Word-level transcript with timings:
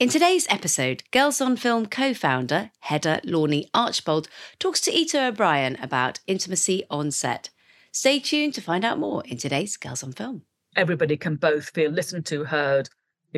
In 0.00 0.08
today's 0.08 0.46
episode, 0.48 1.02
Girls 1.10 1.40
on 1.40 1.56
Film 1.56 1.86
co 1.86 2.14
founder 2.14 2.70
Hedda 2.82 3.20
Lornie 3.24 3.68
Archbold 3.74 4.28
talks 4.60 4.80
to 4.82 4.96
Ita 4.96 5.26
O'Brien 5.26 5.76
about 5.82 6.20
intimacy 6.28 6.84
on 6.88 7.10
set. 7.10 7.50
Stay 7.90 8.20
tuned 8.20 8.54
to 8.54 8.60
find 8.60 8.84
out 8.84 9.00
more 9.00 9.24
in 9.24 9.38
today's 9.38 9.76
Girls 9.76 10.04
on 10.04 10.12
Film. 10.12 10.42
Everybody 10.76 11.16
can 11.16 11.34
both 11.34 11.70
feel 11.70 11.90
listened 11.90 12.26
to, 12.26 12.44
heard, 12.44 12.88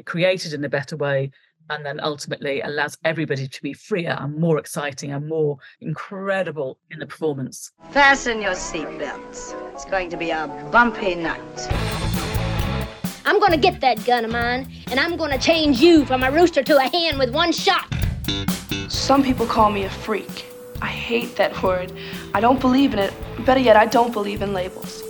created 0.04 0.52
in 0.52 0.62
a 0.62 0.68
better 0.68 0.98
way, 0.98 1.30
and 1.70 1.86
then 1.86 1.98
ultimately 1.98 2.60
allows 2.60 2.98
everybody 3.04 3.48
to 3.48 3.62
be 3.62 3.72
freer 3.72 4.18
and 4.20 4.36
more 4.36 4.58
exciting 4.58 5.12
and 5.12 5.26
more 5.26 5.56
incredible 5.80 6.78
in 6.90 6.98
the 6.98 7.06
performance. 7.06 7.72
Fasten 7.92 8.42
your 8.42 8.52
seatbelts. 8.52 9.54
It's 9.72 9.86
going 9.86 10.10
to 10.10 10.18
be 10.18 10.28
a 10.28 10.46
bumpy 10.70 11.14
night. 11.14 11.89
I'm 13.30 13.38
gonna 13.38 13.56
get 13.56 13.80
that 13.80 14.04
gun 14.04 14.24
of 14.24 14.32
mine, 14.32 14.68
and 14.90 14.98
I'm 14.98 15.16
gonna 15.16 15.38
change 15.38 15.80
you 15.80 16.04
from 16.04 16.24
a 16.24 16.32
rooster 16.32 16.64
to 16.64 16.78
a 16.78 16.82
hen 16.82 17.16
with 17.16 17.32
one 17.32 17.52
shot. 17.52 17.86
Some 18.88 19.22
people 19.22 19.46
call 19.46 19.70
me 19.70 19.84
a 19.84 19.88
freak. 19.88 20.46
I 20.82 20.88
hate 20.88 21.36
that 21.36 21.62
word. 21.62 21.92
I 22.34 22.40
don't 22.40 22.60
believe 22.60 22.92
in 22.92 22.98
it. 22.98 23.14
Better 23.46 23.60
yet, 23.60 23.76
I 23.76 23.86
don't 23.86 24.12
believe 24.12 24.42
in 24.42 24.52
labels. 24.52 25.04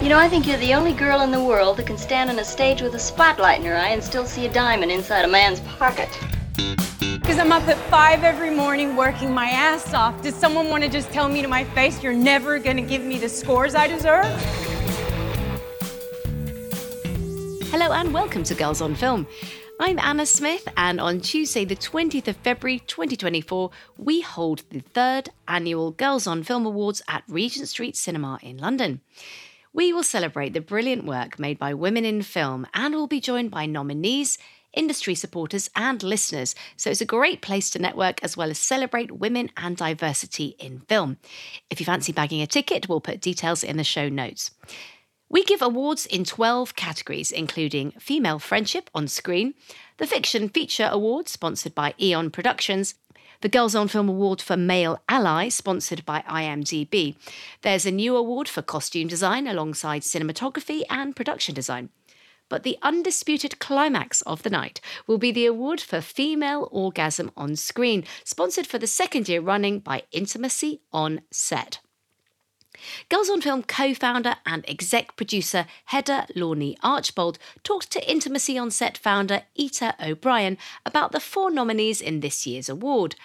You 0.00 0.08
know, 0.08 0.18
I 0.18 0.30
think 0.30 0.46
you're 0.46 0.56
the 0.56 0.72
only 0.72 0.94
girl 0.94 1.20
in 1.20 1.30
the 1.30 1.44
world 1.44 1.76
that 1.76 1.86
can 1.86 1.98
stand 1.98 2.30
on 2.30 2.38
a 2.38 2.44
stage 2.44 2.80
with 2.80 2.94
a 2.94 2.98
spotlight 2.98 3.60
in 3.60 3.66
her 3.66 3.76
eye 3.76 3.90
and 3.90 4.02
still 4.02 4.24
see 4.24 4.46
a 4.46 4.52
diamond 4.54 4.90
inside 4.90 5.26
a 5.26 5.28
man's 5.28 5.60
pocket. 5.60 6.08
Because 6.56 7.38
I'm 7.38 7.52
up 7.52 7.68
at 7.68 7.76
five 7.90 8.24
every 8.24 8.50
morning 8.50 8.96
working 8.96 9.30
my 9.30 9.50
ass 9.50 9.92
off. 9.92 10.22
Does 10.22 10.34
someone 10.34 10.70
want 10.70 10.84
to 10.84 10.88
just 10.88 11.12
tell 11.12 11.28
me 11.28 11.42
to 11.42 11.48
my 11.48 11.64
face, 11.64 12.02
you're 12.02 12.14
never 12.14 12.58
going 12.58 12.76
to 12.76 12.82
give 12.82 13.02
me 13.02 13.18
the 13.18 13.28
scores 13.28 13.74
I 13.74 13.88
deserve? 13.88 14.79
Hello 17.70 17.92
and 17.92 18.12
welcome 18.12 18.42
to 18.42 18.54
Girls 18.56 18.80
on 18.80 18.96
Film. 18.96 19.28
I'm 19.78 20.00
Anna 20.00 20.26
Smith, 20.26 20.66
and 20.76 21.00
on 21.00 21.20
Tuesday, 21.20 21.64
the 21.64 21.76
20th 21.76 22.26
of 22.26 22.36
February 22.38 22.80
2024, 22.80 23.70
we 23.96 24.22
hold 24.22 24.64
the 24.70 24.80
third 24.80 25.28
annual 25.46 25.92
Girls 25.92 26.26
on 26.26 26.42
Film 26.42 26.66
Awards 26.66 27.00
at 27.06 27.22
Regent 27.28 27.68
Street 27.68 27.96
Cinema 27.96 28.40
in 28.42 28.58
London. 28.58 29.02
We 29.72 29.92
will 29.92 30.02
celebrate 30.02 30.52
the 30.52 30.60
brilliant 30.60 31.04
work 31.04 31.38
made 31.38 31.60
by 31.60 31.72
women 31.72 32.04
in 32.04 32.22
film 32.22 32.66
and 32.74 32.92
will 32.92 33.06
be 33.06 33.20
joined 33.20 33.52
by 33.52 33.66
nominees, 33.66 34.36
industry 34.72 35.14
supporters, 35.14 35.70
and 35.76 36.02
listeners. 36.02 36.56
So 36.76 36.90
it's 36.90 37.00
a 37.00 37.06
great 37.06 37.40
place 37.40 37.70
to 37.70 37.78
network 37.78 38.20
as 38.24 38.36
well 38.36 38.50
as 38.50 38.58
celebrate 38.58 39.12
women 39.12 39.48
and 39.56 39.76
diversity 39.76 40.56
in 40.58 40.80
film. 40.88 41.18
If 41.70 41.78
you 41.78 41.86
fancy 41.86 42.10
bagging 42.10 42.42
a 42.42 42.48
ticket, 42.48 42.88
we'll 42.88 43.00
put 43.00 43.20
details 43.20 43.62
in 43.62 43.76
the 43.76 43.84
show 43.84 44.08
notes. 44.08 44.50
We 45.32 45.44
give 45.44 45.62
awards 45.62 46.06
in 46.06 46.24
12 46.24 46.74
categories, 46.74 47.30
including 47.30 47.92
Female 47.92 48.40
Friendship 48.40 48.90
on 48.92 49.06
Screen, 49.06 49.54
the 49.98 50.06
Fiction 50.06 50.48
Feature 50.48 50.88
Award, 50.90 51.28
sponsored 51.28 51.72
by 51.72 51.94
Eon 52.00 52.32
Productions, 52.32 52.96
the 53.40 53.48
Girls 53.48 53.76
on 53.76 53.86
Film 53.86 54.08
Award 54.08 54.42
for 54.42 54.56
Male 54.56 55.00
Ally, 55.08 55.48
sponsored 55.48 56.04
by 56.04 56.22
IMDb. 56.22 57.14
There's 57.62 57.86
a 57.86 57.92
new 57.92 58.16
award 58.16 58.48
for 58.48 58.60
costume 58.60 59.06
design 59.06 59.46
alongside 59.46 60.02
cinematography 60.02 60.82
and 60.90 61.14
production 61.14 61.54
design. 61.54 61.90
But 62.48 62.64
the 62.64 62.76
undisputed 62.82 63.60
climax 63.60 64.22
of 64.22 64.42
the 64.42 64.50
night 64.50 64.80
will 65.06 65.18
be 65.18 65.30
the 65.30 65.46
award 65.46 65.80
for 65.80 66.00
Female 66.00 66.68
Orgasm 66.72 67.30
on 67.36 67.54
Screen, 67.54 68.02
sponsored 68.24 68.66
for 68.66 68.78
the 68.78 68.88
second 68.88 69.28
year 69.28 69.40
running 69.40 69.78
by 69.78 70.02
Intimacy 70.10 70.80
on 70.92 71.20
Set. 71.30 71.78
Girls 73.08 73.30
on 73.30 73.40
Film 73.40 73.62
co 73.62 73.94
founder 73.94 74.36
and 74.46 74.68
exec 74.68 75.16
producer 75.16 75.66
Hedda 75.86 76.26
Lornie 76.36 76.76
Archbold 76.82 77.38
talked 77.62 77.90
to 77.92 78.10
Intimacy 78.10 78.56
on 78.58 78.70
Set 78.70 78.98
founder 78.98 79.42
Ita 79.58 79.94
O'Brien 80.04 80.58
about 80.84 81.12
the 81.12 81.20
four 81.20 81.50
nominees 81.50 82.00
in 82.00 82.20
this 82.20 82.46
year's 82.46 82.68
award 82.68 83.16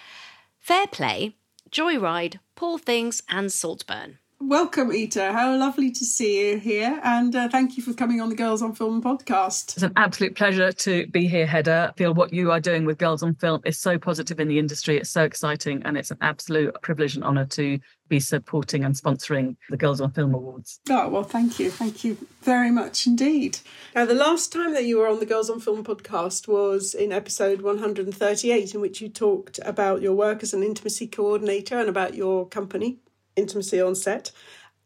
Fair 0.58 0.86
Play, 0.86 1.36
Joyride, 1.70 2.38
Poor 2.56 2.78
Things, 2.78 3.22
and 3.28 3.52
Saltburn. 3.52 4.18
Welcome, 4.38 4.90
Ita. 4.90 5.32
How 5.32 5.56
lovely 5.56 5.90
to 5.90 6.04
see 6.04 6.50
you 6.50 6.58
here. 6.58 7.00
And 7.02 7.34
uh, 7.34 7.48
thank 7.48 7.76
you 7.76 7.82
for 7.82 7.94
coming 7.94 8.20
on 8.20 8.28
the 8.28 8.34
Girls 8.34 8.60
on 8.60 8.74
Film 8.74 9.02
podcast. 9.02 9.74
It's 9.74 9.82
an 9.82 9.94
absolute 9.96 10.36
pleasure 10.36 10.72
to 10.72 11.06
be 11.06 11.26
here, 11.26 11.46
Hedda. 11.46 11.92
I 11.92 11.96
feel 11.96 12.12
what 12.12 12.34
you 12.34 12.50
are 12.50 12.60
doing 12.60 12.84
with 12.84 12.98
Girls 12.98 13.22
on 13.22 13.34
Film 13.36 13.62
is 13.64 13.78
so 13.78 13.98
positive 13.98 14.38
in 14.38 14.46
the 14.46 14.58
industry. 14.58 14.98
It's 14.98 15.10
so 15.10 15.24
exciting. 15.24 15.82
And 15.84 15.96
it's 15.96 16.10
an 16.10 16.18
absolute 16.20 16.74
privilege 16.82 17.14
and 17.14 17.24
honour 17.24 17.46
to 17.46 17.78
be 18.08 18.20
supporting 18.20 18.84
and 18.84 18.94
sponsoring 18.94 19.56
the 19.70 19.76
Girls 19.76 20.00
on 20.00 20.12
Film 20.12 20.34
Awards. 20.34 20.80
Oh, 20.88 21.08
well, 21.08 21.22
thank 21.22 21.58
you. 21.58 21.70
Thank 21.70 22.04
you 22.04 22.16
very 22.42 22.70
much 22.70 23.06
indeed. 23.06 23.58
Now, 23.94 24.04
the 24.04 24.14
last 24.14 24.52
time 24.52 24.72
that 24.74 24.84
you 24.84 24.98
were 24.98 25.08
on 25.08 25.20
the 25.20 25.26
Girls 25.26 25.50
on 25.50 25.60
Film 25.60 25.84
podcast 25.84 26.48
was 26.48 26.94
in 26.94 27.12
episode 27.12 27.62
138, 27.62 28.74
in 28.74 28.80
which 28.80 29.00
you 29.00 29.08
talked 29.08 29.58
about 29.64 30.02
your 30.02 30.14
work 30.14 30.42
as 30.42 30.54
an 30.54 30.62
intimacy 30.62 31.06
coordinator 31.06 31.78
and 31.78 31.88
about 31.88 32.14
your 32.14 32.46
company 32.46 32.98
intimacy 33.36 33.80
on 33.80 33.94
set. 33.94 34.30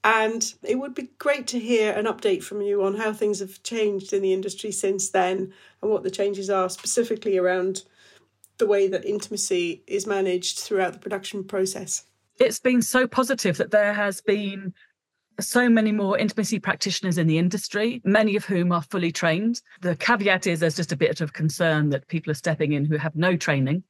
And 0.02 0.54
it 0.62 0.78
would 0.78 0.94
be 0.94 1.10
great 1.19 1.47
to 1.48 1.58
hear 1.58 1.92
an 1.92 2.06
update 2.06 2.42
from 2.42 2.62
you 2.62 2.82
on 2.82 2.97
how 2.97 3.12
things 3.12 3.41
have 3.41 3.62
changed 3.62 4.12
in 4.12 4.22
the 4.22 4.32
industry 4.32 4.72
since 4.72 5.10
then 5.10 5.52
and 5.82 5.91
what 5.91 6.02
the 6.02 6.10
changes 6.10 6.48
are 6.48 6.70
specifically 6.70 7.37
around 7.37 7.82
the 8.56 8.66
way 8.66 8.88
that 8.88 9.04
intimacy 9.04 9.82
is 9.87 10.06
managed 10.06 10.58
throughout 10.58 10.94
the 10.94 10.98
production 10.98 11.44
process. 11.44 12.04
It's 12.40 12.58
been 12.58 12.80
so 12.80 13.06
positive 13.06 13.58
that 13.58 13.70
there 13.70 13.92
has 13.92 14.22
been 14.22 14.72
so 15.40 15.68
many 15.68 15.92
more 15.92 16.16
intimacy 16.16 16.58
practitioners 16.58 17.18
in 17.18 17.26
the 17.26 17.36
industry, 17.36 18.00
many 18.02 18.34
of 18.34 18.46
whom 18.46 18.72
are 18.72 18.80
fully 18.80 19.12
trained. 19.12 19.60
The 19.82 19.94
caveat 19.94 20.46
is 20.46 20.60
there's 20.60 20.76
just 20.76 20.90
a 20.90 20.96
bit 20.96 21.20
of 21.20 21.34
concern 21.34 21.90
that 21.90 22.08
people 22.08 22.30
are 22.30 22.34
stepping 22.34 22.72
in 22.72 22.86
who 22.86 22.96
have 22.96 23.14
no 23.14 23.36
training. 23.36 23.84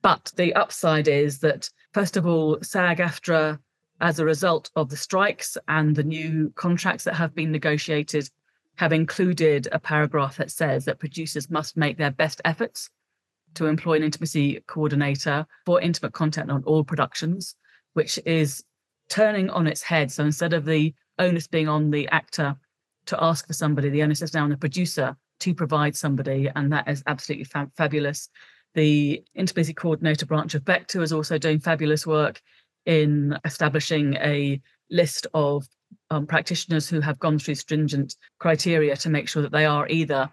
But 0.00 0.32
the 0.36 0.54
upside 0.54 1.08
is 1.08 1.40
that, 1.40 1.68
first 1.92 2.16
of 2.16 2.26
all, 2.26 2.56
SAG 2.62 3.00
AFTRA 3.00 3.58
as 4.00 4.18
a 4.18 4.24
result 4.24 4.70
of 4.76 4.88
the 4.88 4.96
strikes 4.96 5.58
and 5.68 5.94
the 5.94 6.02
new 6.02 6.54
contracts 6.56 7.04
that 7.04 7.16
have 7.16 7.34
been 7.34 7.52
negotiated 7.52 8.30
have 8.76 8.94
included 8.94 9.68
a 9.72 9.78
paragraph 9.78 10.38
that 10.38 10.50
says 10.50 10.86
that 10.86 11.00
producers 11.00 11.50
must 11.50 11.76
make 11.76 11.98
their 11.98 12.10
best 12.10 12.40
efforts 12.46 12.88
to 13.52 13.66
employ 13.66 13.96
an 13.96 14.04
intimacy 14.04 14.62
coordinator 14.66 15.46
for 15.66 15.82
intimate 15.82 16.14
content 16.14 16.50
on 16.50 16.64
all 16.64 16.82
productions, 16.82 17.56
which 17.94 18.18
is 18.24 18.64
turning 19.08 19.50
on 19.50 19.66
its 19.66 19.82
head. 19.82 20.10
So 20.10 20.24
instead 20.24 20.52
of 20.52 20.64
the 20.64 20.94
onus 21.18 21.46
being 21.46 21.68
on 21.68 21.90
the 21.90 22.08
actor 22.08 22.56
to 23.06 23.22
ask 23.22 23.46
for 23.46 23.52
somebody, 23.52 23.88
the 23.88 24.02
onus 24.02 24.22
is 24.22 24.34
now 24.34 24.44
on 24.44 24.50
the 24.50 24.56
producer 24.56 25.16
to 25.40 25.54
provide 25.54 25.96
somebody, 25.96 26.50
and 26.54 26.72
that 26.72 26.88
is 26.88 27.02
absolutely 27.06 27.44
fa- 27.44 27.70
fabulous. 27.76 28.28
The 28.74 29.24
intimacy 29.34 29.74
coordinator 29.74 30.26
branch 30.26 30.54
of 30.54 30.64
BECTU 30.64 31.02
is 31.02 31.12
also 31.12 31.38
doing 31.38 31.58
fabulous 31.58 32.06
work 32.06 32.40
in 32.86 33.36
establishing 33.44 34.14
a 34.14 34.60
list 34.90 35.26
of 35.34 35.66
um, 36.10 36.26
practitioners 36.26 36.88
who 36.88 37.00
have 37.00 37.18
gone 37.18 37.38
through 37.38 37.56
stringent 37.56 38.16
criteria 38.38 38.96
to 38.96 39.10
make 39.10 39.28
sure 39.28 39.42
that 39.42 39.52
they 39.52 39.66
are 39.66 39.88
either 39.88 40.28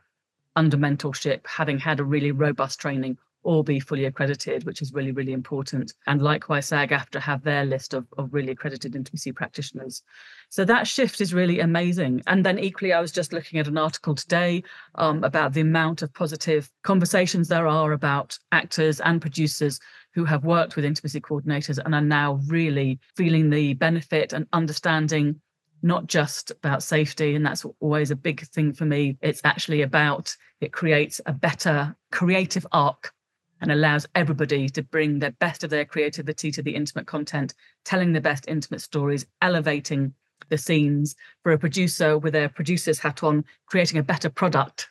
under 0.55 0.77
mentorship, 0.77 1.45
having 1.45 1.79
had 1.79 1.99
a 1.99 2.03
really 2.03 2.31
robust 2.31 2.79
training, 2.79 3.17
or 3.47 3.63
be 3.63 3.79
fully 3.79 4.03
accredited, 4.03 4.65
which 4.65 4.81
is 4.81 4.91
really, 4.91 5.13
really 5.13 5.31
important. 5.31 5.93
And 6.05 6.21
likewise, 6.21 6.65
SAG 6.65 6.89
AFTRA 6.89 7.21
have 7.21 7.43
their 7.43 7.63
list 7.63 7.93
of, 7.93 8.05
of 8.17 8.33
really 8.33 8.51
accredited 8.51 8.93
intimacy 8.93 9.31
practitioners. 9.31 10.03
So 10.49 10.65
that 10.65 10.85
shift 10.85 11.21
is 11.21 11.33
really 11.33 11.61
amazing. 11.61 12.23
And 12.27 12.45
then 12.45 12.59
equally, 12.59 12.91
I 12.91 12.99
was 12.99 13.13
just 13.13 13.31
looking 13.31 13.57
at 13.57 13.69
an 13.69 13.77
article 13.77 14.15
today 14.15 14.63
um, 14.95 15.23
about 15.23 15.53
the 15.53 15.61
amount 15.61 16.01
of 16.01 16.13
positive 16.13 16.69
conversations 16.83 17.47
there 17.47 17.67
are 17.67 17.93
about 17.93 18.37
actors 18.51 18.99
and 18.99 19.21
producers 19.21 19.79
who 20.13 20.25
have 20.25 20.43
worked 20.43 20.75
with 20.75 20.83
intimacy 20.83 21.21
coordinators 21.21 21.79
and 21.85 21.95
are 21.95 22.01
now 22.01 22.41
really 22.47 22.99
feeling 23.15 23.49
the 23.49 23.75
benefit 23.75 24.33
and 24.33 24.45
understanding 24.51 25.39
not 25.83 26.07
just 26.07 26.51
about 26.51 26.83
safety 26.83 27.35
and 27.35 27.45
that's 27.45 27.63
always 27.79 28.09
a 28.09 28.15
big 28.15 28.41
thing 28.47 28.73
for 28.73 28.85
me 28.85 29.15
it's 29.21 29.41
actually 29.43 29.83
about 29.83 30.35
it 30.59 30.73
creates 30.73 31.21
a 31.27 31.31
better 31.31 31.95
creative 32.11 32.65
arc 32.71 33.13
and 33.61 33.71
allows 33.71 34.05
everybody 34.15 34.69
to 34.69 34.83
bring 34.83 35.19
the 35.19 35.31
best 35.31 35.63
of 35.63 35.69
their 35.69 35.85
creativity 35.85 36.51
to 36.51 36.61
the 36.61 36.75
intimate 36.75 37.07
content 37.07 37.53
telling 37.85 38.13
the 38.13 38.21
best 38.21 38.45
intimate 38.47 38.81
stories 38.81 39.25
elevating 39.41 40.13
the 40.49 40.57
scenes 40.57 41.15
for 41.43 41.51
a 41.51 41.57
producer 41.57 42.17
with 42.17 42.33
their 42.33 42.49
producer's 42.49 42.99
hat 42.99 43.23
on 43.23 43.43
creating 43.65 43.97
a 43.97 44.03
better 44.03 44.29
product 44.29 44.89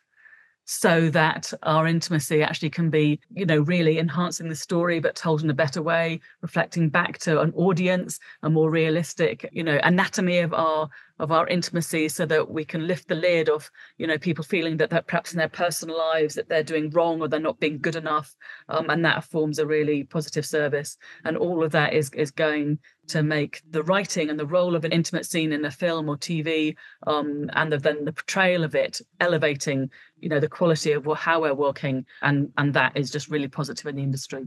so 0.66 1.08
that 1.10 1.52
our 1.62 1.86
intimacy 1.86 2.42
actually 2.42 2.70
can 2.70 2.90
be, 2.90 3.20
you 3.32 3.46
know, 3.46 3.60
really 3.60 4.00
enhancing 4.00 4.48
the 4.48 4.56
story, 4.56 4.98
but 4.98 5.14
told 5.14 5.42
in 5.42 5.48
a 5.48 5.54
better 5.54 5.80
way, 5.80 6.20
reflecting 6.42 6.88
back 6.88 7.18
to 7.18 7.40
an 7.40 7.52
audience, 7.54 8.18
a 8.42 8.50
more 8.50 8.68
realistic, 8.68 9.48
you 9.52 9.62
know, 9.62 9.78
anatomy 9.84 10.40
of 10.40 10.52
our 10.52 10.90
of 11.18 11.32
our 11.32 11.46
intimacy 11.48 12.08
so 12.08 12.26
that 12.26 12.50
we 12.50 12.64
can 12.64 12.86
lift 12.86 13.08
the 13.08 13.14
lid 13.14 13.48
of 13.48 13.70
you 13.98 14.06
know 14.06 14.18
people 14.18 14.44
feeling 14.44 14.76
that 14.76 14.90
that 14.90 15.06
perhaps 15.06 15.32
in 15.32 15.38
their 15.38 15.48
personal 15.48 15.96
lives 15.96 16.34
that 16.34 16.48
they're 16.48 16.62
doing 16.62 16.90
wrong 16.90 17.20
or 17.20 17.28
they're 17.28 17.40
not 17.40 17.60
being 17.60 17.78
good 17.78 17.96
enough 17.96 18.34
um, 18.68 18.90
and 18.90 19.04
that 19.04 19.24
forms 19.24 19.58
a 19.58 19.66
really 19.66 20.04
positive 20.04 20.44
service. 20.44 20.96
And 21.24 21.36
all 21.36 21.62
of 21.64 21.72
that 21.72 21.92
is 21.92 22.10
is 22.10 22.30
going 22.30 22.78
to 23.08 23.22
make 23.22 23.62
the 23.70 23.82
writing 23.82 24.30
and 24.30 24.38
the 24.38 24.46
role 24.46 24.74
of 24.74 24.84
an 24.84 24.92
intimate 24.92 25.26
scene 25.26 25.52
in 25.52 25.64
a 25.64 25.70
film 25.70 26.08
or 26.08 26.16
tv 26.16 26.74
um, 27.06 27.48
and 27.52 27.72
the, 27.72 27.78
then 27.78 28.04
the 28.04 28.12
portrayal 28.12 28.64
of 28.64 28.74
it 28.74 29.00
elevating 29.20 29.88
you 30.18 30.28
know 30.28 30.40
the 30.40 30.48
quality 30.48 30.92
of 30.92 31.06
how 31.16 31.42
we're 31.42 31.54
working 31.54 32.04
and 32.22 32.50
and 32.58 32.74
that 32.74 32.96
is 32.96 33.10
just 33.10 33.30
really 33.30 33.48
positive 33.48 33.86
in 33.86 33.96
the 33.96 34.02
industry. 34.02 34.44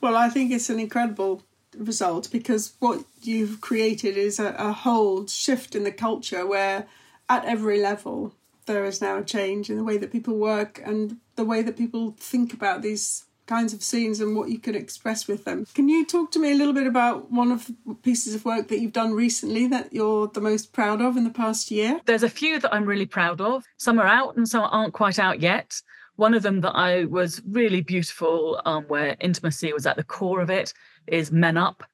Well 0.00 0.16
i 0.16 0.28
think 0.28 0.50
it's 0.50 0.70
an 0.70 0.80
incredible 0.80 1.42
result 1.76 2.30
because 2.30 2.74
what 2.78 3.04
you've 3.22 3.60
created 3.60 4.16
is 4.16 4.38
a, 4.38 4.54
a 4.58 4.72
whole 4.72 5.26
shift 5.26 5.74
in 5.74 5.84
the 5.84 5.92
culture 5.92 6.46
where 6.46 6.86
at 7.28 7.44
every 7.44 7.80
level 7.80 8.34
there 8.66 8.84
is 8.84 9.00
now 9.00 9.18
a 9.18 9.24
change 9.24 9.70
in 9.70 9.76
the 9.76 9.84
way 9.84 9.96
that 9.96 10.12
people 10.12 10.36
work 10.36 10.80
and 10.84 11.16
the 11.36 11.44
way 11.44 11.62
that 11.62 11.76
people 11.76 12.14
think 12.18 12.52
about 12.52 12.82
these 12.82 13.24
kinds 13.46 13.72
of 13.72 13.82
scenes 13.82 14.20
and 14.20 14.36
what 14.36 14.48
you 14.48 14.60
can 14.60 14.76
express 14.76 15.26
with 15.26 15.44
them. 15.44 15.66
Can 15.74 15.88
you 15.88 16.06
talk 16.06 16.30
to 16.32 16.38
me 16.38 16.52
a 16.52 16.54
little 16.54 16.72
bit 16.72 16.86
about 16.86 17.32
one 17.32 17.50
of 17.50 17.66
the 17.66 17.94
pieces 17.96 18.32
of 18.32 18.44
work 18.44 18.68
that 18.68 18.78
you've 18.78 18.92
done 18.92 19.12
recently 19.12 19.66
that 19.66 19.92
you're 19.92 20.28
the 20.28 20.40
most 20.40 20.72
proud 20.72 21.00
of 21.02 21.16
in 21.16 21.24
the 21.24 21.30
past 21.30 21.68
year? 21.68 22.00
There's 22.04 22.22
a 22.22 22.30
few 22.30 22.60
that 22.60 22.72
I'm 22.72 22.84
really 22.84 23.06
proud 23.06 23.40
of. 23.40 23.64
Some 23.76 23.98
are 23.98 24.06
out 24.06 24.36
and 24.36 24.48
some 24.48 24.68
aren't 24.70 24.94
quite 24.94 25.18
out 25.18 25.40
yet. 25.40 25.82
One 26.14 26.32
of 26.32 26.44
them 26.44 26.60
that 26.60 26.76
I 26.76 27.06
was 27.06 27.42
really 27.44 27.80
beautiful, 27.80 28.60
um, 28.64 28.84
where 28.84 29.16
intimacy 29.18 29.72
was 29.72 29.84
at 29.84 29.96
the 29.96 30.04
core 30.04 30.40
of 30.40 30.50
it, 30.50 30.72
is 31.10 31.32
Men 31.32 31.56
Up. 31.56 31.84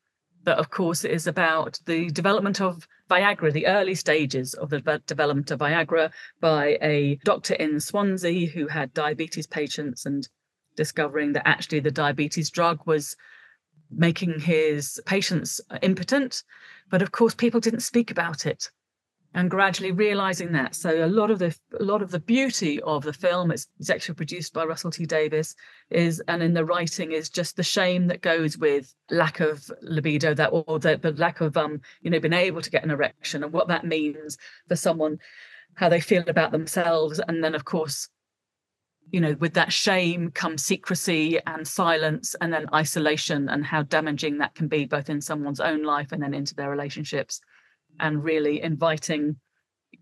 That, 0.45 0.59
of 0.59 0.71
course, 0.71 1.05
is 1.05 1.27
about 1.27 1.81
the 1.87 2.09
development 2.11 2.61
of 2.61 2.87
Viagra, 3.11 3.53
the 3.53 3.67
early 3.67 3.95
stages 3.97 4.55
of 4.55 4.71
the 4.71 5.03
development 5.07 5.51
of 5.51 5.59
Viagra 5.59 6.13
by 6.41 6.79
a 6.83 7.19
doctor 7.25 7.55
in 7.55 7.81
Swansea 7.81 8.49
who 8.49 8.69
had 8.69 8.95
diabetes 8.95 9.47
patients 9.47 10.07
and 10.07 10.29
discovering 10.77 11.33
that 11.33 11.49
actually 11.49 11.81
the 11.81 11.91
diabetes 11.91 12.51
drug 12.51 12.81
was 12.87 13.17
making 13.91 14.39
his 14.39 15.01
patients 15.07 15.61
impotent. 15.83 16.45
But 16.91 17.03
of 17.03 17.11
course, 17.11 17.35
people 17.35 17.61
didn't 17.61 17.81
speak 17.81 18.11
about 18.11 18.47
it 18.47 18.71
and 19.37 19.51
gradually 19.51 19.93
realizing 19.93 20.53
that. 20.53 20.75
So 20.75 21.05
a 21.05 21.07
lot 21.07 21.31
of 21.31 21.39
the 21.39 21.55
a 21.79 21.85
lot 21.85 22.01
of 22.01 22.11
the 22.11 22.19
beauty 22.19 22.81
of 22.81 23.05
the 23.05 23.13
film, 23.13 23.51
it's, 23.51 23.69
it's 23.79 23.91
actually 23.91 24.15
produced 24.15 24.55
by 24.55 24.65
Russell 24.65 24.91
T 24.91 25.05
Davies, 25.05 25.55
is 25.91 26.23
and 26.27 26.43
in 26.43 26.55
the 26.55 26.65
writing 26.65 27.13
is 27.13 27.29
just 27.29 27.55
the 27.55 27.63
shame 27.63 28.07
that 28.07 28.23
goes 28.23 28.57
with 28.57 28.93
lack 29.11 29.41
of 29.41 29.71
libido, 29.83 30.33
that 30.35 30.49
or 30.49 30.79
the, 30.79 30.97
the 30.97 31.13
lack 31.13 31.43
of 31.43 31.57
um 31.59 31.81
you 32.01 32.11
know 32.11 32.19
being 32.19 32.33
able 32.33 32.63
to 32.63 32.71
get 32.71 32.83
an 32.83 32.91
erection 32.91 33.45
and 33.45 33.53
what 33.53 33.69
that 33.69 33.85
means 33.85 34.39
for 34.69 34.75
someone, 34.75 35.19
how 35.75 35.91
they 35.91 36.01
feel 36.01 36.25
about 36.29 36.51
themselves, 36.51 37.21
and 37.29 37.45
then 37.45 37.55
of 37.55 37.65
course. 37.65 38.09
You 39.13 39.21
know, 39.21 39.37
with 39.39 39.55
that 39.55 39.73
shame 39.73 40.33
comes 40.33 40.65
secrecy 40.65 41.39
and 41.47 41.69
silence, 41.69 42.35
and 42.41 42.53
then 42.53 42.67
isolation, 42.75 43.49
and 43.49 43.65
how 43.65 43.83
damaging 43.83 44.39
that 44.39 44.57
can 44.57 44.67
be 44.67 44.85
both 44.85 45.09
in 45.09 45.21
someone's 45.21 45.61
own 45.61 45.85
life 45.85 46.11
and 46.11 46.21
then 46.21 46.35
into 46.35 46.57
their 46.57 46.71
relationships 46.71 47.41
and 48.01 48.23
really 48.23 48.63
inviting 48.63 49.37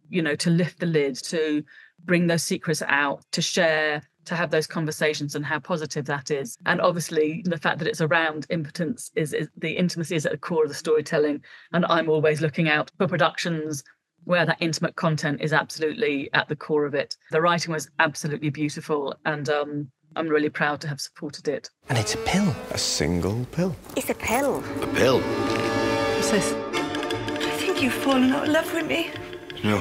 you 0.09 0.23
know 0.23 0.35
to 0.35 0.51
lift 0.51 0.81
the 0.81 0.87
lid 0.87 1.15
to 1.17 1.63
bring 2.05 2.27
those 2.27 2.43
secrets 2.43 2.83
out 2.87 3.25
to 3.33 3.41
share 3.41 4.03
to 4.25 4.35
have 4.35 4.51
those 4.51 4.67
conversations 4.67 5.35
and 5.35 5.45
how 5.45 5.59
positive 5.59 6.05
that 6.07 6.31
is 6.31 6.57
and 6.67 6.81
obviously 6.81 7.43
the 7.47 7.59
fact 7.59 7.79
that 7.79 7.89
it's 7.89 8.01
around 8.01 8.47
impotence 8.51 9.11
is, 9.17 9.33
is 9.33 9.49
the 9.57 9.73
intimacy 9.73 10.17
is 10.17 10.27
at 10.27 10.33
the 10.33 10.39
core 10.39 10.65
of 10.65 10.69
the 10.69 10.75
storytelling 10.75 11.43
and 11.73 11.85
i'm 11.87 12.09
always 12.09 12.41
looking 12.41 12.69
out 12.69 12.91
for 12.99 13.07
productions 13.07 13.83
where 14.25 14.47
that 14.47 14.57
intimate 14.61 14.97
content 14.97 15.41
is 15.43 15.53
absolutely 15.53 16.31
at 16.33 16.49
the 16.49 16.57
core 16.57 16.87
of 16.87 16.95
it 16.95 17.17
the 17.31 17.41
writing 17.41 17.73
was 17.73 17.91
absolutely 17.99 18.51
beautiful 18.51 19.15
and 19.25 19.49
um, 19.49 19.91
I'm 20.17 20.29
really 20.29 20.49
proud 20.49 20.81
to 20.83 20.89
have 20.89 21.01
supported 21.01 21.49
it. 21.49 21.71
And 21.89 21.99
it's 21.99 22.15
a 22.15 22.19
pill. 22.19 22.55
A 22.71 22.79
single 22.79 23.45
pill. 23.47 23.75
It's 23.97 24.11
a 24.11 24.15
pill. 24.15 24.63
A 24.81 24.87
pill. 24.95 25.21
What's 25.21 26.31
this? 27.75 27.83
you've 27.83 27.93
fallen 27.93 28.33
out 28.33 28.45
of 28.45 28.49
love 28.49 28.73
with 28.73 28.87
me? 28.87 29.11
No. 29.63 29.79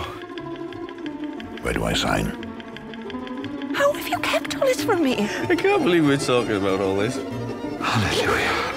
Where 1.61 1.73
do 1.73 1.83
I 1.83 1.93
sign? 1.93 2.25
How 3.73 3.93
have 3.93 4.07
you 4.07 4.19
kept 4.19 4.55
all 4.55 4.61
this 4.61 4.83
from 4.83 5.03
me? 5.03 5.15
I 5.19 5.55
can't 5.55 5.83
believe 5.83 6.05
we're 6.05 6.17
talking 6.17 6.57
about 6.57 6.79
all 6.79 6.95
this. 6.95 7.15
Hallelujah. 7.79 8.73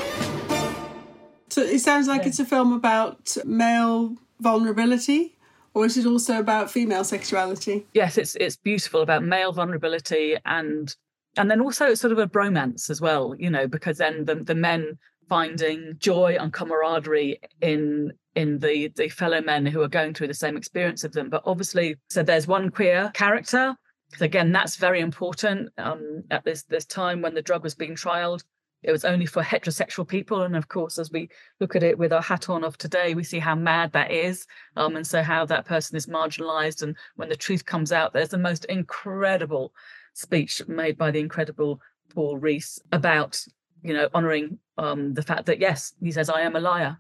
So 1.49 1.63
it 1.63 1.81
sounds 1.81 2.07
like 2.07 2.27
it's 2.27 2.39
a 2.39 2.45
film 2.45 2.73
about 2.73 3.37
male 3.45 4.17
vulnerability 4.41 5.37
or 5.75 5.87
is 5.87 5.97
it 5.97 6.07
also 6.07 6.39
about 6.39 6.71
female 6.71 7.05
sexuality? 7.05 7.87
Yes, 7.95 8.19
it's 8.19 8.35
it's 8.37 8.57
beautiful 8.57 9.01
about 9.01 9.23
male 9.23 9.53
vulnerability 9.53 10.37
and 10.45 10.95
and 11.37 11.51
then 11.51 11.61
also 11.61 11.87
it's 11.87 12.01
sort 12.01 12.13
of 12.13 12.19
a 12.19 12.27
bromance 12.27 12.91
as 12.91 13.01
well, 13.01 13.35
you 13.39 13.51
know, 13.51 13.67
because 13.67 13.99
then 13.99 14.25
the 14.27 14.35
the 14.35 14.55
men 14.55 14.99
finding 15.29 15.95
joy 15.99 16.37
and 16.39 16.53
camaraderie 16.53 17.41
in 17.61 18.13
in 18.35 18.59
the 18.59 18.89
the 18.97 19.09
fellow 19.09 19.41
men 19.41 19.67
who 19.67 19.83
are 19.83 19.89
going 19.89 20.15
through 20.15 20.29
the 20.29 20.35
same 20.35 20.57
experience 20.57 21.05
of 21.05 21.13
them. 21.13 21.29
But 21.31 21.43
obviously 21.45 21.97
so 22.11 22.23
there's 22.23 22.47
one 22.47 22.71
queer 22.71 23.11
character. 23.15 23.75
Because 24.09 24.23
again 24.23 24.53
that's 24.53 24.77
very 24.77 25.01
important 25.01 25.71
um, 25.79 26.23
at 26.31 26.45
this 26.45 26.63
this 26.65 26.85
time 26.85 27.23
when 27.23 27.35
the 27.35 27.43
drug 27.43 27.63
was 27.63 27.75
being 27.75 27.97
trialed. 27.97 28.45
It 28.83 28.93
was 28.93 29.05
only 29.05 29.27
for 29.27 29.43
heterosexual 29.43 30.07
people 30.07 30.43
and 30.43 30.55
of 30.55 30.69
course 30.69 30.99
as 30.99 31.11
we 31.11 31.29
look 31.61 31.75
at 31.75 31.83
it 31.83 31.99
with 31.99 32.13
our 32.13 32.23
hat 32.23 32.49
on 32.49 32.63
of 32.63 32.79
today 32.79 33.15
we 33.15 33.25
see 33.25 33.41
how 33.41 33.57
mad 33.57 33.91
that 33.93 34.13
is 34.13 34.47
um, 34.77 34.95
and 34.95 35.07
so 35.07 35.23
how 35.23 35.45
that 35.47 35.65
person 35.65 35.97
is 35.97 36.07
marginalized. 36.07 36.83
And 36.83 36.97
when 37.17 37.29
the 37.29 37.37
truth 37.37 37.65
comes 37.65 37.91
out 37.91 38.13
there's 38.13 38.29
the 38.29 38.39
most 38.39 38.65
incredible 38.67 39.73
speech 40.13 40.63
made 40.69 40.97
by 40.97 41.11
the 41.11 41.21
incredible 41.21 41.81
paul 42.15 42.39
rhys 42.39 42.79
about 42.93 43.45
you 43.87 43.95
know 43.95 44.09
honoring 44.13 44.59
um, 44.79 45.15
the 45.15 45.23
fact 45.23 45.47
that 45.47 45.61
yes 45.61 45.95
he 46.03 46.13
says 46.13 46.29
i 46.29 46.41
am 46.41 46.57
a 46.57 46.61
liar. 46.61 46.99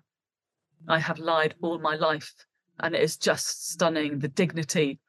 I 0.88 0.98
have 0.98 1.18
lied 1.18 1.54
all 1.62 1.78
my 1.78 1.96
life. 1.96 2.32
And 2.80 2.94
it 2.94 3.00
is 3.00 3.16
just 3.16 3.70
stunning 3.70 4.18
the 4.18 4.28
dignity 4.28 5.00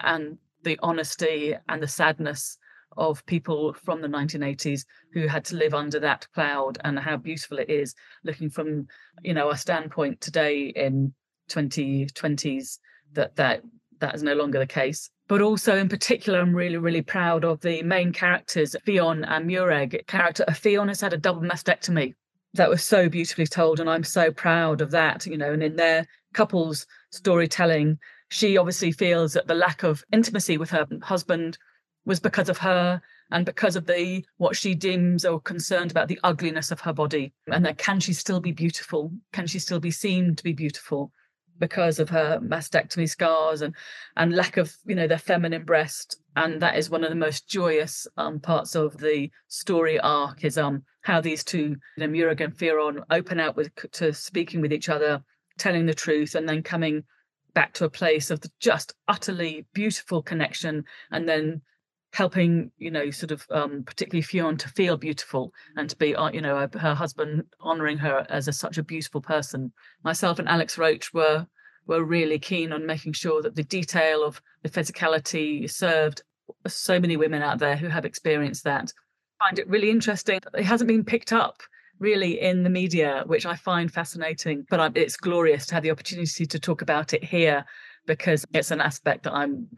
and 0.00 0.38
the 0.62 0.78
honesty 0.82 1.54
and 1.68 1.82
the 1.82 1.88
sadness 1.88 2.58
of 2.96 3.24
people 3.26 3.74
from 3.74 4.00
the 4.00 4.08
1980s 4.08 4.84
who 5.12 5.26
had 5.26 5.44
to 5.46 5.56
live 5.56 5.74
under 5.74 6.00
that 6.00 6.26
cloud 6.34 6.78
and 6.84 6.98
how 6.98 7.16
beautiful 7.16 7.58
it 7.58 7.68
is. 7.68 7.94
Looking 8.24 8.50
from 8.50 8.86
you 9.22 9.34
know 9.34 9.48
our 9.48 9.56
standpoint 9.56 10.20
today 10.20 10.68
in 10.68 11.12
2020s 11.50 12.78
that 13.12 13.36
that 13.36 13.62
that 14.00 14.14
is 14.14 14.22
no 14.22 14.34
longer 14.34 14.58
the 14.58 14.66
case 14.66 15.10
but 15.28 15.40
also 15.40 15.76
in 15.76 15.88
particular 15.88 16.40
i'm 16.40 16.54
really 16.54 16.76
really 16.76 17.02
proud 17.02 17.44
of 17.44 17.60
the 17.60 17.82
main 17.82 18.12
characters 18.12 18.74
Fionn 18.84 19.24
and 19.24 19.48
Meurig. 19.48 20.06
Character 20.06 20.44
uh, 20.48 20.52
Fionn 20.52 20.88
has 20.88 21.00
had 21.00 21.12
a 21.12 21.18
double 21.18 21.42
mastectomy. 21.42 22.14
That 22.54 22.70
was 22.70 22.82
so 22.82 23.08
beautifully 23.08 23.46
told 23.46 23.78
and 23.78 23.88
i'm 23.88 24.04
so 24.04 24.32
proud 24.32 24.80
of 24.80 24.90
that 24.90 25.26
you 25.26 25.38
know 25.38 25.52
and 25.52 25.62
in 25.62 25.76
their 25.76 26.06
couples 26.32 26.86
storytelling 27.10 27.98
she 28.30 28.56
obviously 28.56 28.92
feels 28.92 29.32
that 29.32 29.46
the 29.46 29.54
lack 29.54 29.82
of 29.82 30.04
intimacy 30.12 30.58
with 30.58 30.70
her 30.70 30.86
husband 31.02 31.58
was 32.04 32.20
because 32.20 32.48
of 32.48 32.58
her 32.58 33.00
and 33.30 33.44
because 33.44 33.76
of 33.76 33.86
the 33.86 34.24
what 34.38 34.56
she 34.56 34.74
deems 34.74 35.24
or 35.24 35.40
concerned 35.40 35.90
about 35.90 36.08
the 36.08 36.18
ugliness 36.24 36.70
of 36.70 36.80
her 36.80 36.92
body. 36.92 37.32
And 37.46 37.64
that 37.64 37.78
can 37.78 38.00
she 38.00 38.12
still 38.12 38.40
be 38.40 38.52
beautiful? 38.52 39.12
Can 39.32 39.46
she 39.46 39.58
still 39.58 39.80
be 39.80 39.90
seen 39.90 40.34
to 40.34 40.42
be 40.42 40.52
beautiful 40.52 41.12
because 41.58 41.98
of 41.98 42.08
her 42.10 42.38
mastectomy 42.40 43.08
scars 43.08 43.62
and 43.62 43.74
and 44.16 44.34
lack 44.34 44.56
of 44.56 44.74
you 44.86 44.94
know 44.94 45.06
their 45.06 45.18
feminine 45.18 45.64
breast. 45.64 46.20
And 46.36 46.62
that 46.62 46.76
is 46.76 46.90
one 46.90 47.02
of 47.04 47.10
the 47.10 47.16
most 47.16 47.48
joyous 47.48 48.06
um, 48.16 48.38
parts 48.38 48.76
of 48.76 48.96
the 48.98 49.30
story 49.48 49.98
arc 50.00 50.44
is 50.44 50.58
um 50.58 50.82
how 51.02 51.20
these 51.20 51.44
two 51.44 51.76
you 51.96 52.06
know 52.06 52.08
Meurig 52.08 52.40
and 52.40 52.56
Fionn 52.56 53.02
open 53.10 53.40
out 53.40 53.56
with 53.56 53.70
to 53.92 54.12
speaking 54.12 54.60
with 54.60 54.72
each 54.72 54.88
other 54.88 55.22
telling 55.58 55.86
the 55.86 55.94
truth 55.94 56.34
and 56.34 56.48
then 56.48 56.62
coming 56.62 57.02
back 57.54 57.72
to 57.74 57.84
a 57.84 57.90
place 57.90 58.30
of 58.30 58.40
just 58.60 58.92
utterly 59.08 59.66
beautiful 59.72 60.22
connection 60.22 60.84
and 61.10 61.28
then 61.28 61.60
helping 62.12 62.70
you 62.78 62.90
know 62.90 63.10
sort 63.10 63.30
of 63.30 63.46
um, 63.50 63.82
particularly 63.84 64.22
Fionn 64.22 64.56
to 64.58 64.68
feel 64.68 64.96
beautiful 64.96 65.52
and 65.76 65.88
to 65.90 65.96
be 65.96 66.14
uh, 66.14 66.30
you 66.30 66.40
know 66.40 66.68
her 66.78 66.94
husband 66.94 67.44
honoring 67.60 67.98
her 67.98 68.26
as 68.28 68.48
a, 68.48 68.52
such 68.52 68.78
a 68.78 68.82
beautiful 68.82 69.20
person. 69.20 69.72
Myself 70.04 70.38
and 70.38 70.48
Alex 70.48 70.78
Roach 70.78 71.12
were 71.12 71.46
were 71.86 72.04
really 72.04 72.38
keen 72.38 72.72
on 72.72 72.86
making 72.86 73.12
sure 73.12 73.42
that 73.42 73.56
the 73.56 73.64
detail 73.64 74.22
of 74.22 74.40
the 74.62 74.68
physicality 74.68 75.70
served 75.70 76.22
so 76.66 76.98
many 76.98 77.16
women 77.16 77.42
out 77.42 77.58
there 77.58 77.76
who 77.76 77.88
have 77.88 78.04
experienced 78.04 78.64
that. 78.64 78.92
Find 79.38 79.58
it 79.58 79.68
really 79.68 79.90
interesting 79.90 80.40
it 80.54 80.64
hasn't 80.64 80.88
been 80.88 81.04
picked 81.04 81.32
up 81.32 81.62
really 82.00 82.40
in 82.40 82.62
the 82.62 82.70
media 82.70 83.22
which 83.26 83.46
I 83.46 83.54
find 83.54 83.92
fascinating 83.92 84.66
but 84.68 84.96
it's 84.96 85.16
glorious 85.16 85.66
to 85.66 85.74
have 85.74 85.82
the 85.82 85.90
opportunity 85.90 86.46
to 86.46 86.58
talk 86.58 86.82
about 86.82 87.12
it 87.12 87.22
here 87.22 87.64
because 88.08 88.44
it's 88.52 88.72
an 88.72 88.80
aspect 88.80 89.22
that 89.22 89.34
I'm 89.34 89.68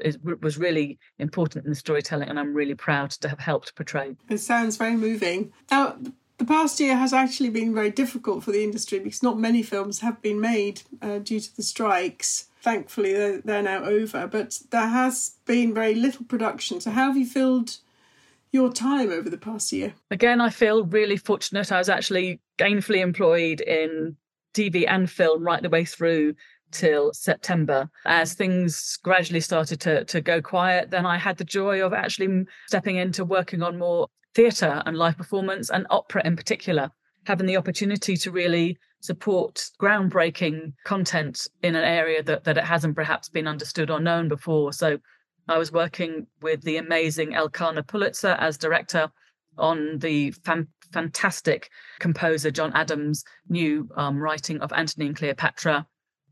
was 0.41 0.57
really 0.57 0.99
important 1.19 1.67
in 1.67 1.71
the 1.71 1.77
storytelling, 1.77 2.31
and 2.31 2.39
I'm 2.39 2.55
really 2.55 2.75
proud 2.75 3.11
to 3.11 3.29
have 3.29 3.41
helped 3.41 3.75
portray. 3.75 4.17
It 4.31 4.39
sounds 4.39 4.79
very 4.79 4.97
moving. 4.97 5.53
Now, 5.71 5.99
the 6.39 6.47
past 6.47 6.81
year 6.81 6.97
has 6.97 7.13
actually 7.13 7.51
been 7.51 7.75
very 7.75 7.91
difficult 7.91 8.43
for 8.43 8.53
the 8.53 8.65
industry 8.65 8.99
because 9.01 9.23
not 9.23 9.39
many 9.39 9.63
films 9.63 10.01
have 10.01 10.23
been 10.23 10.41
made 10.41 10.81
uh, 11.03 11.19
due 11.19 11.41
to 11.41 11.57
the 11.57 11.63
strikes. 11.63 12.47
Thankfully, 12.63 13.13
they're, 13.13 13.41
they're 13.43 13.63
now 13.63 13.85
over, 13.85 14.27
but 14.27 14.59
there 14.71 14.89
has 14.89 15.35
been 15.45 15.75
very 15.75 15.95
little 15.95 16.25
production. 16.25 16.81
So, 16.81 16.93
how 16.93 17.09
have 17.09 17.17
you 17.17 17.27
filled 17.27 17.79
your 18.53 18.73
time 18.73 19.11
over 19.11 19.29
the 19.29 19.39
past 19.39 19.73
year? 19.73 19.93
Again, 20.11 20.41
I 20.41 20.51
feel 20.51 20.85
really 20.85 21.17
fortunate. 21.17 21.73
I 21.73 21.79
was 21.79 21.89
actually 21.89 22.41
gainfully 22.59 23.01
employed 23.01 23.61
in 23.61 24.17
TV 24.55 24.85
and 24.89 25.11
film 25.11 25.43
right 25.43 25.63
the 25.63 25.69
way 25.69 25.85
through 25.85 26.35
till 26.73 27.13
September. 27.13 27.91
As 28.05 28.35
things 28.35 28.99
gradually 29.03 29.41
started 29.41 29.81
to, 29.81 30.05
to 30.05 30.21
go 30.21 30.41
quiet, 30.41 30.91
then 30.91 31.07
I 31.07 31.19
had 31.19 31.37
the 31.37 31.45
joy 31.45 31.85
of 31.85 31.93
actually 31.93 32.45
stepping 32.69 32.97
into 32.97 33.25
working 33.25 33.63
on 33.63 33.79
more 33.79 34.09
theatre 34.35 34.83
and 34.87 34.97
live 34.97 35.17
performance 35.17 35.71
and 35.71 35.87
opera 35.91 36.23
in 36.25 36.37
particular, 36.37 36.91
having 37.27 37.47
the 37.47 37.57
opportunity 37.57 38.17
to 38.17 38.31
really 38.31 38.79
support 39.01 39.65
groundbreaking 39.81 40.73
content 40.85 41.47
in 41.63 41.75
an 41.75 41.85
area 41.85 42.23
that, 42.23 42.45
that 42.45 42.59
it 42.59 42.65
hasn't 42.65 42.95
perhaps 42.95 43.29
been 43.29 43.49
understood 43.49 43.91
or 43.91 43.99
known 43.99 44.29
before. 44.29 44.73
So 44.73 44.99
I 45.49 45.59
was 45.59 45.73
working 45.73 46.27
with 46.43 46.63
the 46.63 46.77
amazing 46.77 47.33
Elkhanah 47.33 47.87
Pulitzer 47.87 48.37
as 48.39 48.59
director 48.59 49.11
on 49.59 49.99
the 49.99 50.31
fan- 50.31 50.69
fantastic 50.93 51.71
composer 51.99 52.51
John 52.51 52.73
Adams' 52.75 53.25
new 53.49 53.89
um, 53.97 54.19
writing 54.19 54.61
of 54.61 54.73
Antony 54.73 55.07
and 55.07 55.17
Cleopatra, 55.17 55.87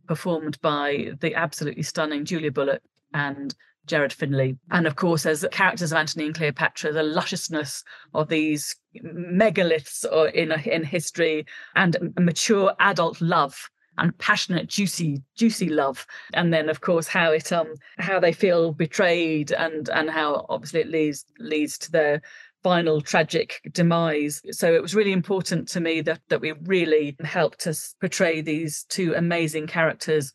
performed 0.09 0.61
by 0.61 1.13
the 1.21 1.35
absolutely 1.35 1.83
stunning 1.85 2.25
Julia 2.25 2.51
Bullock 2.51 2.83
and 3.15 3.55
Gerald 3.87 4.13
Finley. 4.13 4.57
And 4.71 4.87
of 4.87 4.97
course, 4.97 5.27
as 5.27 5.47
characters 5.51 5.93
of 5.93 5.99
Antony 5.99 6.27
and 6.27 6.35
Cleopatra, 6.35 6.93
the 6.93 7.03
lusciousness 7.03 7.83
of 8.15 8.29
these 8.29 8.77
megaliths 9.03 10.05
in, 10.35 10.53
in 10.53 10.85
history 10.85 11.47
and 11.75 11.97
mature 12.19 12.75
adult 12.81 13.21
love 13.21 13.69
and 13.99 14.17
passionate 14.19 14.69
juicy 14.69 15.21
juicy 15.37 15.69
love 15.69 16.07
and 16.33 16.55
then 16.55 16.69
of 16.69 16.81
course 16.81 17.09
how 17.09 17.33
it 17.33 17.53
um 17.53 17.75
how 17.99 18.21
they 18.21 18.33
feel 18.33 18.73
betrayed 18.73 19.51
and 19.51 19.89
and 19.91 20.09
how 20.09 20.47
obviously 20.49 20.81
it 20.81 20.89
leads 20.89 21.25
leads 21.41 21.77
to 21.77 21.91
their 21.91 22.23
final 22.63 23.01
tragic 23.01 23.61
demise. 23.73 24.43
So 24.51 24.73
it 24.73 24.83
was 24.83 24.95
really 24.95 25.13
important 25.13 25.69
to 25.69 25.81
me 25.81 26.01
that 26.03 26.21
that 26.29 26.41
we 26.41 26.53
really 26.65 27.17
helped 27.25 27.67
us 27.67 27.95
portray 28.01 28.41
these 28.41 28.85
two 28.89 29.15
amazing 29.15 29.67
characters 29.67 30.33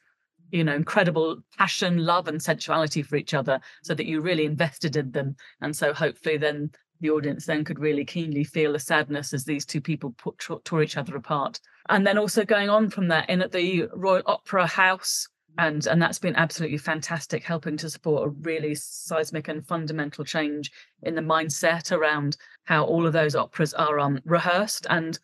you 0.52 0.64
know 0.64 0.76
incredible 0.76 1.38
passion 1.58 1.98
love 1.98 2.28
and 2.28 2.42
sensuality 2.42 3.02
for 3.02 3.16
each 3.16 3.34
other 3.34 3.60
so 3.82 3.94
that 3.94 4.06
you 4.06 4.22
really 4.22 4.46
invested 4.46 4.96
in 4.96 5.12
them. 5.12 5.36
And 5.62 5.76
so 5.76 5.94
hopefully 5.94 6.38
then 6.38 6.72
the 7.02 7.10
audience 7.10 7.46
then 7.46 7.66
could 7.66 7.80
really 7.80 8.06
keenly 8.06 8.46
feel 8.46 8.72
the 8.72 8.80
sadness 8.80 9.34
as 9.34 9.44
these 9.44 9.66
two 9.66 9.82
people 9.82 10.16
put, 10.18 10.40
tore 10.64 10.82
each 10.82 10.96
other 10.96 11.18
apart. 11.18 11.60
And 11.90 12.08
then 12.08 12.18
also 12.18 12.46
going 12.46 12.70
on 12.70 12.90
from 12.90 13.10
that 13.10 13.30
in 13.30 13.42
at 13.42 13.52
the 13.52 13.90
royal 13.94 14.24
opera 14.26 14.68
house 14.68 15.28
and 15.58 15.86
and 15.88 16.02
that's 16.02 16.20
been 16.20 16.36
absolutely 16.36 16.78
fantastic 16.78 17.44
helping 17.44 17.78
to 17.78 17.90
support 17.90 18.28
a 18.28 18.32
really 18.42 18.74
seismic 18.76 19.48
and 19.48 19.66
fundamental 19.68 20.26
change 20.26 20.72
in 21.04 21.16
the 21.16 21.22
mindset 21.22 21.92
around 21.92 22.38
how 22.64 22.84
all 22.84 23.06
of 23.06 23.14
those 23.14 23.36
operas 23.36 23.74
are 23.74 24.00
um, 24.00 24.20
rehearsed 24.26 24.88
and 24.90 25.20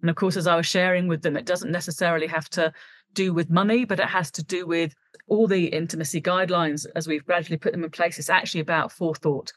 and 0.00 0.10
of 0.10 0.16
course 0.16 0.36
as 0.36 0.46
i 0.46 0.56
was 0.56 0.66
sharing 0.66 1.06
with 1.06 1.22
them 1.22 1.36
it 1.36 1.44
doesn't 1.44 1.70
necessarily 1.70 2.26
have 2.26 2.48
to 2.48 2.72
do 3.14 3.32
with 3.32 3.50
money, 3.50 3.84
but 3.84 4.00
it 4.00 4.06
has 4.06 4.30
to 4.32 4.44
do 4.44 4.66
with 4.66 4.94
all 5.26 5.46
the 5.46 5.66
intimacy 5.66 6.20
guidelines 6.20 6.86
as 6.94 7.08
we've 7.08 7.24
gradually 7.24 7.56
put 7.56 7.72
them 7.72 7.84
in 7.84 7.90
place. 7.90 8.18
It's 8.18 8.28
actually 8.28 8.60
about 8.60 8.92
forethought. 8.92 9.52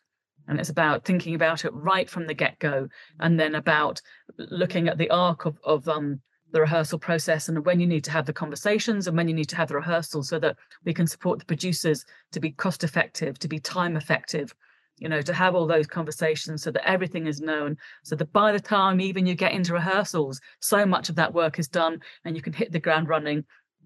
And 0.47 0.59
it's 0.61 0.69
about 0.69 1.03
thinking 1.03 1.35
about 1.35 1.65
it 1.65 1.73
right 1.73 2.09
from 2.09 2.25
the 2.25 2.33
get 2.33 2.57
go, 2.59 2.87
and 3.19 3.37
then 3.37 3.53
about 3.53 4.01
looking 4.37 4.87
at 4.87 4.97
the 4.97 5.09
arc 5.09 5.43
of, 5.43 5.59
of 5.65 5.89
um, 5.89 6.21
the 6.51 6.61
rehearsal 6.61 6.99
process 6.99 7.49
and 7.49 7.65
when 7.65 7.79
you 7.79 7.87
need 7.87 8.03
to 8.05 8.11
have 8.11 8.25
the 8.25 8.33
conversations 8.33 9.07
and 9.07 9.17
when 9.17 9.27
you 9.27 9.33
need 9.33 9.49
to 9.49 9.55
have 9.55 9.67
the 9.67 9.75
rehearsals 9.75 10.29
so 10.29 10.39
that 10.39 10.55
we 10.85 10.93
can 10.93 11.07
support 11.07 11.39
the 11.39 11.45
producers 11.45 12.05
to 12.31 12.39
be 12.39 12.51
cost 12.51 12.83
effective, 12.83 13.37
to 13.39 13.47
be 13.47 13.59
time 13.59 13.97
effective, 13.97 14.53
you 14.97 15.09
know, 15.09 15.21
to 15.21 15.33
have 15.33 15.55
all 15.55 15.67
those 15.67 15.87
conversations 15.87 16.63
so 16.63 16.71
that 16.71 16.87
everything 16.87 17.27
is 17.27 17.41
known, 17.41 17.77
so 18.03 18.15
that 18.15 18.31
by 18.31 18.51
the 18.51 18.59
time 18.59 19.01
even 19.01 19.25
you 19.25 19.35
get 19.35 19.51
into 19.51 19.73
rehearsals, 19.73 20.39
so 20.59 20.85
much 20.85 21.09
of 21.09 21.15
that 21.15 21.33
work 21.33 21.59
is 21.59 21.67
done 21.67 21.99
and 22.23 22.35
you 22.35 22.41
can 22.41 22.53
hit 22.53 22.71
the 22.71 22.79
ground 22.79 23.09
running 23.09 23.43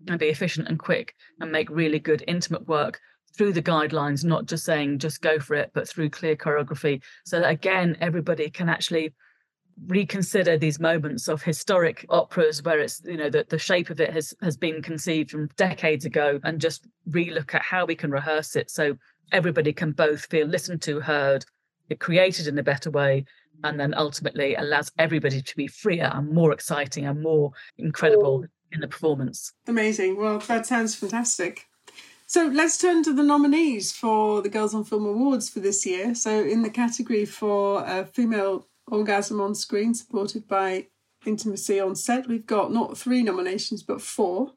and 0.08 0.20
be 0.20 0.28
efficient 0.28 0.68
and 0.68 0.80
quick 0.80 1.16
and 1.40 1.52
make 1.52 1.70
really 1.70 2.00
good 2.00 2.24
intimate 2.28 2.68
work 2.68 3.00
through 3.36 3.54
the 3.54 3.62
guidelines, 3.62 4.24
not 4.24 4.46
just 4.46 4.66
saying 4.66 5.00
just 5.00 5.22
go 5.22 5.40
for 5.40 5.56
it, 5.56 5.72
but 5.74 5.88
through 5.88 6.10
clear 6.10 6.36
choreography. 6.36 7.02
So 7.26 7.40
that 7.40 7.50
again, 7.50 7.98
everybody 8.02 8.50
can 8.50 8.70
actually 8.70 9.14
reconsider 9.88 10.58
these 10.58 10.80
moments 10.80 11.28
of 11.28 11.42
historic 11.42 12.06
operas 12.10 12.62
where 12.64 12.80
it's 12.80 13.02
you 13.06 13.18
know 13.18 13.30
that 13.30 13.50
the 13.50 13.58
shape 13.58 13.90
of 13.90 14.00
it 14.00 14.12
has 14.12 14.34
has 14.42 14.56
been 14.56 14.82
conceived 14.82 15.32
from 15.32 15.48
decades 15.58 16.06
ago 16.06 16.40
and 16.44 16.62
just 16.62 16.88
relook 17.10 17.54
at 17.54 17.62
how 17.62 17.86
we 17.86 17.96
can 17.96 18.12
rehearse 18.12 18.56
it 18.56 18.70
so 18.70 18.96
everybody 19.32 19.74
can 19.74 19.92
both 19.92 20.26
feel 20.26 20.48
listened 20.48 20.82
to, 20.84 21.00
heard, 21.00 21.46
it 21.90 22.00
created 22.00 22.48
in 22.48 22.58
a 22.58 22.64
better 22.64 22.92
way, 22.92 23.26
and 23.64 23.80
then 23.80 23.94
ultimately 23.96 24.56
allows 24.56 24.92
everybody 24.98 25.42
to 25.42 25.56
be 25.56 25.68
freer 25.68 26.12
and 26.14 26.32
more 26.32 26.52
exciting 26.52 27.06
and 27.06 27.22
more 27.22 27.52
incredible 27.78 28.46
in 28.72 28.80
the 28.80 28.88
performance. 28.88 29.54
Amazing. 29.68 30.18
Well, 30.18 30.40
that 30.40 30.66
sounds 30.66 30.96
fantastic. 30.96 31.68
So 32.26 32.46
let's 32.46 32.78
turn 32.78 33.04
to 33.04 33.14
the 33.14 33.24
nominees 33.24 33.92
for 33.92 34.42
the 34.42 34.50
Girls 34.50 34.74
on 34.74 34.86
Film 34.86 35.06
Awards 35.06 35.50
for 35.50 35.60
this 35.60 35.86
year. 35.86 36.16
So, 36.16 36.42
in 36.42 36.62
the 36.62 36.70
category 36.70 37.26
for 37.26 37.86
uh, 37.86 38.06
female 38.06 38.68
orgasm 38.92 39.42
on 39.42 39.56
screen, 39.56 39.96
supported 39.96 40.48
by 40.48 40.88
intimacy 41.26 41.80
on 41.80 41.96
set, 41.96 42.28
we've 42.28 42.46
got 42.46 42.72
not 42.72 42.98
three 42.98 43.24
nominations 43.24 43.82
but 43.82 44.02
four 44.02 44.54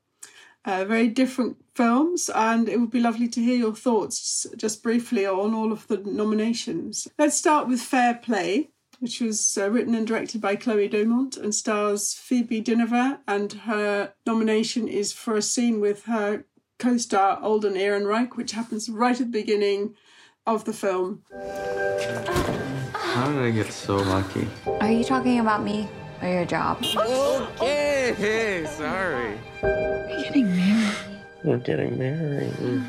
uh, 0.65 0.85
very 0.85 1.09
different 1.09 1.57
films, 1.75 2.31
and 2.35 2.69
it 2.69 2.81
would 2.81 2.91
be 2.91 3.01
lovely 3.01 3.29
to 3.29 3.43
hear 3.43 3.57
your 3.57 3.75
thoughts 3.75 4.47
just 4.57 4.83
briefly 4.83 5.27
on 5.27 5.55
all 5.55 5.73
of 5.73 5.87
the 5.89 5.99
nominations. 5.99 7.07
Let's 7.19 7.37
start 7.37 7.69
with 7.69 7.81
Fair 7.81 8.15
Play, 8.15 8.71
which 8.99 9.21
was 9.21 9.59
uh, 9.59 9.71
written 9.71 9.95
and 9.95 10.07
directed 10.07 10.41
by 10.41 10.57
Chloe 10.57 10.89
Domont 10.89 11.37
and 11.37 11.55
stars 11.55 12.15
Phoebe 12.15 12.63
Dynevor, 12.63 13.19
and 13.29 13.53
her 13.53 14.15
nomination 14.27 14.89
is 14.89 15.13
for 15.13 15.37
a 15.37 15.43
scene 15.43 15.81
with 15.81 16.05
her 16.05 16.45
co 16.79 16.97
star 16.97 17.39
Alden 17.43 17.75
Ehrenreich, 17.75 18.37
which 18.37 18.53
happens 18.53 18.89
right 18.89 19.21
at 19.21 19.33
the 19.33 19.41
beginning 19.41 19.95
of 20.47 20.65
the 20.65 20.73
film. 20.73 21.25
How 23.15 23.31
did 23.31 23.43
I 23.43 23.51
get 23.53 23.73
so 23.73 23.95
lucky? 23.95 24.49
Are 24.81 24.91
you 24.91 25.05
talking 25.05 25.39
about 25.39 25.63
me 25.63 25.89
or 26.21 26.27
your 26.27 26.45
job? 26.45 26.83
Okay, 26.83 28.13
hey, 28.19 28.67
sorry. 28.67 29.39
Are 29.63 30.11
you 30.11 30.25
getting 30.25 30.57
married? 30.57 30.97
We're 31.45 31.59
getting 31.59 31.97
married. 31.97 32.83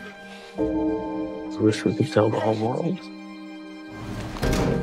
I 0.57 1.61
wish 1.61 1.85
we 1.85 1.93
could 1.93 2.11
tell 2.11 2.31
the 2.31 2.39
whole 2.39 2.55
world. 2.55 2.99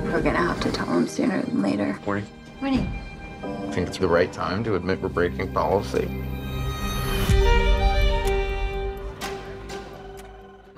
We're 0.04 0.22
gonna 0.22 0.38
have 0.38 0.60
to 0.60 0.70
tell 0.70 0.86
them 0.86 1.08
sooner 1.08 1.42
than 1.42 1.60
later. 1.60 1.98
Morning. 2.06 2.26
Morning. 2.60 3.02
I 3.42 3.72
think 3.72 3.88
it's 3.88 3.98
the 3.98 4.06
right 4.06 4.32
time 4.32 4.62
to 4.62 4.76
admit 4.76 5.02
we're 5.02 5.08
breaking 5.08 5.52
policy. 5.52 6.08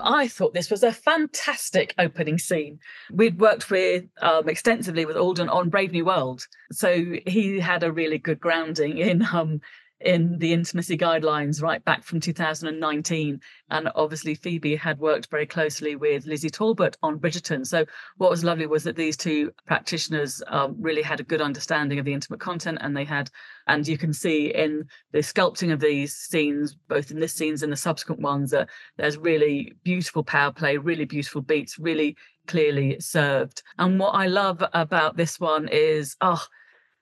I 0.05 0.27
thought 0.27 0.53
this 0.53 0.69
was 0.69 0.83
a 0.83 0.91
fantastic 0.91 1.95
opening 1.97 2.37
scene. 2.37 2.79
We'd 3.11 3.39
worked 3.39 3.71
with 3.71 4.05
um, 4.21 4.47
extensively 4.47 5.05
with 5.05 5.17
Alden 5.17 5.49
on 5.49 5.69
Brave 5.69 5.91
New 5.91 6.05
World, 6.05 6.47
so 6.71 7.15
he 7.25 7.59
had 7.59 7.83
a 7.83 7.91
really 7.91 8.19
good 8.19 8.39
grounding 8.39 8.99
in 8.99 9.25
um, 9.33 9.61
in 10.01 10.37
the 10.39 10.51
intimacy 10.51 10.97
guidelines 10.97 11.61
right 11.61 11.83
back 11.85 12.03
from 12.03 12.19
2019. 12.19 13.39
And 13.69 13.89
obviously, 13.95 14.35
Phoebe 14.35 14.75
had 14.75 14.99
worked 14.99 15.29
very 15.29 15.45
closely 15.45 15.95
with 15.95 16.25
Lizzie 16.25 16.49
Talbot 16.49 16.97
on 17.01 17.19
Bridgerton. 17.19 17.65
So, 17.65 17.85
what 18.17 18.29
was 18.29 18.43
lovely 18.43 18.67
was 18.67 18.83
that 18.83 18.95
these 18.95 19.17
two 19.17 19.51
practitioners 19.65 20.43
um, 20.47 20.75
really 20.79 21.01
had 21.01 21.19
a 21.19 21.23
good 21.23 21.41
understanding 21.41 21.97
of 21.97 22.05
the 22.05 22.13
intimate 22.13 22.39
content, 22.39 22.79
and 22.81 22.95
they 22.95 23.05
had, 23.05 23.29
and 23.67 23.87
you 23.87 23.97
can 23.97 24.13
see 24.13 24.53
in 24.53 24.85
the 25.11 25.19
sculpting 25.19 25.71
of 25.71 25.79
these 25.79 26.15
scenes, 26.15 26.75
both 26.87 27.09
in 27.11 27.19
this 27.19 27.33
scenes 27.33 27.63
and 27.63 27.71
the 27.71 27.77
subsequent 27.77 28.21
ones, 28.21 28.51
that 28.51 28.69
there's 28.97 29.17
really 29.17 29.73
beautiful 29.83 30.23
power 30.23 30.51
play, 30.51 30.77
really 30.77 31.05
beautiful 31.05 31.41
beats, 31.41 31.79
really 31.79 32.17
clearly 32.47 32.99
served. 32.99 33.63
And 33.79 33.99
what 33.99 34.11
I 34.11 34.27
love 34.27 34.63
about 34.73 35.17
this 35.17 35.39
one 35.39 35.67
is, 35.69 36.15
oh, 36.21 36.43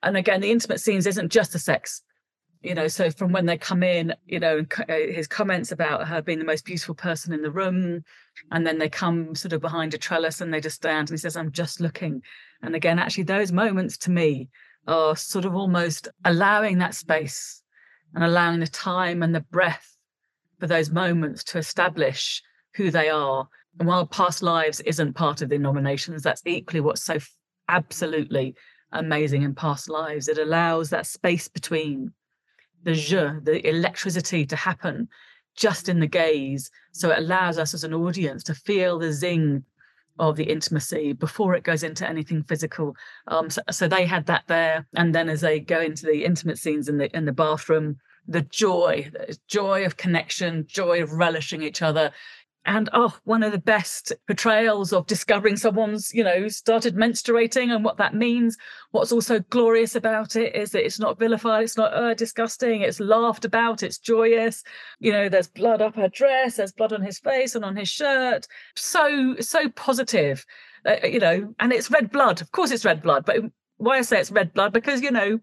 and 0.02 0.16
again, 0.16 0.40
the 0.40 0.50
intimate 0.50 0.80
scenes 0.80 1.06
isn't 1.06 1.32
just 1.32 1.52
the 1.52 1.58
sex 1.58 2.02
you 2.64 2.74
know 2.74 2.88
so 2.88 3.10
from 3.10 3.30
when 3.30 3.46
they 3.46 3.58
come 3.58 3.82
in 3.82 4.14
you 4.26 4.40
know 4.40 4.64
uh, 4.88 4.94
his 5.10 5.26
comments 5.26 5.70
about 5.70 6.08
her 6.08 6.22
being 6.22 6.38
the 6.38 6.44
most 6.44 6.64
beautiful 6.64 6.94
person 6.94 7.32
in 7.32 7.42
the 7.42 7.50
room 7.50 8.02
and 8.50 8.66
then 8.66 8.78
they 8.78 8.88
come 8.88 9.34
sort 9.34 9.52
of 9.52 9.60
behind 9.60 9.92
a 9.92 9.98
trellis 9.98 10.40
and 10.40 10.52
they 10.52 10.60
just 10.60 10.76
stand 10.76 11.10
and 11.10 11.18
he 11.18 11.20
says 11.20 11.36
i'm 11.36 11.52
just 11.52 11.80
looking 11.80 12.22
and 12.62 12.74
again 12.74 12.98
actually 12.98 13.24
those 13.24 13.52
moments 13.52 13.96
to 13.98 14.10
me 14.10 14.48
are 14.86 15.14
sort 15.14 15.44
of 15.44 15.54
almost 15.54 16.08
allowing 16.24 16.78
that 16.78 16.94
space 16.94 17.62
and 18.14 18.24
allowing 18.24 18.60
the 18.60 18.66
time 18.66 19.22
and 19.22 19.34
the 19.34 19.40
breath 19.40 19.96
for 20.58 20.66
those 20.66 20.90
moments 20.90 21.44
to 21.44 21.58
establish 21.58 22.42
who 22.74 22.90
they 22.90 23.08
are 23.08 23.46
and 23.78 23.88
while 23.88 24.06
past 24.06 24.42
lives 24.42 24.80
isn't 24.80 25.14
part 25.14 25.42
of 25.42 25.48
the 25.48 25.58
nominations 25.58 26.22
that's 26.22 26.42
equally 26.46 26.80
what's 26.80 27.04
so 27.04 27.18
absolutely 27.68 28.54
amazing 28.92 29.42
in 29.42 29.54
past 29.54 29.90
lives. 29.90 30.28
It 30.28 30.38
allows 30.38 30.90
that 30.90 31.06
space 31.06 31.48
between 31.48 32.12
the 32.84 32.94
je, 32.94 33.40
the 33.42 33.66
electricity 33.68 34.46
to 34.46 34.56
happen 34.56 35.08
just 35.56 35.88
in 35.88 36.00
the 36.00 36.06
gaze. 36.06 36.70
So 36.92 37.10
it 37.10 37.18
allows 37.18 37.58
us 37.58 37.74
as 37.74 37.84
an 37.84 37.94
audience 37.94 38.42
to 38.44 38.54
feel 38.54 38.98
the 38.98 39.12
zing 39.12 39.64
of 40.18 40.36
the 40.36 40.44
intimacy 40.44 41.12
before 41.12 41.54
it 41.54 41.64
goes 41.64 41.82
into 41.82 42.08
anything 42.08 42.44
physical. 42.44 42.94
Um, 43.26 43.50
so, 43.50 43.62
so 43.70 43.88
they 43.88 44.06
had 44.06 44.26
that 44.26 44.44
there, 44.46 44.86
and 44.94 45.14
then 45.14 45.28
as 45.28 45.40
they 45.40 45.58
go 45.60 45.80
into 45.80 46.06
the 46.06 46.24
intimate 46.24 46.58
scenes 46.58 46.88
in 46.88 46.98
the 46.98 47.14
in 47.16 47.24
the 47.24 47.32
bathroom, 47.32 47.96
the 48.28 48.42
joy, 48.42 49.10
the 49.12 49.36
joy 49.48 49.84
of 49.84 49.96
connection, 49.96 50.66
joy 50.68 51.02
of 51.02 51.12
relishing 51.12 51.62
each 51.62 51.82
other, 51.82 52.12
and 52.66 52.88
oh 52.92 53.16
one 53.24 53.42
of 53.42 53.52
the 53.52 53.58
best 53.58 54.12
portrayals 54.26 54.92
of 54.92 55.06
discovering 55.06 55.56
someone's 55.56 56.12
you 56.14 56.24
know 56.24 56.48
started 56.48 56.96
menstruating 56.96 57.74
and 57.74 57.84
what 57.84 57.96
that 57.98 58.14
means. 58.14 58.56
What's 58.90 59.12
also 59.12 59.40
glorious 59.40 59.94
about 59.94 60.36
it 60.36 60.54
is 60.54 60.70
that 60.70 60.84
it's 60.84 60.98
not 60.98 61.18
vilified 61.18 61.64
it's 61.64 61.76
not 61.76 61.92
uh, 61.94 62.14
disgusting 62.14 62.82
it's 62.82 63.00
laughed 63.00 63.44
about 63.44 63.82
it's 63.82 63.98
joyous. 63.98 64.62
You 64.98 65.12
know 65.12 65.28
there's 65.28 65.48
blood 65.48 65.82
up 65.82 65.96
her 65.96 66.08
dress 66.08 66.56
there's 66.56 66.72
blood 66.72 66.92
on 66.92 67.02
his 67.02 67.18
face 67.18 67.54
and 67.54 67.64
on 67.64 67.76
his 67.76 67.88
shirt. 67.88 68.46
So 68.76 69.36
so 69.40 69.68
positive 69.70 70.44
uh, 70.86 71.06
you 71.06 71.20
know 71.20 71.54
and 71.60 71.72
it's 71.72 71.90
red 71.90 72.10
blood. 72.10 72.40
Of 72.40 72.52
course 72.52 72.70
it's 72.70 72.84
red 72.84 73.02
blood 73.02 73.24
but 73.26 73.36
why 73.76 73.98
i 73.98 74.02
say 74.02 74.20
it's 74.20 74.30
red 74.30 74.52
blood? 74.54 74.72
Because 74.72 75.02
you 75.02 75.10
know 75.10 75.40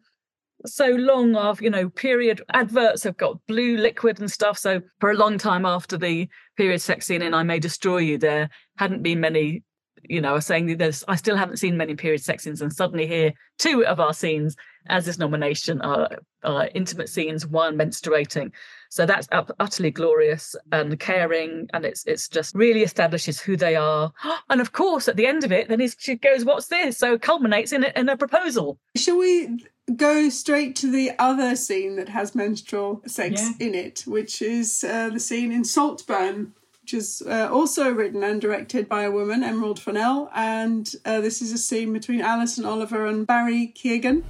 so 0.65 0.87
long 0.89 1.35
of 1.35 1.61
you 1.61 1.69
know 1.69 1.89
period 1.89 2.41
adverts 2.53 3.03
have 3.03 3.17
got 3.17 3.45
blue 3.47 3.77
liquid 3.77 4.19
and 4.19 4.31
stuff. 4.31 4.57
So 4.57 4.81
for 4.99 5.11
a 5.11 5.15
long 5.15 5.37
time 5.37 5.65
after 5.65 5.97
the 5.97 6.27
period 6.61 6.79
sex 6.79 7.07
scene 7.07 7.21
in 7.23 7.33
i 7.33 7.43
may 7.43 7.59
destroy 7.59 7.97
you 7.97 8.17
there 8.17 8.49
hadn't 8.77 9.01
been 9.01 9.19
many 9.19 9.63
you 10.03 10.21
know 10.21 10.35
are 10.35 10.41
saying 10.41 10.77
there's 10.77 11.03
i 11.07 11.15
still 11.15 11.35
haven't 11.35 11.57
seen 11.57 11.75
many 11.75 11.95
period 11.95 12.21
sex 12.21 12.43
scenes 12.43 12.61
and 12.61 12.71
suddenly 12.71 13.07
here 13.07 13.33
two 13.57 13.83
of 13.85 13.99
our 13.99 14.13
scenes 14.13 14.55
as 14.87 15.05
this 15.05 15.17
nomination 15.17 15.81
are, 15.81 16.09
are 16.43 16.69
intimate 16.73 17.09
scenes 17.09 17.45
one 17.45 17.77
menstruating. 17.77 18.51
So 18.89 19.05
that's 19.05 19.27
utterly 19.31 19.91
glorious 19.91 20.55
and 20.71 20.99
caring 20.99 21.67
and 21.73 21.85
it's 21.85 22.05
it's 22.05 22.27
just 22.27 22.55
really 22.55 22.83
establishes 22.83 23.39
who 23.39 23.55
they 23.55 23.75
are. 23.75 24.11
And 24.49 24.59
of 24.59 24.73
course 24.73 25.07
at 25.07 25.15
the 25.15 25.27
end 25.27 25.43
of 25.43 25.51
it 25.51 25.69
then 25.69 25.87
she 25.97 26.15
goes 26.15 26.43
what's 26.43 26.67
this? 26.67 26.97
So 26.97 27.13
it 27.13 27.21
culminates 27.21 27.71
in 27.71 27.85
a, 27.85 27.91
in 27.95 28.09
a 28.09 28.17
proposal. 28.17 28.79
Shall 28.95 29.17
we 29.17 29.65
go 29.95 30.29
straight 30.29 30.75
to 30.77 30.91
the 30.91 31.11
other 31.19 31.55
scene 31.55 31.95
that 31.95 32.09
has 32.09 32.35
menstrual 32.35 33.01
sex 33.05 33.41
yeah. 33.41 33.67
in 33.67 33.75
it, 33.75 34.03
which 34.05 34.41
is 34.41 34.83
uh, 34.83 35.09
the 35.09 35.19
scene 35.19 35.51
in 35.51 35.63
Saltburn, 35.63 36.53
which 36.81 36.93
is 36.93 37.21
uh, 37.25 37.49
also 37.51 37.91
written 37.91 38.23
and 38.23 38.41
directed 38.41 38.87
by 38.87 39.03
a 39.03 39.11
woman, 39.11 39.43
Emerald 39.43 39.79
Fennell. 39.79 40.29
And 40.35 40.93
uh, 41.05 41.21
this 41.21 41.41
is 41.41 41.51
a 41.51 41.57
scene 41.57 41.93
between 41.93 42.21
Alison 42.21 42.65
Oliver 42.65 43.05
and 43.05 43.25
Barry 43.25 43.73
Keoghan. 43.75 44.23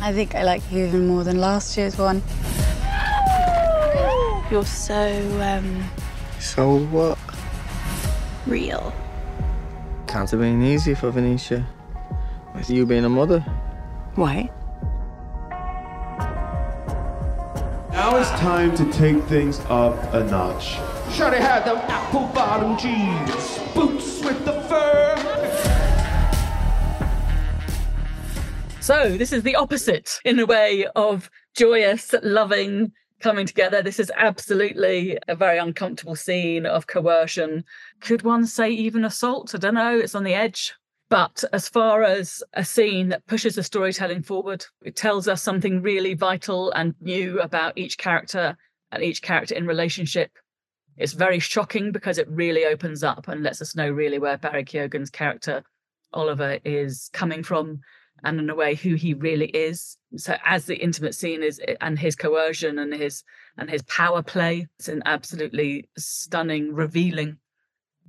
I 0.00 0.12
think 0.12 0.34
I 0.34 0.44
like 0.44 0.62
you 0.70 0.86
even 0.86 1.08
more 1.08 1.24
than 1.24 1.40
last 1.40 1.76
year's 1.76 1.98
one. 1.98 2.22
You're 4.50 4.64
so, 4.64 5.40
um. 5.42 5.84
So 6.40 6.78
what? 6.86 7.18
Real. 8.46 8.94
Can't 10.06 10.30
have 10.30 10.40
been 10.40 10.62
easy 10.62 10.94
for 10.94 11.10
Venetia. 11.10 11.66
With 12.54 12.70
you 12.70 12.86
being 12.86 13.04
a 13.04 13.08
mother. 13.08 13.44
Why? 14.18 14.50
Now 17.92 18.16
it's 18.16 18.30
time 18.30 18.74
to 18.74 18.90
take 18.90 19.22
things 19.26 19.60
up 19.68 19.94
a 20.12 20.24
notch. 20.24 20.74
Shawty 21.14 21.38
had 21.38 21.64
them 21.64 21.76
apple 21.86 22.26
bottom 22.34 22.76
jeans, 22.76 23.58
boots 23.76 24.20
with 24.24 24.44
the 24.44 24.60
fur. 24.62 25.14
So 28.80 29.16
this 29.16 29.32
is 29.32 29.44
the 29.44 29.54
opposite, 29.54 30.18
in 30.24 30.40
a 30.40 30.46
way, 30.46 30.88
of 30.96 31.30
joyous, 31.54 32.12
loving 32.24 32.90
coming 33.20 33.46
together. 33.46 33.82
This 33.82 34.00
is 34.00 34.10
absolutely 34.16 35.16
a 35.28 35.36
very 35.36 35.58
uncomfortable 35.58 36.16
scene 36.16 36.66
of 36.66 36.88
coercion. 36.88 37.62
Could 38.00 38.22
one 38.22 38.46
say 38.46 38.68
even 38.70 39.04
assault? 39.04 39.54
I 39.54 39.58
don't 39.58 39.74
know. 39.74 39.96
It's 39.96 40.16
on 40.16 40.24
the 40.24 40.34
edge. 40.34 40.74
But 41.10 41.42
as 41.52 41.68
far 41.68 42.02
as 42.02 42.42
a 42.52 42.64
scene 42.64 43.08
that 43.08 43.26
pushes 43.26 43.54
the 43.54 43.62
storytelling 43.62 44.22
forward, 44.22 44.66
it 44.82 44.94
tells 44.94 45.26
us 45.26 45.42
something 45.42 45.80
really 45.80 46.14
vital 46.14 46.70
and 46.72 46.94
new 47.00 47.40
about 47.40 47.78
each 47.78 47.96
character 47.96 48.56
and 48.92 49.02
each 49.02 49.22
character 49.22 49.54
in 49.54 49.66
relationship. 49.66 50.30
It's 50.98 51.14
very 51.14 51.38
shocking 51.38 51.92
because 51.92 52.18
it 52.18 52.28
really 52.28 52.66
opens 52.66 53.02
up 53.02 53.28
and 53.28 53.42
lets 53.42 53.62
us 53.62 53.74
know 53.74 53.88
really 53.88 54.18
where 54.18 54.36
Barry 54.36 54.64
Keoghan's 54.64 55.10
character, 55.10 55.62
Oliver, 56.12 56.58
is 56.64 57.08
coming 57.12 57.42
from 57.42 57.80
and 58.24 58.40
in 58.40 58.50
a 58.50 58.54
way 58.54 58.74
who 58.74 58.94
he 58.94 59.14
really 59.14 59.46
is. 59.46 59.96
So 60.16 60.36
as 60.44 60.66
the 60.66 60.76
intimate 60.76 61.14
scene 61.14 61.42
is 61.42 61.60
and 61.80 61.98
his 61.98 62.16
coercion 62.16 62.78
and 62.78 62.92
his 62.92 63.22
and 63.56 63.70
his 63.70 63.82
power 63.84 64.22
play, 64.22 64.66
it's 64.78 64.88
an 64.88 65.02
absolutely 65.06 65.88
stunning 65.96 66.74
revealing 66.74 67.38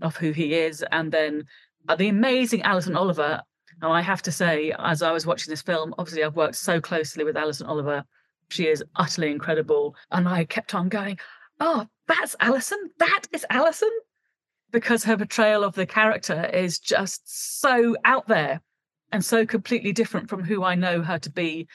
of 0.01 0.15
who 0.17 0.31
he 0.31 0.55
is. 0.55 0.83
And 0.91 1.11
then 1.11 1.45
Uh, 1.89 1.95
the 1.95 2.07
amazing 2.07 2.61
Alison 2.61 2.95
Oliver. 2.95 3.41
And 3.81 3.91
I 3.91 4.01
have 4.01 4.21
to 4.21 4.31
say, 4.31 4.73
as 4.77 5.01
I 5.01 5.11
was 5.11 5.25
watching 5.25 5.51
this 5.51 5.63
film, 5.63 5.95
obviously 5.97 6.23
I've 6.23 6.35
worked 6.35 6.55
so 6.55 6.79
closely 6.79 7.23
with 7.23 7.35
Alison 7.35 7.65
Oliver. 7.65 8.03
She 8.49 8.67
is 8.67 8.83
utterly 8.95 9.31
incredible. 9.31 9.95
And 10.11 10.29
I 10.29 10.45
kept 10.45 10.75
on 10.75 10.87
going, 10.87 11.17
oh, 11.59 11.87
that's 12.07 12.35
Alison. 12.39 12.77
That 12.99 13.23
is 13.31 13.45
Alison. 13.49 13.89
Because 14.71 15.03
her 15.05 15.17
portrayal 15.17 15.63
of 15.63 15.73
the 15.73 15.87
character 15.87 16.45
is 16.53 16.77
just 16.77 17.61
so 17.61 17.95
out 18.05 18.27
there 18.27 18.61
and 19.11 19.25
so 19.25 19.47
completely 19.47 19.91
different 19.91 20.29
from 20.29 20.43
who 20.43 20.63
I 20.63 20.75
know 20.75 21.01
her 21.01 21.17
to 21.17 21.31
be. 21.31 21.67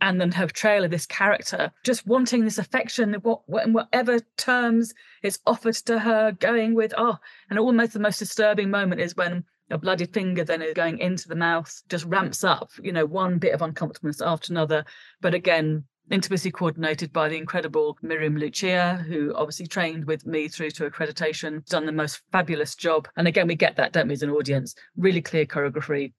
And 0.00 0.20
then 0.20 0.32
her 0.32 0.46
portrayal 0.46 0.84
of 0.84 0.90
this 0.90 1.06
character, 1.06 1.72
just 1.84 2.06
wanting 2.06 2.44
this 2.44 2.58
affection, 2.58 3.14
what, 3.14 3.42
in 3.64 3.72
whatever 3.72 4.20
terms 4.36 4.94
it's 5.22 5.38
offered 5.46 5.74
to 5.86 5.98
her, 5.98 6.32
going 6.32 6.74
with, 6.74 6.92
oh, 6.96 7.16
and 7.50 7.58
almost 7.58 7.92
the 7.92 8.00
most 8.00 8.18
disturbing 8.18 8.70
moment 8.70 9.00
is 9.00 9.16
when 9.16 9.44
a 9.70 9.78
bloody 9.78 10.06
finger 10.06 10.44
then 10.44 10.62
is 10.62 10.74
going 10.74 10.98
into 10.98 11.28
the 11.28 11.34
mouth, 11.34 11.82
just 11.88 12.04
ramps 12.04 12.44
up, 12.44 12.70
you 12.82 12.92
know, 12.92 13.04
one 13.04 13.38
bit 13.38 13.54
of 13.54 13.62
uncomfortableness 13.62 14.20
after 14.20 14.52
another. 14.52 14.84
But 15.20 15.34
again, 15.34 15.84
intimacy 16.10 16.50
coordinated 16.50 17.12
by 17.12 17.28
the 17.28 17.36
incredible 17.36 17.98
Miriam 18.02 18.36
Lucia, 18.36 19.04
who 19.08 19.34
obviously 19.34 19.66
trained 19.66 20.04
with 20.04 20.26
me 20.26 20.48
through 20.48 20.70
to 20.72 20.88
accreditation, 20.88 21.66
done 21.66 21.86
the 21.86 21.92
most 21.92 22.22
fabulous 22.30 22.74
job. 22.74 23.08
And 23.16 23.26
again, 23.26 23.48
we 23.48 23.56
get 23.56 23.76
that, 23.76 23.92
don't 23.92 24.08
we, 24.08 24.14
as 24.14 24.22
an 24.22 24.30
audience? 24.30 24.74
Really 24.96 25.22
clear 25.22 25.46
choreography, 25.46 26.12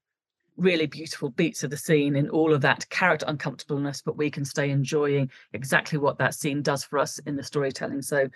really 0.58 0.88
beautiful 0.88 1.30
beats 1.30 1.64
of 1.64 1.70
the 1.70 1.78
scene 1.78 2.16
in 2.16 2.30
all 2.30 2.54
of 2.54 2.62
that 2.62 2.90
character 2.90 3.26
uncomfortableness, 3.28 4.02
but 4.02 4.18
we 4.18 4.30
can 4.30 4.44
stay 4.44 4.70
enjoying 4.70 5.30
exactly 5.54 5.98
what 5.98 6.18
that 6.18 6.34
scene 6.34 6.62
does 6.62 6.84
for 6.84 7.00
us 7.00 7.20
in 7.20 7.36
the 7.36 7.44
storytelling. 7.44 8.02
So 8.02 8.30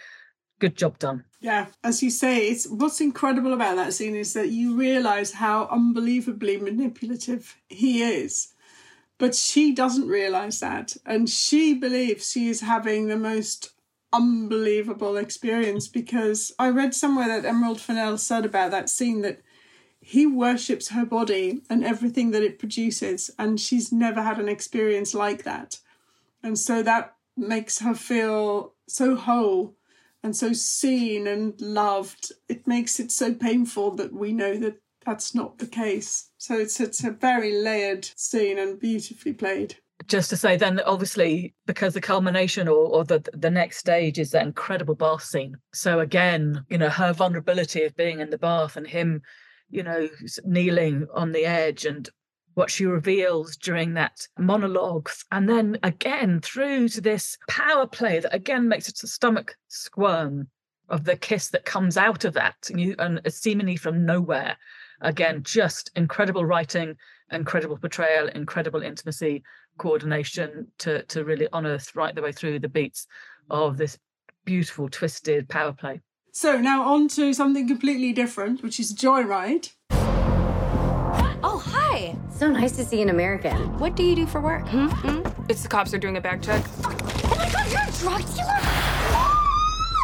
good 0.60 0.78
job 0.78 1.00
done. 1.00 1.24
Yeah, 1.42 1.68
as 1.84 2.04
you 2.04 2.12
say, 2.12 2.48
it's 2.50 2.68
what's 2.68 3.02
incredible 3.02 3.54
about 3.54 3.76
that 3.76 3.94
scene 3.94 4.16
is 4.16 4.34
that 4.34 4.50
you 4.50 4.78
realize 4.78 5.34
how 5.34 5.68
unbelievably 5.72 6.58
manipulative 6.58 7.58
he 7.68 8.04
is. 8.04 8.54
But 9.18 9.36
she 9.36 9.74
doesn't 9.74 10.08
realize 10.08 10.60
that, 10.62 10.96
and 11.06 11.30
she 11.30 11.74
believes 11.76 12.32
she 12.32 12.48
is 12.50 12.62
having 12.62 13.08
the 13.08 13.18
most 13.18 13.72
unbelievable 14.14 15.16
experience 15.16 15.88
because 15.88 16.52
I 16.60 16.70
read 16.70 16.94
somewhere 16.94 17.28
that 17.28 17.48
Emerald 17.48 17.80
Fennell 17.80 18.18
said 18.18 18.46
about 18.46 18.72
that 18.72 18.90
scene 18.90 19.22
that 19.22 19.42
he 20.12 20.28
worships 20.28 20.89
her 20.89 21.06
body 21.06 21.62
and 21.69 21.86
everything 21.86 22.32
that 22.32 22.43
it 22.43 22.60
produces, 22.60 23.32
and 23.39 23.58
she's 23.58 23.93
never 23.93 24.21
had 24.21 24.39
an 24.39 24.50
experience 24.50 25.13
like 25.13 25.43
that. 25.43 25.80
And 26.43 26.60
so 26.60 26.84
that 26.84 27.15
makes 27.38 27.80
her 27.80 27.93
feel 27.93 28.74
so 28.89 29.15
whole 29.15 29.74
and 30.21 30.36
so 30.36 30.52
seen 30.52 31.28
and 31.28 31.60
loved. 31.62 32.34
It 32.50 32.67
makes 32.67 33.00
it 33.00 33.10
so 33.10 33.34
painful 33.34 33.91
that 33.91 34.12
we 34.12 34.34
know 34.34 34.58
that 34.58 34.82
that's 35.06 35.34
not 35.34 35.60
the 35.60 35.65
case. 35.65 36.30
So 36.38 36.58
it's 36.58 36.82
it's 36.82 37.06
a 37.06 37.12
very 37.12 37.54
layered 37.63 38.04
scene 38.17 38.60
and 38.60 38.78
beautifully 38.78 39.32
played. 39.32 39.78
Just 40.08 40.30
to 40.32 40.36
say, 40.36 40.58
then 40.58 40.82
obviously 40.86 41.54
because 41.65 41.93
the 41.93 42.02
culmination 42.02 42.67
or, 42.67 42.86
or 42.95 43.06
the 43.06 43.24
the 43.32 43.50
next 43.50 43.78
stage 43.78 44.19
is 44.19 44.32
that 44.32 44.45
incredible 44.45 44.95
bath 44.95 45.24
scene. 45.24 45.56
So 45.74 46.02
again, 46.02 46.65
you 46.67 46.78
know, 46.78 46.89
her 46.89 47.13
vulnerability 47.13 47.84
of 47.84 47.95
being 47.95 48.19
in 48.19 48.30
the 48.30 48.38
bath 48.38 48.76
and 48.76 48.86
him, 48.86 49.21
you 49.72 49.84
know, 49.84 50.10
kneeling 50.44 51.08
on 51.14 51.32
the 51.32 51.46
edge 51.46 51.86
and 51.86 52.10
what 52.54 52.70
she 52.70 52.86
reveals 52.86 53.56
during 53.56 53.94
that 53.94 54.28
monologue. 54.38 55.10
And 55.32 55.48
then 55.48 55.78
again 55.84 56.42
through 56.42 56.90
to 56.90 57.02
this 57.02 57.38
power 57.50 57.88
play 57.88 58.20
that 58.20 58.34
again 58.34 58.68
makes 58.68 58.90
its 58.90 59.10
stomach 59.12 59.56
squirm 59.68 60.48
of 60.90 61.06
the 61.06 61.16
kiss 61.16 61.50
that 61.50 61.66
comes 61.66 61.96
out 61.96 62.26
of 62.26 62.34
that 62.34 62.70
and, 62.70 62.80
you, 62.80 62.96
and 63.00 63.22
seemingly 63.30 63.78
from 63.78 64.06
nowhere. 64.06 64.58
Again, 65.00 65.42
just 65.44 65.90
incredible 65.96 66.46
writing, 66.46 66.98
incredible 67.32 67.78
portrayal, 67.78 68.28
incredible 68.28 68.84
intimacy, 68.84 69.44
coordination 69.78 70.68
to, 70.80 71.04
to 71.04 71.24
really 71.24 71.48
unearth 71.54 71.96
right 71.96 72.14
the 72.14 72.22
way 72.22 72.34
through 72.34 72.60
the 72.60 72.70
beats 72.70 73.08
of 73.50 73.78
this 73.78 73.98
beautiful, 74.44 74.90
twisted 74.90 75.48
power 75.48 75.72
play. 75.72 76.02
So 76.34 76.58
now 76.58 76.84
on 76.94 77.10
to 77.10 77.34
something 77.34 77.67
completely 77.67 78.13
different, 78.13 78.63
which 78.63 78.80
is 78.80 78.94
Joyride. 78.94 79.74
Oh, 81.44 81.62
hi. 81.62 82.15
So 82.34 82.50
nice 82.50 82.72
to 82.78 82.86
see 82.86 83.02
an 83.02 83.10
American. 83.10 83.78
What 83.80 83.98
do 83.98 84.04
you 84.04 84.15
do 84.15 84.26
for 84.26 84.39
work? 84.39 84.65
Hmm? 84.70 85.28
It's 85.50 85.62
the 85.62 85.67
cops 85.67 85.94
are 85.94 85.98
doing 85.98 86.15
a 86.15 86.22
bag 86.22 86.41
check. 86.41 86.63
Oh 86.86 87.36
my 87.38 87.52
god, 87.52 87.70
you're 87.70 87.82
a 87.82 87.91
drug 88.00 88.24
dealer? 88.34 88.60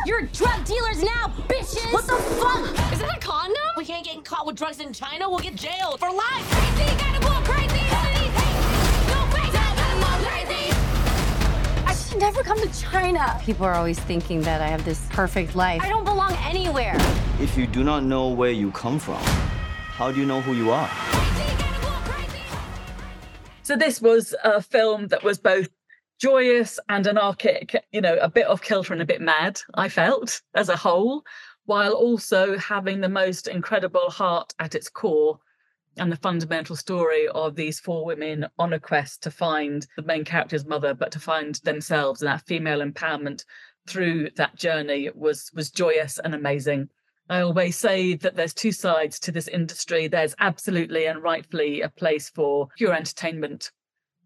You're 0.06 0.24
drug 0.34 0.66
dealers 0.66 1.02
now, 1.02 1.34
bitches! 1.48 1.94
What 1.94 2.06
the 2.06 2.18
fuck? 2.18 2.92
Is 2.92 3.00
that 3.00 3.16
a 3.16 3.20
condom? 3.20 3.56
We 3.78 3.86
can't 3.86 4.06
get 4.06 4.26
caught 4.26 4.46
with 4.46 4.58
drugs 4.58 4.82
in 4.82 4.92
China. 4.92 5.30
We'll 5.30 5.40
get 5.40 5.56
jailed 5.56 6.00
for 6.00 6.12
life. 6.12 6.68
Should 12.18 12.34
never 12.34 12.42
come 12.42 12.60
to 12.60 12.82
China. 12.82 13.40
People 13.44 13.66
are 13.66 13.76
always 13.76 14.00
thinking 14.00 14.42
that 14.42 14.60
I 14.60 14.68
have 14.68 14.84
this 14.84 15.06
perfect 15.12 15.56
life. 15.56 15.84
I 15.84 15.90
don't 15.90 16.04
belong 16.04 16.34
anywhere. 16.40 16.96
If 17.40 17.56
you 17.56 17.68
do 17.68 17.84
not 17.84 18.04
know 18.04 18.30
where 18.30 18.50
you 18.50 18.72
come 18.72 18.98
from, 18.98 19.22
how 19.22 20.12
do 20.12 20.20
you 20.20 20.26
know 20.26 20.42
who 20.42 20.54
you 20.54 20.72
are? 20.72 20.90
So 23.62 23.76
this 23.76 24.02
was 24.02 24.34
a 24.44 24.64
film 24.64 25.10
that 25.10 25.24
was 25.24 25.38
both 25.38 25.70
joyous 26.20 26.80
and 26.90 27.06
anarchic, 27.06 27.76
you 27.92 28.02
know, 28.02 28.18
a 28.18 28.30
bit 28.30 28.48
off 28.48 28.64
kilter 28.64 28.94
and 28.94 29.02
a 29.02 29.06
bit 29.06 29.22
mad, 29.22 29.62
I 29.76 29.88
felt 29.88 30.42
as 30.56 30.70
a 30.70 30.76
whole, 30.76 31.24
while 31.66 31.94
also 31.94 32.58
having 32.58 33.02
the 33.02 33.10
most 33.10 33.48
incredible 33.48 34.10
heart 34.10 34.56
at 34.58 34.74
its 34.74 34.90
core 34.90 35.38
and 35.98 36.12
the 36.12 36.18
fundamental 36.18 36.76
story 36.76 37.28
of 37.30 37.56
these 37.56 37.80
four 37.80 38.06
women 38.06 38.46
on 38.58 38.74
a 38.74 38.80
quest 38.80 39.24
to 39.24 39.32
find 39.32 39.86
the 39.96 40.04
main 40.04 40.24
character's 40.24 40.66
mother, 40.66 40.94
but 40.94 41.12
to 41.12 41.20
find 41.20 41.56
themselves 41.64 42.22
and 42.22 42.28
that 42.30 42.46
female 42.46 42.80
empowerment 42.80 43.44
through 43.88 44.30
that 44.36 44.56
journey 44.56 45.10
was 45.16 45.50
was 45.54 45.72
joyous 45.72 46.20
and 46.20 46.36
amazing. 46.36 46.90
I 47.30 47.42
always 47.42 47.76
say 47.76 48.16
that 48.16 48.36
there's 48.36 48.54
two 48.54 48.72
sides 48.72 49.20
to 49.22 49.32
this 49.32 49.48
industry. 49.48 50.08
There's 50.08 50.36
absolutely 50.40 51.08
and 51.08 51.22
rightfully 51.22 51.82
a 51.82 51.90
place 51.90 52.30
for 52.30 52.70
pure 52.78 52.94
entertainment, 52.94 53.72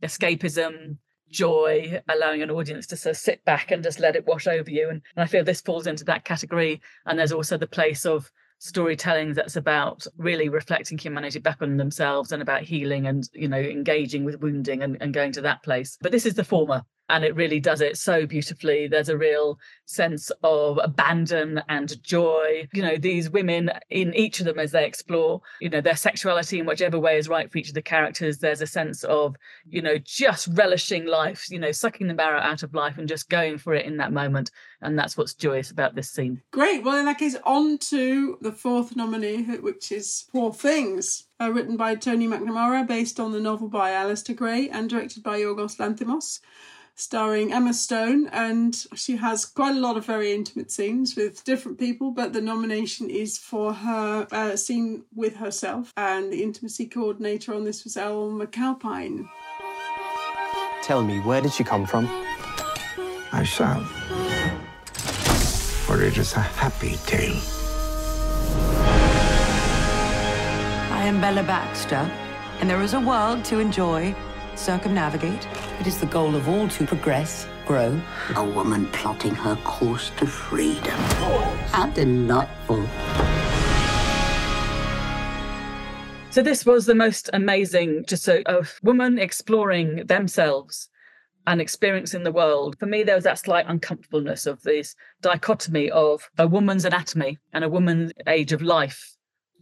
escapism, 0.03 0.97
joy, 1.31 2.01
allowing 2.07 2.43
an 2.43 2.51
audience 2.51 2.86
to 2.88 2.97
sort 2.97 3.12
of 3.12 3.17
sit 3.17 3.43
back 3.43 3.71
and 3.71 3.81
just 3.81 3.99
let 3.99 4.15
it 4.15 4.27
wash 4.27 4.45
over 4.45 4.69
you. 4.69 4.89
And, 4.89 5.01
and 5.15 5.23
I 5.23 5.25
feel 5.25 5.43
this 5.43 5.62
falls 5.62 5.88
into 5.88 6.03
that 6.05 6.25
category. 6.25 6.81
And 7.05 7.17
there's 7.17 7.31
also 7.31 7.57
the 7.57 7.67
place 7.67 8.05
of 8.05 8.31
storytelling 8.62 9.34
that's 9.34 9.56
about 9.56 10.06
really 10.17 10.47
reflecting 10.47 10.95
humanity 10.95 11.39
back 11.39 11.58
on 11.63 11.78
themselves 11.78 12.32
and 12.32 12.43
about 12.43 12.62
healing 12.62 13.08
and 13.08 13.28
you 13.34 13.47
know 13.47 13.58
engaging 13.58 14.24
with 14.24 14.39
wounding 14.39 14.84
and, 14.84 14.97
and 15.02 15.15
going 15.15 15.32
to 15.32 15.41
that 15.41 15.63
place. 15.63 15.97
But 16.00 16.12
this 16.12 16.28
is 16.28 16.36
the 16.36 16.43
former 16.43 16.84
and 17.12 17.26
it 17.26 17.36
really 17.36 17.60
does 17.60 17.82
it 17.82 17.97
so 17.97 18.26
beautifully. 18.26 18.88
There's 18.88 19.10
a 19.10 19.17
real 19.17 19.60
sense 19.86 20.32
of 20.43 20.80
abandon 20.82 21.62
and 21.67 22.02
joy. 22.04 22.69
You 22.74 22.82
know, 22.82 22.97
these 22.97 23.30
women 23.30 23.69
in 23.89 24.13
each 24.15 24.39
of 24.39 24.45
them 24.45 24.58
as 24.58 24.71
they 24.71 24.86
explore, 24.86 25.41
you 25.60 25.69
know, 25.69 25.82
their 25.82 25.97
sexuality 25.97 26.60
in 26.60 26.65
whichever 26.65 26.97
way 26.97 27.17
is 27.17 27.28
right 27.28 27.52
for 27.52 27.58
each 27.58 27.67
of 27.67 27.74
the 27.74 27.82
characters. 27.82 28.38
There's 28.38 28.62
a 28.62 28.67
sense 28.67 29.04
of, 29.04 29.36
you 29.67 29.82
know, 29.82 29.97
just 29.97 30.47
relishing 30.54 31.06
life, 31.06 31.52
you 31.52 31.60
know, 31.60 31.74
sucking 31.74 32.08
the 32.08 32.13
marrow 32.13 32.39
out 32.39 32.63
of 32.63 32.74
life 32.74 32.97
and 32.97 33.10
just 33.10 33.30
going 33.30 33.58
for 33.58 33.74
it 33.74 33.86
in 33.86 33.97
that 33.97 34.13
moment. 34.13 34.50
And 34.82 34.97
that's 34.97 35.17
what's 35.17 35.34
joyous 35.34 35.69
about 35.69 35.93
this 35.93 36.10
scene. 36.10 36.41
Great. 36.52 36.84
Well, 36.84 36.97
in 36.97 37.06
that 37.06 37.19
case, 37.19 37.36
on 37.43 37.78
to 37.89 38.38
the 38.41 38.54
fourth 38.54 38.95
nominee, 38.95 39.43
which 39.58 39.91
is 39.91 40.26
Poor 40.32 40.54
Things. 40.54 41.28
Uh, 41.39 41.52
written 41.52 41.76
by 41.76 41.95
Tony 41.95 42.28
McNamara, 42.28 42.88
based 42.88 43.19
on 43.19 43.32
the 43.32 43.39
novel 43.39 43.67
by 43.67 43.89
Alasdair 43.89 44.36
Gray, 44.36 44.69
and 44.69 44.88
directed 44.88 45.24
by 45.24 45.39
Yorgos 45.39 45.78
Lanthimos 45.78 46.39
starring 47.01 47.51
Emma 47.51 47.73
Stone, 47.73 48.27
and 48.27 48.85
she 48.95 49.17
has 49.17 49.43
quite 49.43 49.75
a 49.75 49.79
lot 49.79 49.97
of 49.97 50.05
very 50.05 50.33
intimate 50.33 50.71
scenes 50.71 51.15
with 51.15 51.43
different 51.43 51.79
people. 51.79 52.11
But 52.11 52.33
the 52.33 52.41
nomination 52.41 53.09
is 53.09 53.37
for 53.37 53.73
her 53.73 54.27
uh, 54.31 54.55
scene 54.55 55.03
with 55.15 55.37
herself, 55.37 55.93
and 55.97 56.31
the 56.31 56.43
intimacy 56.43 56.85
coordinator 56.85 57.53
on 57.55 57.63
this 57.63 57.83
was 57.83 57.97
Elle 57.97 58.29
McAlpine. 58.31 59.27
Tell 60.83 61.03
me, 61.03 61.19
where 61.19 61.41
did 61.41 61.53
she 61.53 61.63
come 61.63 61.85
from? 61.85 62.07
I 63.31 63.43
shall. 63.43 63.81
For 65.85 66.01
it 66.03 66.17
is 66.17 66.33
a 66.33 66.39
happy 66.39 66.97
tale. 67.05 67.39
I 70.91 71.03
am 71.05 71.19
Bella 71.19 71.43
Baxter, 71.43 72.09
and 72.59 72.69
there 72.69 72.81
is 72.81 72.93
a 72.93 72.99
world 72.99 73.43
to 73.45 73.59
enjoy, 73.59 74.15
circumnavigate. 74.55 75.47
It 75.79 75.87
is 75.87 75.99
the 75.99 76.05
goal 76.05 76.35
of 76.35 76.47
all 76.47 76.67
to 76.67 76.85
progress, 76.85 77.47
grow. 77.65 77.99
A 78.35 78.43
woman 78.43 78.87
plotting 78.87 79.35
her 79.35 79.55
course 79.63 80.11
to 80.17 80.27
freedom. 80.27 80.99
How 81.71 81.87
delightful. 81.87 82.85
So 86.31 86.41
this 86.41 86.65
was 86.65 86.85
the 86.85 86.95
most 86.95 87.29
amazing, 87.33 88.05
just 88.07 88.27
a, 88.27 88.41
a 88.49 88.65
woman 88.83 89.19
exploring 89.19 90.05
themselves 90.05 90.89
and 91.45 91.59
experiencing 91.59 92.23
the 92.23 92.31
world. 92.31 92.77
For 92.79 92.85
me, 92.85 93.03
there 93.03 93.15
was 93.15 93.25
that 93.25 93.39
slight 93.39 93.65
uncomfortableness 93.67 94.45
of 94.45 94.61
this 94.61 94.95
dichotomy 95.21 95.89
of 95.91 96.29
a 96.37 96.47
woman's 96.47 96.85
anatomy 96.85 97.37
and 97.51 97.63
a 97.63 97.69
woman's 97.69 98.13
age 98.27 98.53
of 98.53 98.61
life 98.61 99.17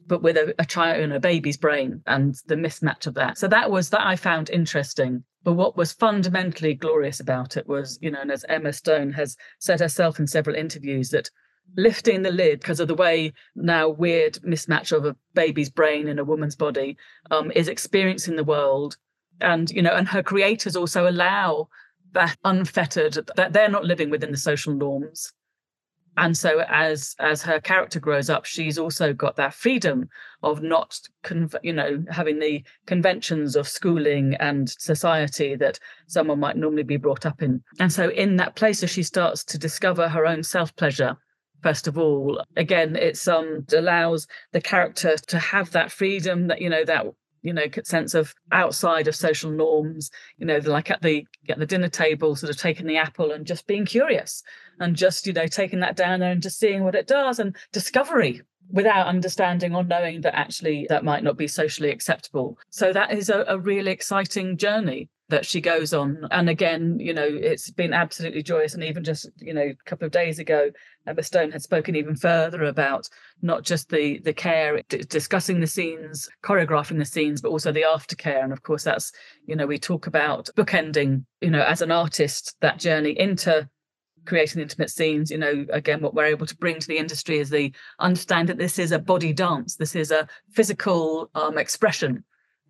but 0.10 0.24
with 0.24 0.36
a, 0.36 0.54
a 0.60 0.66
child 0.66 1.02
and 1.02 1.14
a 1.14 1.20
baby's 1.20 1.56
brain 1.56 2.02
and 2.08 2.36
the 2.48 2.56
mismatch 2.56 3.08
of 3.08 3.14
that. 3.14 3.38
So 3.38 3.48
that 3.48 3.72
was 3.72 3.92
that 3.92 4.06
I 4.06 4.16
found 4.16 4.50
interesting. 4.50 5.24
But 5.44 5.54
what 5.54 5.78
was 5.78 5.94
fundamentally 5.94 6.74
glorious 6.74 7.22
about 7.22 7.56
it 7.56 7.68
was, 7.68 7.98
you 8.02 8.12
know, 8.12 8.20
and 8.20 8.32
as 8.32 8.44
Emma 8.50 8.74
Stone 8.74 9.14
has 9.14 9.38
said 9.60 9.80
herself 9.80 10.20
in 10.20 10.28
several 10.28 10.56
interviews, 10.56 11.12
that 11.12 11.30
lifting 11.78 12.24
the 12.24 12.32
lid 12.32 12.60
because 12.60 12.80
of 12.80 12.88
the 12.88 12.96
way 12.96 13.32
now 13.56 13.88
weird 13.88 14.34
mismatch 14.40 14.92
of 14.92 15.06
a 15.06 15.16
baby's 15.36 15.70
brain 15.70 16.08
in 16.08 16.20
a 16.20 16.26
woman's 16.26 16.56
body 16.56 16.98
um, 17.30 17.52
is 17.52 17.68
experiencing 17.68 18.36
the 18.36 18.44
world. 18.44 18.98
And, 19.40 19.70
you 19.70 19.82
know, 19.82 19.94
and 19.94 20.08
her 20.08 20.24
creators 20.24 20.76
also 20.76 21.08
allow 21.08 21.70
that 22.14 22.36
unfettered, 22.44 23.30
that 23.36 23.54
they're 23.54 23.70
not 23.70 23.86
living 23.86 24.10
within 24.10 24.32
the 24.32 24.38
social 24.38 24.74
norms 24.74 25.32
and 26.20 26.38
so 26.38 26.64
as 26.68 27.16
as 27.20 27.42
her 27.42 27.60
character 27.62 28.00
grows 28.00 28.30
up 28.30 28.46
she's 28.46 28.78
also 28.78 29.14
got 29.14 29.38
that 29.38 29.54
freedom 29.54 30.08
of 30.44 30.62
not 30.62 31.00
you 31.64 31.74
know 31.74 32.04
having 32.12 32.40
the 32.40 32.64
conventions 32.86 33.56
of 33.56 33.68
schooling 33.68 34.36
and 34.36 34.70
society 34.70 35.56
that 35.56 35.80
someone 36.08 36.40
might 36.40 36.58
normally 36.58 36.84
be 36.84 36.98
brought 36.98 37.26
up 37.26 37.42
in. 37.42 37.62
And 37.80 37.92
so 37.92 38.10
in 38.10 38.36
that 38.36 38.56
place 38.56 38.84
as 38.84 38.90
she 38.90 39.04
starts 39.04 39.44
to 39.46 39.58
discover 39.58 40.10
her 40.10 40.26
own 40.26 40.44
self 40.44 40.76
pleasure 40.76 41.18
first 41.62 41.88
of 41.88 41.98
all 41.98 42.42
again 42.56 42.96
it's 42.96 43.28
um 43.28 43.66
allows 43.74 44.28
the 44.54 44.62
character 44.62 45.16
to 45.28 45.40
have 45.40 45.72
that 45.72 45.92
freedom 45.92 46.48
that 46.48 46.62
you 46.62 46.70
know 46.70 46.86
that 46.86 47.06
you 47.42 47.54
know 47.54 47.66
sense 47.84 48.14
of 48.14 48.34
outside 48.52 49.08
of 49.08 49.16
social 49.16 49.52
norms 49.52 50.10
you 50.38 50.46
know 50.46 50.58
like 50.60 50.90
at 50.90 51.02
the 51.02 51.26
at 51.50 51.60
the 51.60 51.66
dinner 51.66 51.90
table 51.90 52.36
sort 52.36 52.50
of 52.50 52.58
taking 52.58 52.88
the 52.88 52.98
apple 52.98 53.32
and 53.32 53.46
just 53.46 53.68
being 53.68 53.86
curious 53.86 54.44
and 54.80 54.96
just 54.96 55.28
you 55.28 55.34
know 55.34 55.48
taking 55.48 55.80
that 55.80 55.96
down 55.96 56.20
there 56.20 56.32
and 56.32 56.42
just 56.42 56.60
seeing 56.60 56.84
what 56.84 56.96
it 56.96 57.08
does 57.08 57.40
and 57.40 57.56
discovery 57.72 58.42
without 58.72 59.08
understanding 59.08 59.76
or 59.76 59.84
knowing 59.84 60.22
that 60.22 60.38
actually 60.38 60.86
that 60.90 61.04
might 61.04 61.24
not 61.24 61.38
be 61.38 61.48
socially 61.48 61.90
acceptable 61.90 62.58
so 62.70 62.94
that 62.94 63.12
is 63.12 63.30
a, 63.30 63.44
a 63.48 63.58
really 63.58 63.92
exciting 63.92 64.58
journey 64.58 65.10
that 65.30 65.46
she 65.46 65.62
goes 65.62 65.94
on. 65.94 66.28
And 66.32 66.50
again, 66.50 67.00
you 67.00 67.14
know, 67.14 67.26
it's 67.26 67.70
been 67.70 67.94
absolutely 67.94 68.42
joyous. 68.42 68.74
And 68.74 68.84
even 68.84 69.04
just, 69.04 69.30
you 69.38 69.54
know, 69.54 69.62
a 69.62 69.76
couple 69.86 70.06
of 70.06 70.12
days 70.12 70.40
ago, 70.40 70.72
Emma 71.06 71.24
Stone 71.24 71.52
had 71.52 71.62
spoken 71.62 71.96
even 71.96 72.16
further 72.16 72.64
about 72.64 73.08
not 73.42 73.64
just 73.64 73.90
the 73.90 74.20
the 74.20 74.34
care, 74.34 74.82
d- 74.90 75.04
discussing 75.08 75.60
the 75.60 75.68
scenes, 75.68 76.28
choreographing 76.44 76.98
the 76.98 77.06
scenes, 77.06 77.42
but 77.42 77.50
also 77.50 77.72
the 77.72 77.84
aftercare. 77.84 78.44
And 78.44 78.52
of 78.52 78.64
course, 78.64 78.84
that's, 78.84 79.12
you 79.46 79.56
know, 79.56 79.68
we 79.68 79.78
talk 79.78 80.08
about 80.08 80.50
bookending, 80.58 81.26
you 81.42 81.52
know, 81.52 81.64
as 81.64 81.82
an 81.82 81.92
artist, 81.92 82.56
that 82.62 82.80
journey 82.80 83.18
into 83.18 83.70
creating 84.30 84.62
intimate 84.62 84.92
scenes 84.92 85.32
you 85.32 85.38
know 85.40 85.66
again 85.72 86.02
what 86.02 86.14
we're 86.14 86.26
able 86.26 86.46
to 86.46 86.56
bring 86.58 86.80
to 86.80 86.88
the 86.88 86.98
industry 86.98 87.40
is 87.40 87.50
the 87.50 87.74
understand 87.98 88.48
that 88.48 88.60
this 88.60 88.78
is 88.78 88.92
a 88.92 89.00
body 89.00 89.34
dance 89.34 89.76
this 89.76 89.96
is 89.96 90.12
a 90.12 90.28
physical 90.52 91.30
um, 91.36 91.58
expression. 91.58 92.24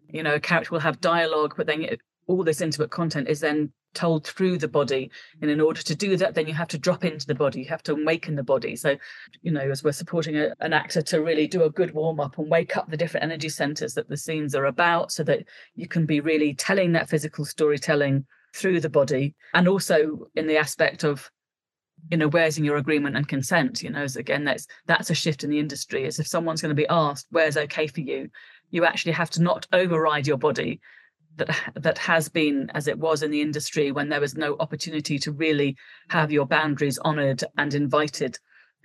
You 0.08 0.24
know 0.24 0.36
a 0.36 0.40
character 0.40 0.72
will 0.72 0.80
have 0.80 1.02
dialogue 1.02 1.56
but 1.58 1.68
then 1.68 1.86
all 2.28 2.44
this 2.44 2.62
intimate 2.62 2.92
content 2.92 3.28
is 3.28 3.42
then 3.42 3.72
told 3.96 4.28
through 4.28 4.56
the 4.60 4.68
body. 4.68 5.10
And 5.42 5.50
in 5.50 5.60
order 5.60 5.82
to 5.82 5.96
do 5.96 6.16
that 6.18 6.36
then 6.36 6.48
you 6.48 6.54
have 6.54 6.68
to 6.70 6.78
drop 6.78 7.04
into 7.04 7.26
the 7.28 7.36
body 7.36 7.60
you 7.60 7.70
have 7.70 7.84
to 7.84 7.94
awaken 7.94 8.36
the 8.36 8.44
body. 8.44 8.76
So 8.76 8.96
you 9.42 9.52
know 9.52 9.70
as 9.70 9.84
we're 9.84 9.92
supporting 9.92 10.38
a, 10.38 10.54
an 10.62 10.74
actor 10.74 11.02
to 11.02 11.22
really 11.22 11.48
do 11.48 11.64
a 11.64 11.70
good 11.70 11.94
warm 11.94 12.20
up 12.20 12.38
and 12.38 12.50
wake 12.50 12.78
up 12.78 12.90
the 12.90 12.98
different 12.98 13.26
energy 13.26 13.50
centers 13.50 13.94
that 13.96 14.08
the 14.08 14.18
scenes 14.18 14.56
are 14.56 14.66
about 14.66 15.12
so 15.12 15.24
that 15.24 15.44
you 15.76 15.88
can 15.88 16.06
be 16.06 16.22
really 16.22 16.54
telling 16.54 16.94
that 16.94 17.10
physical 17.10 17.44
storytelling 17.46 18.26
through 18.54 18.80
the 18.80 18.90
body 18.90 19.36
and 19.54 19.68
also 19.68 20.28
in 20.36 20.48
the 20.48 20.58
aspect 20.58 21.04
of 21.04 21.30
you 22.10 22.18
know 22.18 22.28
where's 22.28 22.58
in 22.58 22.64
your 22.64 22.78
agreement 22.78 23.16
and 23.16 23.28
consent 23.28 23.84
you 23.84 23.90
know 23.90 24.02
as 24.02 24.16
again 24.16 24.44
that's 24.44 24.66
that's 24.86 25.10
a 25.10 25.16
shift 25.16 25.44
in 25.44 25.50
the 25.50 25.60
industry. 25.60 26.06
Is 26.06 26.20
if 26.20 26.28
someone's 26.28 26.62
going 26.62 26.76
to 26.76 26.82
be 26.82 26.88
asked 26.90 27.28
where's 27.32 27.58
okay 27.58 27.88
for 27.88 28.02
you? 28.02 28.30
you 28.72 28.86
actually 28.86 29.14
have 29.14 29.30
to 29.32 29.42
not 29.42 29.68
override 29.74 30.28
your 30.28 30.38
body 30.38 30.80
that 31.38 31.50
that 31.76 31.98
has 31.98 32.30
been 32.30 32.70
as 32.74 32.88
it 32.88 32.98
was 32.98 33.24
in 33.24 33.32
the 33.32 33.42
industry 33.42 33.92
when 33.92 34.10
there 34.10 34.22
was 34.22 34.36
no 34.36 34.56
opportunity 34.60 35.18
to 35.20 35.32
really 35.32 35.76
have 36.10 36.32
your 36.32 36.46
boundaries 36.46 37.00
honored 37.00 37.44
and 37.58 37.74
invited. 37.74 38.38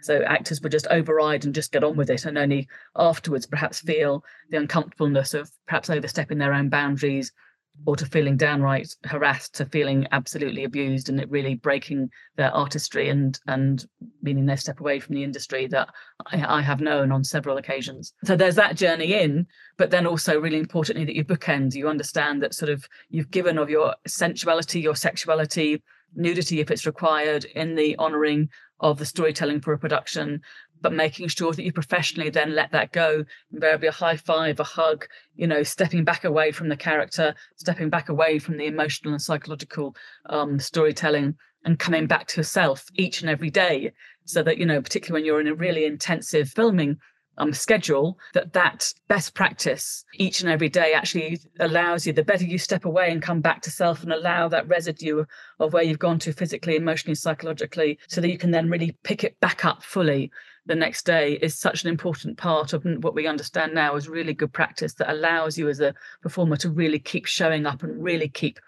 So 0.03 0.23
actors 0.23 0.61
would 0.61 0.73
just 0.73 0.87
override 0.89 1.45
and 1.45 1.55
just 1.55 1.73
get 1.73 1.85
on 1.85 1.97
with 1.97 2.11
it, 2.11 2.27
and 2.27 2.37
only 2.37 2.69
afterwards 2.97 3.47
perhaps 3.47 3.81
feel 3.81 4.23
the 4.51 4.59
uncomfortableness 4.59 5.35
of 5.35 5.51
perhaps 5.67 5.91
overstepping 5.91 6.39
their 6.39 6.53
own 6.53 6.69
boundaries 6.69 7.33
or 7.87 7.97
to 7.97 8.07
feeling 8.07 8.37
downright 8.37 8.95
harassed 9.05 9.55
to 9.55 9.67
feeling 9.67 10.07
absolutely 10.13 10.65
abused 10.65 11.09
and 11.09 11.21
it 11.21 11.31
really 11.31 11.55
breaking 11.55 12.09
their 12.37 12.51
artistry 12.53 13.09
and 13.09 13.39
and 13.47 13.87
meaning 14.23 14.47
they 14.47 14.57
step 14.57 14.81
away 14.81 15.01
from 15.01 15.15
the 15.15 15.25
industry 15.25 15.67
that 15.67 15.89
I, 16.27 16.59
I, 16.59 16.63
have 16.63 16.81
known 16.81 17.13
on 17.13 17.25
several 17.25 17.59
occasions. 17.59 18.15
So 18.25 18.37
there's 18.37 18.55
that 18.55 18.77
journey 18.77 19.15
in 19.15 19.47
but 19.77 19.91
then 19.91 20.07
also 20.07 20.41
really 20.41 20.59
importantly 20.59 21.05
that 21.05 21.17
you 21.17 21.25
bookend. 21.25 21.75
You 21.75 21.89
understand 21.89 22.43
that 22.43 22.55
sort 22.55 22.71
of 22.71 22.87
you've 23.11 23.31
given 23.31 23.59
of 23.59 23.69
your 23.69 23.95
sensuality 24.07 24.81
your 24.81 24.97
sexuality 24.97 25.83
nudity 26.15 26.61
if 26.61 26.71
it's 26.71 26.87
required 26.87 27.45
in 27.45 27.75
the 27.75 27.97
honoring 27.97 28.49
of 28.81 28.99
the 28.99 29.07
storytelling 29.07 29.61
for 29.61 29.73
a 29.73 29.79
production 29.79 30.41
but 30.85 30.93
making 30.93 31.27
sure 31.29 31.51
that 31.51 31.65
you 31.65 31.73
professionally 31.73 32.29
then 32.29 32.55
let 32.55 32.71
that 32.73 32.93
go. 32.93 33.25
Invariably 33.51 33.89
a 33.89 33.93
high 33.93 34.19
five 34.19 34.61
a 34.61 34.65
hug 34.65 35.07
you 35.35 35.47
know 35.47 35.63
stepping 35.63 36.05
back 36.05 36.25
away 36.25 36.53
from 36.53 36.69
the 36.69 36.77
character 36.77 37.35
stepping 37.57 37.89
back 37.89 38.11
away 38.11 38.39
from 38.39 38.59
the 38.59 38.67
emotional 38.67 39.15
and 39.15 39.23
psychological 39.23 39.97
um, 40.29 40.61
storytelling 40.61 41.37
and 41.65 41.79
coming 41.79 42.07
back 42.07 42.27
to 42.29 42.41
yourself 42.41 42.85
each 42.97 43.23
and 43.23 43.31
every 43.31 43.49
day. 43.49 43.93
So 44.27 44.43
that 44.43 44.59
you 44.59 44.67
know 44.67 44.83
particularly 44.83 45.23
when 45.23 45.27
you're 45.27 45.41
in 45.41 45.49
a 45.49 45.55
really 45.55 45.87
intensive 45.87 46.51
filming 46.51 46.99
um, 47.39 47.55
schedule 47.55 48.19
that 48.35 48.53
that 48.53 48.93
best 49.09 49.35
practice 49.35 50.05
each 50.15 50.43
and 50.43 50.51
every 50.51 50.69
day 50.69 50.93
actually 50.93 51.41
allows 51.61 52.07
you 52.07 52.13
the 52.13 52.23
better 52.23 52.45
you 52.45 52.59
step 52.59 52.85
away 52.85 53.11
and 53.11 53.23
come 53.23 53.41
back 53.41 53.63
to 53.63 53.71
self 53.71 54.03
and 54.03 54.13
allow 54.13 54.49
that 54.49 54.69
residue 54.69 55.25
of 55.59 55.73
where 55.73 55.83
you've 55.83 55.99
gone 55.99 56.19
to 56.21 56.33
physically 56.33 56.77
emotionally 56.77 57.15
psychologically 57.15 57.99
so 58.07 58.21
that 58.21 58.31
you 58.31 58.39
can 58.39 58.51
then 58.51 58.71
really 58.71 58.97
pick 59.03 59.25
it 59.25 59.41
back 59.41 59.65
up 59.65 59.83
fully 59.83 60.31
the 60.67 60.75
next 60.75 61.05
day 61.05 61.35
is 61.43 61.59
such 61.59 61.85
an 61.85 61.91
important 61.91 62.39
part 62.39 62.73
of 62.73 62.85
what 63.01 63.15
we 63.15 63.27
understand 63.27 63.75
now 63.75 63.97
as 63.97 64.09
really 64.09 64.33
good 64.33 64.53
practice 64.53 64.95
that 64.95 65.13
allows 65.13 65.59
you 65.59 65.69
as 65.69 65.81
a 65.81 65.95
performer 66.23 66.57
to 66.57 66.71
really 66.71 66.99
keep 66.99 67.27
showing 67.27 67.67
up 67.67 67.83
and 67.83 68.03
really 68.03 68.29
keep 68.29 68.59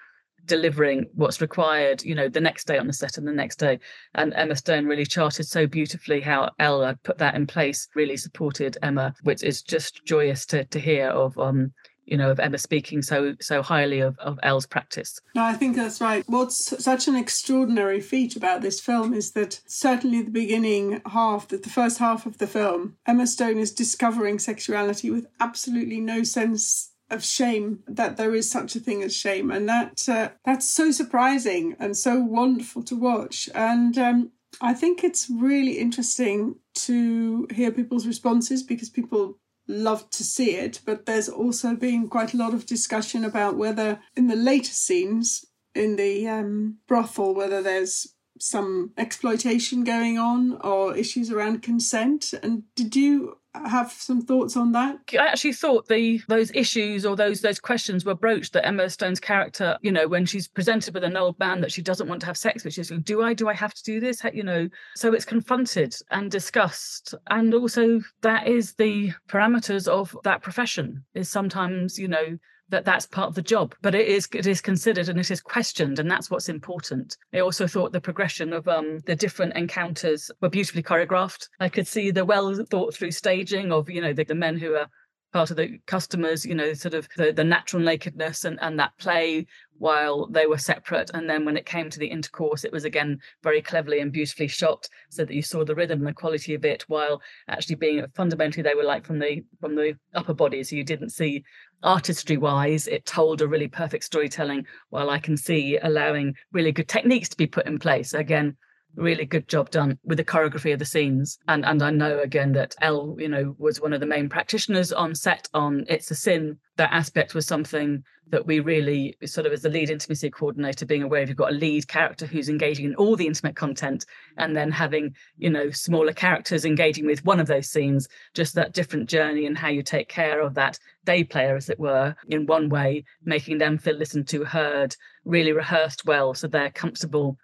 delivering 0.47 1.07
what's 1.15 1.41
required, 1.41 2.05
you 2.05 2.15
know, 2.15 2.29
the 2.29 2.41
next 2.41 2.67
day 2.67 2.79
on 2.79 2.87
the 2.87 2.93
set 2.93 3.19
and 3.19 3.27
the 3.27 3.33
next 3.33 3.57
day. 3.57 3.79
And 4.15 4.33
Emma 4.35 4.57
Stone 4.57 4.87
really 4.87 5.07
charted 5.07 5.47
so 5.47 5.67
beautifully 5.67 6.21
how 6.21 6.53
Ella 6.59 6.99
put 7.03 7.19
that 7.19 7.35
in 7.35 7.47
place, 7.47 7.89
really 7.95 8.17
supported 8.17 8.79
Emma, 8.83 9.15
which 9.23 9.43
is 9.43 9.63
just 9.63 10.05
joyous 10.05 10.47
to 10.47 10.65
to 10.65 10.79
hear 10.79 11.09
of 11.09 11.37
um 11.39 11.73
you 12.07 12.17
know, 12.17 12.31
of 12.31 12.41
Emma 12.41 12.59
speaking 12.59 13.03
so 13.03 13.35
so 13.41 13.63
highly 13.63 14.01
of, 14.01 14.19
of 14.19 14.39
Elle's 14.43 14.67
practice. 14.67 15.21
No, 15.35 15.43
I 15.43 15.55
think 15.55 15.77
that's 15.77 16.01
right. 16.01 16.25
What's 16.27 16.83
such 16.83 17.09
an 17.09 17.17
extraordinary 17.17 18.01
feat 18.01 18.37
about 18.37 18.63
this 18.63 18.81
film 18.81 19.13
is 19.13 19.33
that 19.33 19.61
certainly 19.67 20.23
the 20.23 20.31
beginning 20.31 21.03
half, 21.07 21.49
that 21.49 21.63
the 21.63 21.71
first 21.71 21.99
half 21.99 22.27
of 22.27 22.39
the 22.39 22.47
film, 22.47 22.97
Emma 23.07 23.27
Stone 23.27 23.59
is 23.59 23.73
discovering 23.73 24.39
sexuality 24.39 25.11
with 25.11 25.27
absolutely 25.41 26.01
no 26.01 26.23
sense 26.23 26.93
of 27.11 27.23
shame 27.23 27.81
that 27.87 28.17
there 28.17 28.35
is 28.35 28.51
such 28.51 28.75
a 28.75 28.81
thing 28.81 29.03
as 29.03 29.15
shame 29.15 29.51
and 29.51 29.69
that 29.69 30.09
uh, 30.09 30.29
that's 30.45 30.69
so 30.69 30.91
surprising 30.91 31.77
and 31.79 31.97
so 31.97 32.19
wonderful 32.19 32.83
to 32.83 32.97
watch 32.97 33.49
and 33.55 33.97
um, 33.97 34.33
I 34.61 34.75
think 34.75 35.05
it's 35.05 35.31
really 35.31 35.79
interesting 35.79 36.57
to 36.75 37.47
hear 37.53 37.71
people's 37.71 38.07
responses 38.07 38.63
because 38.63 38.89
people 38.89 39.39
love 39.69 40.09
to 40.11 40.23
see 40.23 40.57
it 40.57 40.81
but 40.85 41.07
there's 41.07 41.29
also 41.29 41.75
been 41.75 42.09
quite 42.09 42.33
a 42.33 42.37
lot 42.37 42.55
of 42.55 42.67
discussion 42.67 43.25
about 43.25 43.57
whether 43.57 44.01
in 44.17 44.29
the 44.29 44.37
later 44.37 44.73
scenes 44.73 45.45
in 45.75 45.97
the 45.97 46.29
um, 46.29 46.77
brothel 46.87 47.35
whether 47.35 47.63
there's 47.63 48.15
some 48.39 48.93
exploitation 48.97 49.85
going 49.85 50.19
on 50.19 50.59
or 50.63 50.97
issues 50.97 51.31
around 51.31 51.63
consent. 51.63 52.35
And 52.43 52.63
did 52.75 52.97
you 52.97 53.39
have 53.65 53.93
some 53.93 54.23
thoughts 54.23 54.57
on 54.57 54.73
that? 54.73 54.99
I 55.13 55.27
actually 55.27 55.53
thought 55.53 55.89
the 55.89 56.21
those 56.29 56.51
issues 56.55 57.07
or 57.07 57.17
those 57.17 57.41
those 57.41 57.59
questions 57.59 58.05
were 58.05 58.15
broached 58.15 58.53
that 58.53 58.67
Emma 58.67 58.89
Stone's 58.91 59.21
character, 59.21 59.79
you 59.83 59.93
know, 59.93 60.09
when 60.09 60.27
she's 60.27 60.49
presented 60.49 60.95
with 60.95 61.05
an 61.05 61.17
old 61.17 61.39
man 61.39 61.61
that 61.61 61.73
she 61.73 61.83
doesn't 61.83 62.09
want 62.09 62.21
to 62.21 62.27
have 62.27 62.37
sex 62.37 62.65
with, 62.65 62.75
she's 62.75 62.91
like, 62.91 63.05
do 63.05 63.23
I 63.23 63.35
do 63.35 63.49
I 63.49 63.55
have 63.55 63.75
to 63.75 63.83
do 63.83 64.01
this? 64.01 64.23
You 64.33 64.43
know, 64.43 64.69
so 64.95 65.13
it's 65.13 65.25
confronted 65.25 65.95
and 66.11 66.31
discussed, 66.31 67.15
and 67.29 67.55
also 67.55 68.01
that 68.23 68.47
is 68.47 68.75
the 68.75 69.13
parameters 69.29 69.89
of 69.89 70.17
that 70.25 70.43
profession. 70.43 71.05
Is 71.15 71.29
sometimes 71.29 71.99
you 71.99 72.09
know 72.09 72.39
that 72.69 72.85
that's 72.85 73.07
part 73.07 73.29
of 73.29 73.35
the 73.35 73.43
job 73.43 73.75
but 73.83 73.95
it 73.95 74.09
is 74.09 74.29
it 74.35 74.47
is 74.47 74.61
considered 74.61 75.09
and 75.09 75.19
it 75.19 75.31
is 75.31 75.41
questioned 75.41 75.99
and 75.99 76.11
that's 76.11 76.31
what's 76.31 76.49
important. 76.49 77.17
I 77.33 77.41
also 77.41 77.67
thought 77.67 77.93
the 77.93 78.01
progression 78.01 78.53
of 78.53 78.67
um 78.69 79.01
the 79.07 79.17
different 79.17 79.55
encounters 79.55 80.31
were 80.41 80.49
beautifully 80.49 80.83
choreographed. 80.83 81.49
I 81.61 81.69
could 81.69 81.87
see 81.87 82.11
the 82.11 82.25
well 82.25 82.55
thought 82.71 82.95
through 82.95 83.13
staging 83.13 83.73
of 83.73 83.89
you 83.91 84.01
know 84.01 84.13
the, 84.13 84.25
the 84.25 84.35
men 84.35 84.59
who 84.59 84.75
are 84.75 84.89
part 85.37 85.51
of 85.51 85.59
the 85.59 85.79
customers, 85.85 86.47
you 86.47 86.55
know, 86.55 86.73
sort 86.73 86.95
of 86.95 87.07
the, 87.19 87.31
the 87.31 87.45
natural 87.45 87.83
nakedness 87.83 88.47
and, 88.47 88.59
and 88.63 88.79
that 88.79 88.97
play 88.97 89.47
while 89.77 90.27
they 90.29 90.47
were 90.47 90.57
separate. 90.57 91.11
And 91.13 91.29
then 91.29 91.45
when 91.45 91.59
it 91.59 91.67
came 91.67 91.91
to 91.91 91.99
the 91.99 92.07
intercourse, 92.07 92.65
it 92.65 92.73
was 92.73 92.87
again 92.87 93.19
very 93.43 93.61
cleverly 93.61 94.01
and 94.01 94.11
beautifully 94.11 94.49
shot 94.49 94.89
so 95.11 95.27
that 95.27 95.35
you 95.35 95.43
saw 95.43 95.63
the 95.63 95.75
rhythm 95.75 95.99
and 95.99 96.07
the 96.07 96.15
quality 96.15 96.55
of 96.55 96.65
it 96.65 96.87
while 96.89 97.21
actually 97.49 97.75
being 97.75 98.03
fundamentally 98.15 98.63
they 98.63 98.75
were 98.75 98.83
like 98.83 99.05
from 99.05 99.19
the 99.19 99.45
from 99.61 99.75
the 99.75 99.99
upper 100.15 100.33
body. 100.33 100.65
So 100.65 100.75
you 100.75 100.85
didn't 100.85 101.11
see 101.11 101.45
artistry 101.83 102.39
wise, 102.39 102.87
it 102.87 103.05
told 103.05 103.43
a 103.43 103.47
really 103.47 103.69
perfect 103.69 104.05
storytelling 104.05 104.65
while 104.89 105.11
I 105.11 105.19
can 105.19 105.37
see 105.37 105.79
allowing 105.83 106.35
really 106.51 106.73
good 106.73 106.89
techniques 106.89 107.29
to 107.29 107.37
be 107.37 107.47
put 107.47 107.67
in 107.67 107.79
place. 107.79 108.15
Again, 108.15 108.57
really 108.97 109.25
good 109.25 109.49
job 109.49 109.71
done 109.71 109.99
with 110.05 110.19
the 110.19 110.25
choreography 110.25 110.73
of 110.73 110.79
the 110.79 110.85
scenes. 110.85 111.39
And 111.49 111.65
and 111.65 111.83
I 111.83 111.91
know 111.91 112.19
again 112.21 112.53
that 112.53 112.75
Elle, 112.81 113.17
you 113.19 113.29
know, 113.29 113.55
was 113.59 113.81
one 113.81 113.93
of 113.93 114.01
the 114.01 114.07
main 114.07 114.29
practitioners 114.29 114.93
on 114.93 115.15
set 115.15 115.49
on 115.55 115.85
It's 115.89 116.11
a 116.11 116.15
Sin. 116.15 116.59
That 116.77 116.93
aspect 116.93 117.35
was 117.35 117.47
something 117.47 118.05
that 118.29 118.47
we 118.47 118.61
really 118.61 119.17
sort 119.25 119.47
of 119.47 119.53
as 119.53 119.63
the 119.63 119.69
lead 119.69 119.89
intimacy 119.89 120.31
coordinator 120.31 120.85
being 120.85 121.03
aware 121.03 121.23
of 121.23 121.29
you've 121.29 121.39
got 121.39 121.53
a 121.53 121.57
lead 121.57 121.87
character 121.87 122.27
who's 122.27 122.49
engaging 122.49 122.87
in 122.87 122.95
all 122.97 123.15
the 123.15 123.27
intimate 123.27 123.55
content 123.55 124.05
and 124.37 124.57
then 124.57 124.71
having 124.71 125.15
you 125.39 125.49
know 125.49 125.71
smaller 125.71 126.13
characters 126.13 126.65
engaging 126.65 127.07
with 127.07 127.25
one 127.25 127.39
of 127.39 127.47
those 127.47 127.69
scenes 127.69 128.09
just 128.35 128.55
that 128.55 128.73
different 128.73 129.09
journey 129.09 129.47
and 129.47 129.57
how 129.57 129.69
you 129.69 129.83
take 129.83 130.09
care 130.09 130.41
of 130.41 130.55
that 130.55 130.79
day 131.05 131.23
player 131.23 131.57
as 131.57 131.71
it 131.71 131.79
were 131.79 132.15
in 132.29 132.47
one 132.47 132.69
way 132.69 133.05
making 133.25 133.59
them 133.59 133.79
feel 133.79 133.97
listened 133.97 134.27
to 134.27 134.45
heard 134.45 134.97
really 135.25 135.53
rehearsed 135.53 136.05
well 136.05 136.35
so 136.35 136.49
they're 136.49 136.71
comfortable 136.71 137.39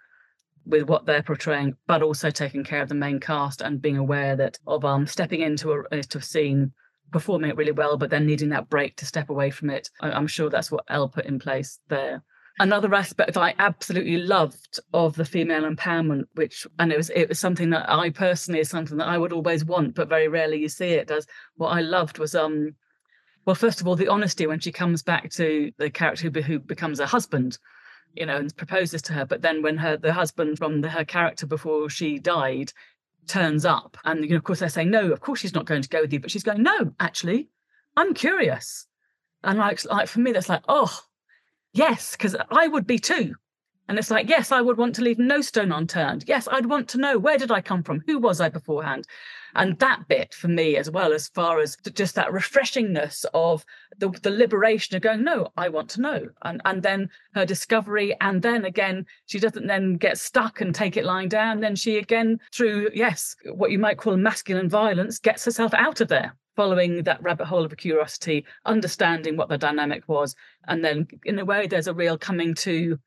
with 0.65 0.87
what 0.87 1.05
they're 1.05 1.23
portraying, 1.23 1.75
but 1.87 2.01
also 2.01 2.29
taking 2.29 2.63
care 2.63 2.81
of 2.81 2.89
the 2.89 2.95
main 2.95 3.19
cast 3.19 3.61
and 3.61 3.81
being 3.81 3.97
aware 3.97 4.35
that 4.35 4.57
of 4.67 4.85
um 4.85 5.05
stepping 5.07 5.41
into 5.41 5.71
a 5.71 5.95
into 5.95 6.17
a 6.17 6.21
scene, 6.21 6.71
performing 7.11 7.49
it 7.49 7.57
really 7.57 7.71
well, 7.71 7.97
but 7.97 8.09
then 8.09 8.25
needing 8.25 8.49
that 8.49 8.69
break 8.69 8.95
to 8.97 9.05
step 9.05 9.29
away 9.29 9.49
from 9.49 9.69
it. 9.69 9.89
I, 10.01 10.11
I'm 10.11 10.27
sure 10.27 10.49
that's 10.49 10.71
what 10.71 10.85
Elle 10.89 11.09
put 11.09 11.25
in 11.25 11.39
place 11.39 11.79
there. 11.89 12.23
Another 12.59 12.93
aspect 12.93 13.33
that 13.33 13.41
I 13.41 13.55
absolutely 13.57 14.17
loved 14.17 14.79
of 14.93 15.15
the 15.15 15.25
female 15.25 15.63
empowerment, 15.63 16.25
which 16.35 16.67
and 16.79 16.91
it 16.91 16.97
was 16.97 17.09
it 17.09 17.29
was 17.29 17.39
something 17.39 17.71
that 17.71 17.89
I 17.91 18.09
personally 18.09 18.59
is 18.59 18.69
something 18.69 18.97
that 18.97 19.07
I 19.07 19.17
would 19.17 19.33
always 19.33 19.65
want, 19.65 19.95
but 19.95 20.09
very 20.09 20.27
rarely 20.27 20.57
you 20.57 20.69
see 20.69 20.89
it. 20.89 21.07
Does 21.07 21.25
what 21.55 21.69
I 21.69 21.81
loved 21.81 22.19
was 22.19 22.35
um 22.35 22.75
well, 23.45 23.55
first 23.55 23.81
of 23.81 23.87
all, 23.87 23.95
the 23.95 24.07
honesty 24.07 24.47
when 24.47 24.59
she 24.59 24.71
comes 24.71 25.03
back 25.03 25.29
to 25.31 25.71
the 25.77 25.89
character 25.89 26.29
who, 26.29 26.41
who 26.41 26.59
becomes 26.59 26.99
a 26.99 27.05
husband 27.05 27.57
you 28.13 28.25
know, 28.25 28.37
and 28.37 28.55
proposes 28.55 29.01
to 29.03 29.13
her. 29.13 29.25
But 29.25 29.41
then 29.41 29.61
when 29.61 29.77
her 29.77 29.97
the 29.97 30.13
husband 30.13 30.57
from 30.57 30.81
the, 30.81 30.89
her 30.89 31.05
character 31.05 31.45
before 31.45 31.89
she 31.89 32.19
died 32.19 32.71
turns 33.27 33.65
up, 33.65 33.97
and 34.05 34.23
you 34.23 34.31
know, 34.31 34.37
of 34.37 34.43
course 34.43 34.59
they're 34.59 34.69
saying, 34.69 34.91
no, 34.91 35.11
of 35.11 35.21
course 35.21 35.39
she's 35.39 35.53
not 35.53 35.65
going 35.65 35.81
to 35.81 35.89
go 35.89 36.01
with 36.01 36.13
you, 36.13 36.19
but 36.19 36.31
she's 36.31 36.43
going, 36.43 36.63
no, 36.63 36.93
actually, 36.99 37.49
I'm 37.95 38.13
curious. 38.13 38.87
And 39.43 39.59
like, 39.59 39.83
like 39.85 40.07
for 40.07 40.19
me, 40.19 40.31
that's 40.31 40.49
like, 40.49 40.63
oh, 40.67 40.99
yes, 41.73 42.13
because 42.13 42.35
I 42.49 42.67
would 42.67 42.87
be 42.87 42.99
too. 42.99 43.35
And 43.87 43.99
it's 43.99 44.11
like, 44.11 44.29
yes, 44.29 44.51
I 44.51 44.61
would 44.61 44.77
want 44.77 44.95
to 44.95 45.01
leave 45.01 45.19
no 45.19 45.41
stone 45.41 45.71
unturned. 45.71 46.23
Yes, 46.27 46.47
I'd 46.49 46.67
want 46.67 46.87
to 46.89 46.97
know 46.97 47.19
where 47.19 47.37
did 47.37 47.51
I 47.51 47.61
come 47.61 47.83
from? 47.83 48.01
Who 48.07 48.17
was 48.17 48.39
I 48.39 48.49
beforehand? 48.49 49.05
And 49.55 49.77
that 49.79 50.07
bit 50.07 50.33
for 50.33 50.47
me, 50.47 50.77
as 50.77 50.89
well, 50.89 51.13
as 51.13 51.27
far 51.27 51.59
as 51.59 51.75
just 51.93 52.15
that 52.15 52.29
refreshingness 52.29 53.25
of 53.33 53.65
the, 53.99 54.09
the 54.09 54.31
liberation 54.31 54.95
of 54.95 55.03
going, 55.03 55.23
no, 55.23 55.49
I 55.57 55.69
want 55.69 55.89
to 55.91 56.01
know. 56.01 56.29
And, 56.43 56.61
and 56.65 56.81
then 56.81 57.09
her 57.35 57.45
discovery. 57.45 58.15
And 58.21 58.41
then 58.41 58.65
again, 58.65 59.05
she 59.27 59.39
doesn't 59.39 59.67
then 59.67 59.95
get 59.95 60.17
stuck 60.17 60.61
and 60.61 60.73
take 60.73 60.97
it 60.97 61.05
lying 61.05 61.29
down. 61.29 61.59
Then 61.59 61.75
she 61.75 61.97
again, 61.97 62.39
through, 62.53 62.89
yes, 62.93 63.35
what 63.53 63.71
you 63.71 63.79
might 63.79 63.97
call 63.97 64.17
masculine 64.17 64.69
violence, 64.69 65.19
gets 65.19 65.45
herself 65.45 65.73
out 65.73 66.01
of 66.01 66.07
there 66.07 66.35
following 66.55 67.03
that 67.03 67.21
rabbit 67.21 67.45
hole 67.45 67.65
of 67.65 67.75
curiosity, 67.77 68.45
understanding 68.65 69.35
what 69.35 69.49
the 69.49 69.57
dynamic 69.57 70.07
was. 70.07 70.35
And 70.67 70.85
then, 70.85 71.07
in 71.25 71.39
a 71.39 71.45
way, 71.45 71.65
there's 71.65 71.87
a 71.87 71.93
real 71.93 72.17
coming 72.17 72.53
to 72.55 72.99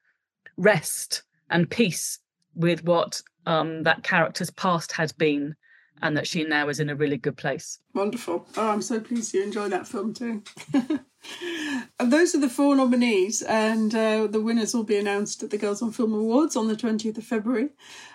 rest 0.57 1.23
and 1.51 1.71
peace 1.71 2.19
with 2.55 2.85
what 2.85 3.23
um, 3.47 3.83
that 3.85 4.03
character's 4.03 4.51
past 4.51 4.93
had 4.93 5.17
been 5.19 5.55
and 6.03 6.17
that 6.17 6.27
she 6.27 6.45
now 6.45 6.69
is 6.69 6.81
in 6.81 6.91
a 6.91 6.95
really 6.95 7.17
good 7.17 7.37
place. 7.37 7.79
Wonderful. 7.95 8.47
Oh, 8.57 8.69
I'm 8.69 8.83
so 8.83 9.01
pleased 9.01 9.33
you 9.35 9.43
enjoy 9.43 9.69
that 9.69 9.89
film 9.89 10.13
too. 10.13 10.43
and 10.75 12.13
those 12.13 12.35
are 12.35 12.41
the 12.41 12.49
four 12.49 12.77
nominees, 12.77 13.43
and 13.43 13.95
uh, 13.95 14.27
the 14.27 14.41
winners 14.41 14.75
will 14.75 14.85
be 14.85 14.99
announced 14.99 15.43
at 15.43 15.51
the 15.51 15.59
Girls 15.59 15.83
on 15.83 15.93
Film 15.93 16.13
Awards 16.13 16.57
on 16.57 16.69
the 16.69 16.77
20th 16.77 17.17
of 17.17 17.25
February. 17.25 17.71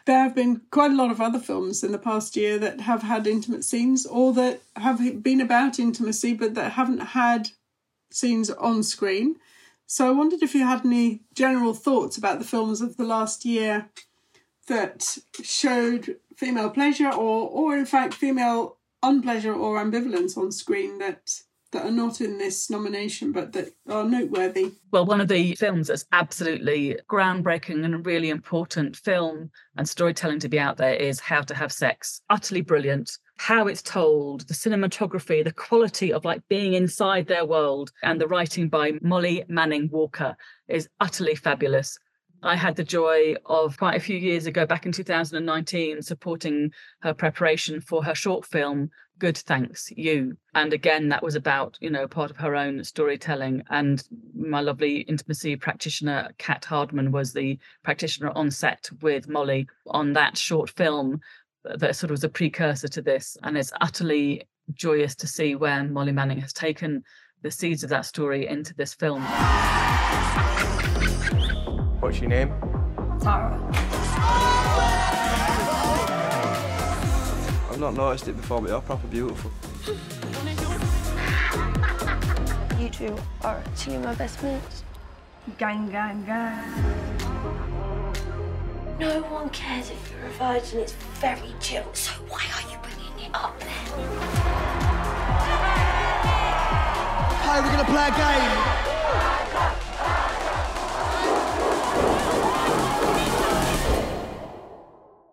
There 0.05 0.19
have 0.19 0.35
been 0.35 0.61
quite 0.69 0.91
a 0.91 0.95
lot 0.95 1.11
of 1.11 1.21
other 1.21 1.39
films 1.39 1.83
in 1.83 1.91
the 1.91 1.97
past 1.97 2.35
year 2.35 2.59
that 2.59 2.81
have 2.81 3.01
had 3.01 3.25
intimate 3.25 3.63
scenes 3.63 4.05
or 4.05 4.33
that 4.33 4.61
have 4.75 5.23
been 5.23 5.41
about 5.41 5.79
intimacy 5.79 6.33
but 6.33 6.53
that 6.55 6.73
haven't 6.73 6.99
had 6.99 7.49
scenes 8.11 8.49
on 8.51 8.83
screen. 8.83 9.37
So 9.91 10.07
I 10.07 10.11
wondered 10.11 10.41
if 10.41 10.55
you 10.55 10.65
had 10.65 10.85
any 10.85 11.19
general 11.33 11.73
thoughts 11.73 12.17
about 12.17 12.39
the 12.39 12.45
films 12.45 12.79
of 12.79 12.95
the 12.95 13.03
last 13.03 13.43
year 13.43 13.89
that 14.67 15.17
showed 15.43 16.15
female 16.33 16.69
pleasure 16.69 17.09
or 17.09 17.49
or 17.49 17.75
in 17.75 17.85
fact 17.85 18.13
female 18.13 18.77
unpleasure 19.03 19.53
or 19.53 19.83
ambivalence 19.83 20.37
on 20.37 20.53
screen 20.53 20.99
that 20.99 21.41
that 21.73 21.85
are 21.85 21.91
not 21.91 22.21
in 22.21 22.37
this 22.37 22.69
nomination 22.69 23.33
but 23.33 23.51
that 23.51 23.73
are 23.89 24.05
noteworthy. 24.05 24.71
Well, 24.91 25.05
one 25.05 25.19
of 25.19 25.27
the 25.27 25.55
films 25.55 25.89
that's 25.89 26.05
absolutely 26.13 26.97
groundbreaking 27.09 27.83
and 27.83 27.95
a 27.95 27.97
really 27.97 28.29
important 28.29 28.95
film 28.95 29.51
and 29.75 29.89
storytelling 29.89 30.39
to 30.39 30.47
be 30.47 30.57
out 30.57 30.77
there 30.77 30.93
is 30.93 31.19
How 31.19 31.41
to 31.41 31.53
Have 31.53 31.73
Sex. 31.73 32.21
Utterly 32.29 32.61
brilliant. 32.61 33.17
How 33.43 33.65
it's 33.65 33.81
told, 33.81 34.41
the 34.41 34.53
cinematography, 34.53 35.43
the 35.43 35.51
quality 35.51 36.13
of 36.13 36.23
like 36.23 36.47
being 36.47 36.75
inside 36.75 37.25
their 37.25 37.43
world, 37.43 37.91
and 38.03 38.21
the 38.21 38.27
writing 38.27 38.69
by 38.69 38.99
Molly 39.01 39.43
Manning 39.47 39.89
Walker 39.91 40.37
is 40.67 40.87
utterly 40.99 41.33
fabulous. 41.33 41.97
I 42.43 42.55
had 42.55 42.75
the 42.75 42.83
joy 42.83 43.33
of 43.47 43.77
quite 43.79 43.95
a 43.95 43.99
few 43.99 44.15
years 44.15 44.45
ago, 44.45 44.67
back 44.67 44.85
in 44.85 44.91
2019, 44.91 46.03
supporting 46.03 46.71
her 46.99 47.15
preparation 47.15 47.81
for 47.81 48.03
her 48.03 48.13
short 48.13 48.45
film, 48.45 48.91
Good 49.17 49.37
Thanks 49.37 49.91
You. 49.95 50.37
And 50.53 50.71
again, 50.71 51.09
that 51.09 51.23
was 51.23 51.33
about, 51.33 51.77
you 51.81 51.89
know, 51.89 52.07
part 52.07 52.29
of 52.29 52.37
her 52.37 52.55
own 52.55 52.83
storytelling. 52.83 53.63
And 53.71 54.03
my 54.35 54.61
lovely 54.61 55.01
intimacy 55.01 55.55
practitioner, 55.55 56.29
Kat 56.37 56.65
Hardman, 56.65 57.11
was 57.11 57.33
the 57.33 57.57
practitioner 57.83 58.31
on 58.35 58.51
set 58.51 58.89
with 59.01 59.27
Molly 59.27 59.67
on 59.87 60.13
that 60.13 60.37
short 60.37 60.69
film 60.69 61.21
that 61.63 61.95
sort 61.95 62.11
of 62.11 62.11
was 62.11 62.23
a 62.23 62.29
precursor 62.29 62.87
to 62.87 63.01
this. 63.01 63.37
And 63.43 63.57
it's 63.57 63.71
utterly 63.81 64.43
joyous 64.73 65.15
to 65.15 65.27
see 65.27 65.55
where 65.55 65.83
Molly 65.83 66.11
Manning 66.11 66.39
has 66.39 66.53
taken 66.53 67.03
the 67.41 67.51
seeds 67.51 67.83
of 67.83 67.89
that 67.89 68.05
story 68.05 68.47
into 68.47 68.73
this 68.75 68.93
film. 68.93 69.23
What's 71.99 72.19
your 72.19 72.29
name? 72.29 72.49
Tara. 73.21 73.59
I've 77.69 77.79
not 77.79 77.93
noticed 77.93 78.27
it 78.27 78.37
before, 78.37 78.61
but 78.61 78.69
you're 78.69 78.81
proper 78.81 79.07
beautiful. 79.07 79.51
You 82.79 82.89
two 82.89 83.15
are 83.43 83.57
actually 83.57 83.97
my 83.99 84.15
best 84.15 84.41
mates. 84.43 84.83
Gang, 85.57 85.89
gang, 85.89 86.23
gang. 86.25 87.90
No 89.01 89.21
one 89.23 89.49
cares 89.49 89.89
if 89.89 90.11
you're 90.11 90.27
a 90.27 90.29
virgin. 90.29 90.81
It's 90.81 90.93
very 90.93 91.55
chill. 91.59 91.91
So 91.91 92.11
why 92.29 92.45
are 92.53 92.61
you 92.71 92.77
bringing 92.83 93.25
it 93.25 93.31
up 93.33 93.59
then? 93.59 93.67
Hi, 97.41 97.61
we're 97.61 97.71
gonna 97.71 97.83
play 97.85 98.05
a 98.05 98.11
game. 98.11 98.91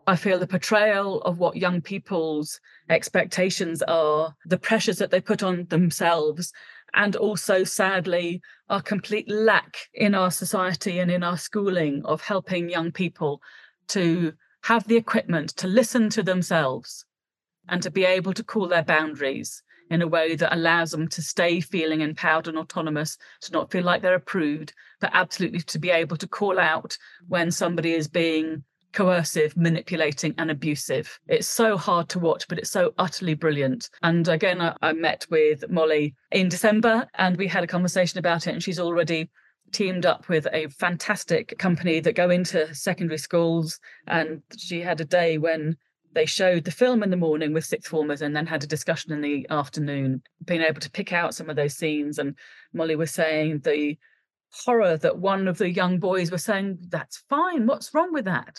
I 0.07 0.17
feel 0.17 0.39
the 0.39 0.47
portrayal 0.47 1.21
of 1.21 1.37
what 1.37 1.57
young 1.57 1.83
people's 1.83 2.61
expectations 2.89 3.83
are, 3.83 4.35
the 4.47 4.57
pressures 4.57 4.97
that 4.97 5.11
they 5.11 5.21
put 5.21 5.43
on 5.43 5.67
themselves, 5.69 6.55
and 6.95 7.15
also, 7.17 7.65
sadly, 7.65 8.41
our 8.71 8.83
complete 8.83 9.29
lack 9.31 9.77
in 9.95 10.15
our 10.15 10.31
society 10.31 10.99
and 10.99 11.11
in 11.11 11.23
our 11.23 11.39
schooling 11.39 12.03
of 12.05 12.21
helping 12.21 12.69
young 12.69 12.93
people 12.93 13.41
to 13.89 14.33
have 14.63 14.87
the 14.87 14.97
equipment 14.97 15.51
to 15.57 15.67
listen 15.67 16.11
to 16.11 16.23
themselves 16.23 17.05
and 17.69 17.83
to 17.83 17.91
be 17.91 18.05
able 18.05 18.33
to 18.35 18.45
call 18.45 18.69
their 18.69 18.83
boundaries 18.83 19.63
in 19.91 20.03
a 20.03 20.07
way 20.07 20.37
that 20.37 20.55
allows 20.55 20.91
them 20.91 21.09
to 21.09 21.23
stay 21.23 21.61
feeling 21.61 22.03
empowered 22.03 22.47
and 22.47 22.59
autonomous, 22.59 23.17
to 23.41 23.53
not 23.53 23.71
feel 23.71 23.83
like 23.83 24.03
they're 24.03 24.15
approved, 24.15 24.75
but 25.01 25.11
absolutely 25.15 25.61
to 25.61 25.79
be 25.79 25.91
able 25.91 26.17
to 26.17 26.29
call 26.29 26.59
out 26.59 26.97
when 27.27 27.51
somebody 27.51 27.95
is 27.95 28.07
being 28.07 28.63
coercive, 28.93 29.57
manipulating, 29.57 30.35
and 30.39 30.51
abusive. 30.51 31.19
It's 31.27 31.49
so 31.49 31.77
hard 31.77 32.09
to 32.11 32.19
watch, 32.19 32.49
but 32.49 32.59
it's 32.59 32.71
so 32.71 32.95
utterly 32.99 33.35
brilliant. 33.35 33.91
And 34.03 34.27
again, 34.29 34.61
I, 34.61 34.77
I 34.83 34.93
met 34.93 35.27
with 35.31 35.69
Molly 35.71 36.15
in 36.33 36.49
December 36.49 37.07
and 37.15 37.37
we 37.37 37.47
had 37.47 37.65
a 37.65 37.69
conversation 37.69 38.19
about 38.19 38.47
it, 38.47 38.53
and 38.53 38.63
she's 38.63 38.81
already 38.81 39.31
teamed 39.73 40.07
up 40.07 40.29
with 40.29 40.47
a 40.53 40.69
fantastic 40.69 41.59
company 41.59 42.01
that 42.01 42.15
go 42.15 42.31
into 42.31 42.75
secondary 42.75 43.19
schools. 43.19 43.79
And 44.07 44.43
she 44.57 44.81
had 44.81 45.01
a 45.01 45.05
day 45.05 45.39
when 45.39 45.77
they 46.15 46.27
showed 46.27 46.65
the 46.65 46.71
film 46.71 47.03
in 47.03 47.11
the 47.11 47.17
morning 47.17 47.53
with 47.53 47.65
sixth 47.65 47.91
formers 47.91 48.23
and 48.23 48.35
then 48.35 48.47
had 48.47 48.65
a 48.65 48.69
discussion 48.69 49.13
in 49.13 49.21
the 49.21 49.47
afternoon, 49.51 50.23
being 50.45 50.63
able 50.63 50.81
to 50.81 50.91
pick 50.91 51.13
out 51.13 51.35
some 51.35 51.51
of 51.51 51.57
those 51.57 51.77
scenes. 51.77 52.19
And 52.19 52.35
Molly 52.73 52.97
was 52.97 53.11
saying 53.11 53.61
the 53.61 53.99
horror 54.51 54.97
that 54.97 55.19
one 55.19 55.47
of 55.47 55.59
the 55.59 55.71
young 55.71 55.99
boys 55.99 56.31
were 56.31 56.39
saying, 56.39 56.79
That's 56.89 57.23
fine. 57.29 57.67
What's 57.67 57.93
wrong 57.93 58.13
with 58.13 58.25
that? 58.25 58.59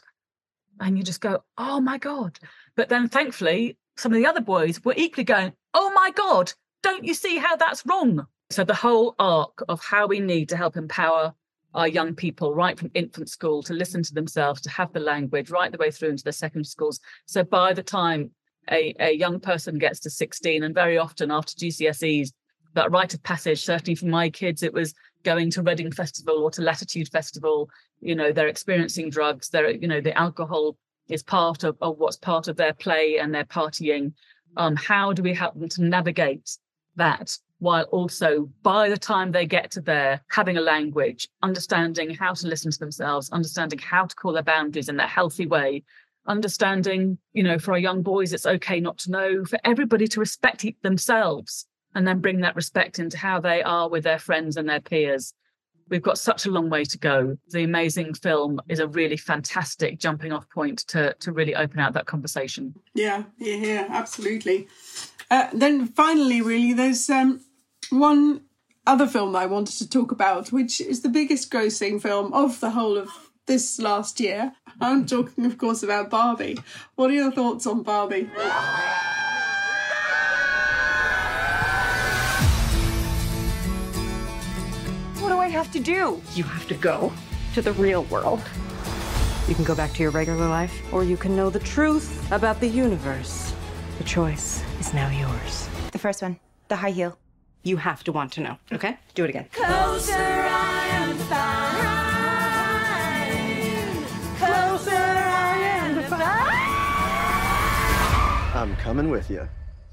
And 0.79 0.97
you 0.97 1.03
just 1.03 1.21
go, 1.21 1.43
oh 1.57 1.79
my 1.79 1.97
God. 1.97 2.39
But 2.75 2.89
then 2.89 3.09
thankfully, 3.09 3.77
some 3.97 4.11
of 4.11 4.17
the 4.17 4.25
other 4.25 4.41
boys 4.41 4.83
were 4.83 4.93
equally 4.95 5.25
going, 5.25 5.53
oh 5.73 5.91
my 5.91 6.11
God, 6.11 6.53
don't 6.83 7.03
you 7.03 7.13
see 7.13 7.37
how 7.37 7.55
that's 7.55 7.85
wrong? 7.85 8.25
So 8.49 8.63
the 8.63 8.73
whole 8.73 9.15
arc 9.19 9.63
of 9.67 9.83
how 9.83 10.07
we 10.07 10.19
need 10.19 10.49
to 10.49 10.57
help 10.57 10.77
empower 10.77 11.33
our 11.73 11.87
young 11.87 12.15
people 12.15 12.55
right 12.55 12.79
from 12.79 12.91
infant 12.93 13.29
school 13.29 13.61
to 13.63 13.73
listen 13.73 14.01
to 14.03 14.13
themselves, 14.13 14.61
to 14.61 14.69
have 14.69 14.91
the 14.91 14.99
language 14.99 15.51
right 15.51 15.71
the 15.71 15.77
way 15.77 15.91
through 15.91 16.09
into 16.09 16.23
their 16.23 16.33
secondary 16.33 16.63
schools. 16.63 16.99
So 17.27 17.43
by 17.43 17.73
the 17.73 17.83
time 17.83 18.31
a, 18.71 18.95
a 18.99 19.11
young 19.11 19.39
person 19.39 19.77
gets 19.77 19.99
to 20.01 20.09
16, 20.09 20.63
and 20.63 20.73
very 20.73 20.97
often 20.97 21.31
after 21.31 21.53
GCSEs, 21.53 22.31
that 22.73 22.91
rite 22.91 23.13
of 23.13 23.23
passage, 23.23 23.63
certainly 23.63 23.95
for 23.95 24.05
my 24.05 24.29
kids, 24.29 24.63
it 24.63 24.73
was 24.73 24.93
going 25.23 25.49
to 25.51 25.61
Reading 25.61 25.91
Festival 25.91 26.43
or 26.43 26.51
to 26.51 26.61
Latitude 26.61 27.09
Festival 27.09 27.69
you 28.01 28.15
know 28.15 28.31
they're 28.31 28.47
experiencing 28.47 29.09
drugs 29.09 29.49
they're 29.49 29.71
you 29.71 29.87
know 29.87 30.01
the 30.01 30.17
alcohol 30.17 30.77
is 31.09 31.23
part 31.23 31.63
of, 31.63 31.75
of 31.81 31.97
what's 31.97 32.17
part 32.17 32.47
of 32.47 32.55
their 32.55 32.73
play 32.73 33.17
and 33.17 33.33
their 33.33 33.45
partying. 33.45 34.13
Um 34.57 34.75
how 34.75 35.13
do 35.13 35.23
we 35.23 35.33
help 35.33 35.59
them 35.59 35.69
to 35.69 35.83
navigate 35.83 36.57
that 36.95 37.37
while 37.59 37.83
also 37.85 38.49
by 38.63 38.89
the 38.89 38.97
time 38.97 39.31
they 39.31 39.45
get 39.45 39.71
to 39.71 39.81
there 39.81 40.21
having 40.29 40.57
a 40.57 40.61
language 40.61 41.27
understanding 41.43 42.13
how 42.13 42.33
to 42.33 42.47
listen 42.47 42.71
to 42.71 42.79
themselves 42.79 43.29
understanding 43.31 43.79
how 43.79 44.05
to 44.05 44.15
call 44.15 44.33
their 44.33 44.43
boundaries 44.43 44.89
in 44.89 44.95
that 44.95 45.09
healthy 45.09 45.45
way 45.45 45.83
understanding 46.27 47.17
you 47.33 47.43
know 47.43 47.59
for 47.59 47.71
our 47.73 47.77
young 47.79 48.01
boys 48.01 48.33
it's 48.33 48.45
okay 48.45 48.79
not 48.79 48.97
to 48.97 49.11
know 49.11 49.43
for 49.45 49.59
everybody 49.63 50.07
to 50.07 50.19
respect 50.19 50.65
themselves 50.81 51.65
and 51.95 52.07
then 52.07 52.19
bring 52.19 52.41
that 52.41 52.55
respect 52.55 52.99
into 52.99 53.17
how 53.17 53.39
they 53.39 53.63
are 53.63 53.89
with 53.89 54.03
their 54.03 54.19
friends 54.19 54.57
and 54.57 54.69
their 54.69 54.81
peers 54.81 55.33
we've 55.89 56.01
got 56.01 56.17
such 56.17 56.45
a 56.45 56.51
long 56.51 56.69
way 56.69 56.83
to 56.85 56.97
go. 56.97 57.37
The 57.49 57.63
amazing 57.63 58.13
film 58.13 58.61
is 58.69 58.79
a 58.79 58.87
really 58.87 59.17
fantastic 59.17 59.99
jumping 59.99 60.31
off 60.31 60.49
point 60.49 60.79
to 60.89 61.13
to 61.19 61.31
really 61.31 61.55
open 61.55 61.79
out 61.79 61.93
that 61.93 62.05
conversation. 62.05 62.75
Yeah, 62.93 63.23
yeah, 63.37 63.55
yeah 63.55 63.87
absolutely. 63.89 64.67
Uh, 65.29 65.47
then 65.53 65.87
finally, 65.87 66.41
really, 66.41 66.73
there's 66.73 67.09
um, 67.09 67.41
one 67.89 68.41
other 68.87 69.07
film 69.07 69.35
I 69.35 69.45
wanted 69.45 69.77
to 69.77 69.89
talk 69.89 70.11
about, 70.11 70.51
which 70.51 70.81
is 70.81 71.01
the 71.01 71.09
biggest 71.09 71.51
grossing 71.51 72.01
film 72.01 72.33
of 72.33 72.59
the 72.59 72.71
whole 72.71 72.97
of 72.97 73.09
this 73.45 73.79
last 73.79 74.19
year. 74.19 74.53
I'm 74.81 75.05
talking, 75.05 75.45
of 75.45 75.57
course, 75.57 75.83
about 75.83 76.09
Barbie. 76.09 76.59
What 76.95 77.11
are 77.11 77.15
your 77.15 77.31
thoughts 77.31 77.67
on 77.67 77.83
Barbie? 77.83 78.29
Have 85.69 85.85
to 85.85 85.91
do? 85.93 86.19
You 86.33 86.43
have 86.45 86.67
to 86.69 86.73
go 86.73 87.13
to 87.53 87.61
the 87.61 87.73
real 87.73 88.03
world. 88.05 88.41
You 89.47 89.53
can 89.53 89.63
go 89.63 89.75
back 89.75 89.93
to 89.93 90.01
your 90.01 90.09
regular 90.09 90.47
life, 90.47 90.73
or 90.91 91.03
you 91.03 91.15
can 91.15 91.35
know 91.35 91.51
the 91.51 91.59
truth 91.59 92.31
about 92.31 92.59
the 92.59 92.67
universe. 92.67 93.53
The 93.99 94.03
choice 94.03 94.63
is 94.79 94.95
now 94.95 95.09
yours. 95.11 95.69
The 95.91 95.99
first 95.99 96.23
one, 96.23 96.39
the 96.69 96.75
high 96.75 96.89
heel. 96.89 97.19
You 97.61 97.77
have 97.77 98.03
to 98.05 98.11
want 98.11 98.31
to 98.33 98.41
know, 98.41 98.57
okay? 98.71 98.97
Do 99.13 99.25
it 99.25 99.29
again. 99.29 99.45
Closer 99.53 100.13
I 100.15 100.87
am 100.91 101.15
fine. 101.29 101.67
Closer 104.37 104.95
I 104.95 105.55
am 105.59 106.03
fine. 108.49 108.57
I'm 108.59 108.75
coming 108.77 109.09
with 109.09 109.29
you. 109.29 109.47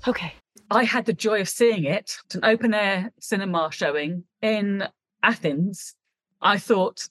Okay. 0.09 0.33
I 0.71 0.85
had 0.85 1.05
the 1.05 1.13
joy 1.13 1.41
of 1.43 1.49
seeing 1.49 1.85
it, 1.85 2.17
It's 2.25 2.35
an 2.35 2.45
open 2.45 2.75
air 2.75 3.13
cinema 3.21 3.69
showing 3.71 4.25
in 4.43 4.89
Athens, 5.27 5.97
I 6.41 6.57
thought 6.57 7.09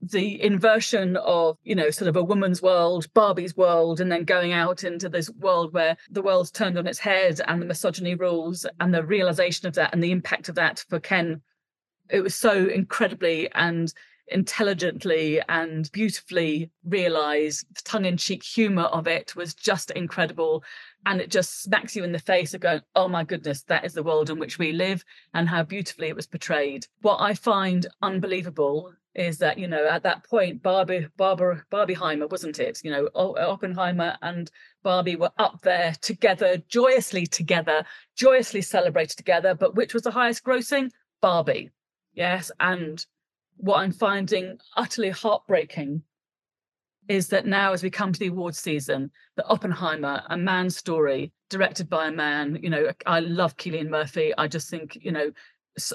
the 0.00 0.40
inversion 0.40 1.16
of, 1.16 1.58
you 1.64 1.74
know, 1.74 1.90
sort 1.90 2.08
of 2.08 2.14
a 2.14 2.22
woman's 2.22 2.62
world, 2.62 3.12
Barbie's 3.12 3.56
world, 3.56 4.00
and 4.00 4.10
then 4.10 4.24
going 4.24 4.52
out 4.52 4.84
into 4.84 5.08
this 5.08 5.28
world 5.30 5.74
where 5.74 5.96
the 6.08 6.22
world's 6.22 6.52
turned 6.52 6.78
on 6.78 6.86
its 6.86 7.00
head 7.00 7.40
and 7.48 7.60
the 7.60 7.66
misogyny 7.66 8.14
rules 8.14 8.66
and 8.78 8.94
the 8.94 9.04
realization 9.04 9.66
of 9.66 9.74
that 9.74 9.92
and 9.92 10.02
the 10.02 10.12
impact 10.12 10.48
of 10.48 10.54
that 10.54 10.84
for 10.88 11.00
Ken. 11.00 11.42
It 12.08 12.20
was 12.20 12.36
so 12.36 12.66
incredibly 12.66 13.50
and 13.52 13.92
intelligently 14.28 15.40
and 15.48 15.90
beautifully 15.90 16.70
realized. 16.84 17.66
The 17.74 17.82
tongue 17.82 18.04
in 18.04 18.16
cheek 18.16 18.44
humor 18.44 18.84
of 18.84 19.08
it 19.08 19.34
was 19.34 19.54
just 19.54 19.90
incredible. 19.90 20.62
And 21.06 21.20
it 21.20 21.30
just 21.30 21.62
smacks 21.62 21.96
you 21.96 22.04
in 22.04 22.12
the 22.12 22.18
face 22.18 22.52
of 22.52 22.60
going, 22.60 22.82
oh 22.94 23.08
my 23.08 23.24
goodness, 23.24 23.62
that 23.62 23.84
is 23.84 23.94
the 23.94 24.02
world 24.02 24.28
in 24.28 24.38
which 24.38 24.58
we 24.58 24.72
live 24.72 25.02
and 25.32 25.48
how 25.48 25.62
beautifully 25.62 26.08
it 26.08 26.16
was 26.16 26.26
portrayed. 26.26 26.86
What 27.00 27.18
I 27.20 27.32
find 27.32 27.86
unbelievable 28.02 28.92
is 29.14 29.38
that, 29.38 29.58
you 29.58 29.66
know, 29.66 29.86
at 29.88 30.02
that 30.02 30.24
point, 30.24 30.62
Barbie, 30.62 31.08
Barbara, 31.16 31.64
Barbieheimer, 31.72 32.30
wasn't 32.30 32.60
it? 32.60 32.80
You 32.84 32.90
know, 32.90 33.08
Oppenheimer 33.14 34.16
and 34.22 34.50
Barbie 34.82 35.16
were 35.16 35.32
up 35.38 35.62
there 35.62 35.94
together, 36.00 36.58
joyously 36.68 37.26
together, 37.26 37.84
joyously 38.14 38.62
celebrated 38.62 39.16
together. 39.16 39.54
But 39.54 39.74
which 39.74 39.94
was 39.94 40.02
the 40.02 40.10
highest 40.10 40.44
grossing? 40.44 40.90
Barbie. 41.22 41.70
Yes. 42.12 42.52
And 42.60 43.04
what 43.56 43.78
I'm 43.78 43.92
finding 43.92 44.58
utterly 44.76 45.10
heartbreaking 45.10 46.02
is 47.08 47.28
that 47.28 47.46
now, 47.46 47.72
as 47.72 47.82
we 47.82 47.90
come 47.90 48.12
to 48.12 48.20
the 48.20 48.28
awards 48.28 48.60
season, 48.60 49.10
Oppenheimer, 49.46 50.22
a 50.28 50.36
man's 50.36 50.76
story, 50.76 51.32
directed 51.48 51.88
by 51.88 52.08
a 52.08 52.12
man, 52.12 52.58
you 52.62 52.70
know, 52.70 52.90
I 53.06 53.20
love 53.20 53.56
Cillian 53.56 53.88
Murphy. 53.88 54.32
I 54.36 54.48
just 54.48 54.70
think, 54.70 54.98
you 55.00 55.12
know, 55.12 55.30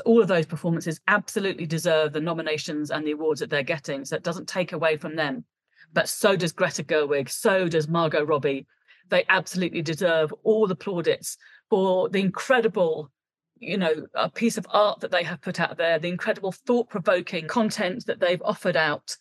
all 0.06 0.22
of 0.22 0.28
those 0.28 0.46
performances 0.46 1.00
absolutely 1.08 1.66
deserve 1.66 2.14
the 2.14 2.22
nominations 2.22 2.92
and 2.92 3.06
the 3.06 3.12
awards 3.12 3.40
that 3.40 3.50
they're 3.50 3.64
getting. 3.64 4.06
So 4.06 4.16
it 4.16 4.24
doesn't 4.24 4.48
take 4.48 4.74
away 4.74 4.98
from 4.98 5.16
them. 5.16 5.46
But 5.94 6.10
so 6.10 6.36
does 6.36 6.52
Greta 6.52 6.84
Gerwig, 6.84 7.30
so 7.30 7.68
does 7.68 7.88
Margot 7.88 8.24
Robbie. 8.24 8.68
They 9.10 9.26
absolutely 9.30 9.82
deserve 9.82 10.34
all 10.44 10.68
the 10.68 10.76
plaudits 10.76 11.38
for 11.70 12.10
the 12.10 12.20
incredible 12.20 13.12
you 13.58 13.78
know 13.78 14.06
a 14.14 14.30
piece 14.30 14.58
of 14.58 14.68
art 14.70 15.00
that 15.00 15.12
they 15.12 15.24
have 15.24 15.42
put 15.42 15.62
out 15.62 15.78
there 15.78 15.98
the 15.98 16.10
incredible 16.10 16.52
thought 16.52 16.90
provoking 16.90 17.48
content 17.48 18.06
that 18.06 18.20
they've 18.20 18.42
offered 18.44 18.76
out 18.76 19.16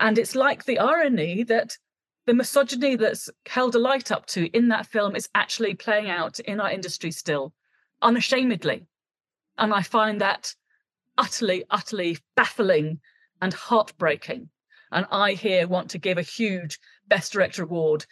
and 0.00 0.18
it's 0.18 0.34
like 0.34 0.64
the 0.64 0.78
irony 0.78 1.42
that 1.42 1.76
the 2.26 2.34
misogyny 2.34 2.96
that's 2.96 3.30
held 3.46 3.74
a 3.74 3.78
light 3.78 4.10
up 4.10 4.26
to 4.26 4.46
in 4.56 4.68
that 4.68 4.86
film 4.86 5.16
is 5.16 5.28
actually 5.34 5.74
playing 5.74 6.10
out 6.10 6.38
in 6.40 6.60
our 6.60 6.70
industry 6.70 7.10
still 7.10 7.52
unashamedly 8.02 8.86
and 9.58 9.72
i 9.72 9.80
find 9.82 10.20
that 10.20 10.54
utterly 11.16 11.64
utterly 11.70 12.18
baffling 12.34 13.00
and 13.40 13.54
heartbreaking 13.54 14.48
and 14.92 15.06
i 15.10 15.32
here 15.32 15.66
want 15.66 15.88
to 15.88 15.98
give 15.98 16.18
a 16.18 16.22
huge 16.22 16.78
best 17.08 17.32
director 17.32 17.62
award 17.62 18.04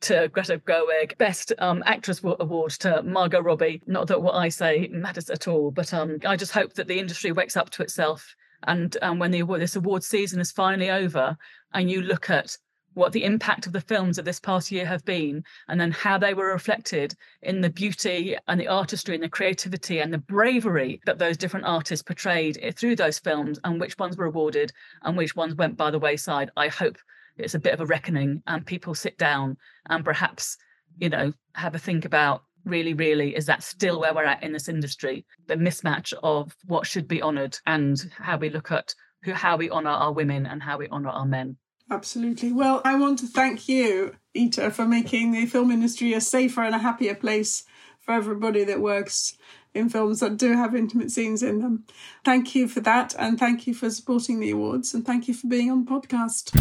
to 0.00 0.28
Greta 0.28 0.58
Gerwig, 0.58 1.16
Best 1.18 1.52
um, 1.58 1.82
Actress 1.86 2.22
Award 2.24 2.72
to 2.80 3.02
Margot 3.02 3.40
Robbie. 3.40 3.82
Not 3.86 4.08
that 4.08 4.22
what 4.22 4.34
I 4.34 4.48
say 4.48 4.88
matters 4.90 5.30
at 5.30 5.46
all, 5.46 5.70
but 5.70 5.94
um, 5.94 6.18
I 6.26 6.36
just 6.36 6.52
hope 6.52 6.74
that 6.74 6.88
the 6.88 6.98
industry 6.98 7.30
wakes 7.30 7.56
up 7.56 7.70
to 7.70 7.82
itself. 7.82 8.34
And 8.64 8.96
um, 9.02 9.18
when 9.18 9.30
the 9.30 9.42
this 9.42 9.76
award 9.76 10.02
season 10.02 10.40
is 10.40 10.50
finally 10.50 10.90
over, 10.90 11.36
and 11.72 11.90
you 11.90 12.02
look 12.02 12.30
at 12.30 12.56
what 12.94 13.12
the 13.12 13.24
impact 13.24 13.66
of 13.66 13.72
the 13.72 13.80
films 13.80 14.18
of 14.18 14.24
this 14.24 14.40
past 14.40 14.70
year 14.70 14.86
have 14.86 15.04
been, 15.04 15.44
and 15.68 15.80
then 15.80 15.90
how 15.90 16.18
they 16.18 16.34
were 16.34 16.52
reflected 16.52 17.14
in 17.42 17.60
the 17.60 17.70
beauty 17.70 18.36
and 18.48 18.60
the 18.60 18.68
artistry 18.68 19.14
and 19.14 19.24
the 19.24 19.28
creativity 19.28 20.00
and 20.00 20.12
the 20.12 20.18
bravery 20.18 21.00
that 21.06 21.18
those 21.18 21.36
different 21.36 21.66
artists 21.66 22.02
portrayed 22.02 22.58
through 22.76 22.96
those 22.96 23.18
films, 23.18 23.58
and 23.64 23.80
which 23.80 23.98
ones 23.98 24.16
were 24.16 24.26
awarded 24.26 24.72
and 25.02 25.16
which 25.16 25.36
ones 25.36 25.54
went 25.54 25.76
by 25.76 25.90
the 25.90 25.98
wayside. 25.98 26.50
I 26.56 26.68
hope 26.68 26.98
it's 27.36 27.54
a 27.54 27.60
bit 27.60 27.74
of 27.74 27.80
a 27.80 27.86
reckoning 27.86 28.42
and 28.46 28.66
people 28.66 28.94
sit 28.94 29.18
down 29.18 29.56
and 29.88 30.04
perhaps 30.04 30.56
you 30.98 31.08
know 31.08 31.32
have 31.54 31.74
a 31.74 31.78
think 31.78 32.04
about 32.04 32.44
really 32.64 32.94
really 32.94 33.34
is 33.34 33.46
that 33.46 33.62
still 33.62 34.00
where 34.00 34.14
we're 34.14 34.24
at 34.24 34.42
in 34.42 34.52
this 34.52 34.68
industry 34.68 35.24
the 35.48 35.54
mismatch 35.54 36.12
of 36.22 36.54
what 36.66 36.86
should 36.86 37.08
be 37.08 37.22
honored 37.22 37.58
and 37.66 38.10
how 38.18 38.36
we 38.36 38.50
look 38.50 38.70
at 38.70 38.94
who 39.24 39.32
how 39.32 39.56
we 39.56 39.70
honor 39.70 39.90
our 39.90 40.12
women 40.12 40.46
and 40.46 40.62
how 40.62 40.78
we 40.78 40.88
honor 40.88 41.08
our 41.08 41.26
men 41.26 41.56
absolutely 41.92 42.50
well 42.50 42.80
i 42.86 42.94
want 42.94 43.18
to 43.18 43.26
thank 43.26 43.68
you 43.68 44.16
ita 44.34 44.70
for 44.70 44.86
making 44.86 45.32
the 45.32 45.44
film 45.44 45.70
industry 45.70 46.14
a 46.14 46.20
safer 46.20 46.62
and 46.62 46.74
a 46.74 46.78
happier 46.78 47.14
place 47.14 47.64
for 48.00 48.14
everybody 48.14 48.64
that 48.64 48.80
works 48.80 49.36
in 49.74 49.88
films 49.88 50.20
that 50.20 50.36
do 50.36 50.52
have 50.52 50.74
intimate 50.74 51.10
scenes 51.10 51.42
in 51.42 51.60
them. 51.60 51.84
Thank 52.24 52.54
you 52.54 52.68
for 52.68 52.80
that, 52.80 53.14
and 53.18 53.38
thank 53.38 53.66
you 53.66 53.74
for 53.74 53.88
supporting 53.90 54.40
the 54.40 54.50
awards, 54.50 54.92
and 54.92 55.04
thank 55.04 55.28
you 55.28 55.34
for 55.34 55.46
being 55.46 55.70
on 55.70 55.84
the 55.84 55.90
podcast. 55.90 56.52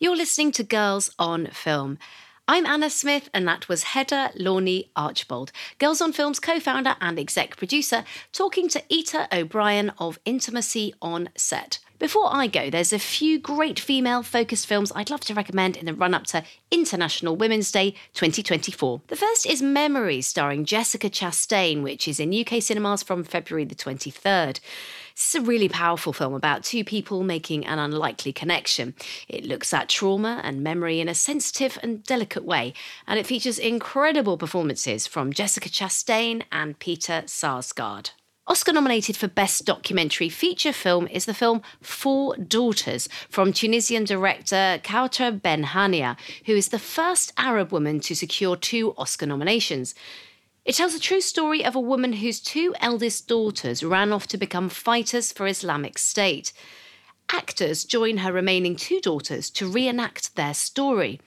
You're 0.00 0.16
listening 0.16 0.52
to 0.52 0.64
Girls 0.64 1.14
on 1.18 1.46
Film. 1.48 1.98
I'm 2.48 2.66
Anna 2.66 2.90
Smith, 2.90 3.28
and 3.34 3.46
that 3.48 3.68
was 3.68 3.82
Hedda 3.84 4.30
Lornie 4.38 4.88
Archbold, 4.94 5.52
Girls 5.78 6.00
on 6.00 6.12
Film's 6.12 6.40
co 6.40 6.60
founder 6.60 6.96
and 7.00 7.18
exec 7.18 7.56
producer, 7.56 8.04
talking 8.32 8.68
to 8.68 8.82
Ita 8.92 9.28
O'Brien 9.32 9.92
of 9.98 10.18
Intimacy 10.24 10.94
on 11.02 11.28
Set. 11.36 11.78
Before 11.98 12.28
I 12.30 12.46
go, 12.46 12.68
there's 12.68 12.92
a 12.92 12.98
few 12.98 13.38
great 13.38 13.80
female 13.80 14.22
focused 14.22 14.66
films 14.66 14.92
I'd 14.94 15.08
love 15.08 15.22
to 15.22 15.34
recommend 15.34 15.78
in 15.78 15.86
the 15.86 15.94
run 15.94 16.12
up 16.12 16.24
to 16.26 16.44
International 16.70 17.34
Women's 17.34 17.72
Day 17.72 17.92
2024. 18.12 19.00
The 19.06 19.16
first 19.16 19.46
is 19.46 19.62
Memories, 19.62 20.26
starring 20.26 20.66
Jessica 20.66 21.08
Chastain, 21.08 21.82
which 21.82 22.06
is 22.06 22.20
in 22.20 22.38
UK 22.38 22.60
cinemas 22.60 23.02
from 23.02 23.24
February 23.24 23.64
the 23.64 23.74
23rd. 23.74 24.60
This 25.14 25.34
is 25.34 25.34
a 25.36 25.40
really 25.40 25.70
powerful 25.70 26.12
film 26.12 26.34
about 26.34 26.64
two 26.64 26.84
people 26.84 27.22
making 27.22 27.64
an 27.64 27.78
unlikely 27.78 28.34
connection. 28.34 28.94
It 29.26 29.46
looks 29.46 29.72
at 29.72 29.88
trauma 29.88 30.42
and 30.44 30.62
memory 30.62 31.00
in 31.00 31.08
a 31.08 31.14
sensitive 31.14 31.78
and 31.82 32.04
delicate 32.04 32.44
way, 32.44 32.74
and 33.06 33.18
it 33.18 33.24
features 33.24 33.58
incredible 33.58 34.36
performances 34.36 35.06
from 35.06 35.32
Jessica 35.32 35.70
Chastain 35.70 36.42
and 36.52 36.78
Peter 36.78 37.22
Sarsgaard. 37.24 38.10
Oscar 38.48 38.72
nominated 38.72 39.16
for 39.16 39.26
Best 39.26 39.64
Documentary 39.64 40.28
Feature 40.28 40.72
Film 40.72 41.08
is 41.08 41.24
the 41.24 41.34
film 41.34 41.62
Four 41.82 42.36
Daughters 42.36 43.08
from 43.28 43.52
Tunisian 43.52 44.04
director 44.04 44.78
Kaouther 44.84 45.42
Ben 45.42 45.64
Hania, 45.64 46.16
who 46.44 46.52
is 46.54 46.68
the 46.68 46.78
first 46.78 47.32
Arab 47.36 47.72
woman 47.72 47.98
to 47.98 48.14
secure 48.14 48.54
two 48.54 48.94
Oscar 48.96 49.26
nominations. 49.26 49.96
It 50.64 50.76
tells 50.76 50.94
the 50.94 51.00
true 51.00 51.20
story 51.20 51.64
of 51.64 51.74
a 51.74 51.80
woman 51.80 52.12
whose 52.12 52.38
two 52.38 52.72
eldest 52.80 53.26
daughters 53.26 53.82
ran 53.82 54.12
off 54.12 54.28
to 54.28 54.38
become 54.38 54.68
fighters 54.68 55.32
for 55.32 55.48
Islamic 55.48 55.98
State. 55.98 56.52
Actors 57.32 57.84
join 57.84 58.18
her 58.18 58.32
remaining 58.32 58.76
two 58.76 59.00
daughters 59.00 59.50
to 59.50 59.68
reenact 59.68 60.36
their 60.36 60.54
story. 60.54 61.20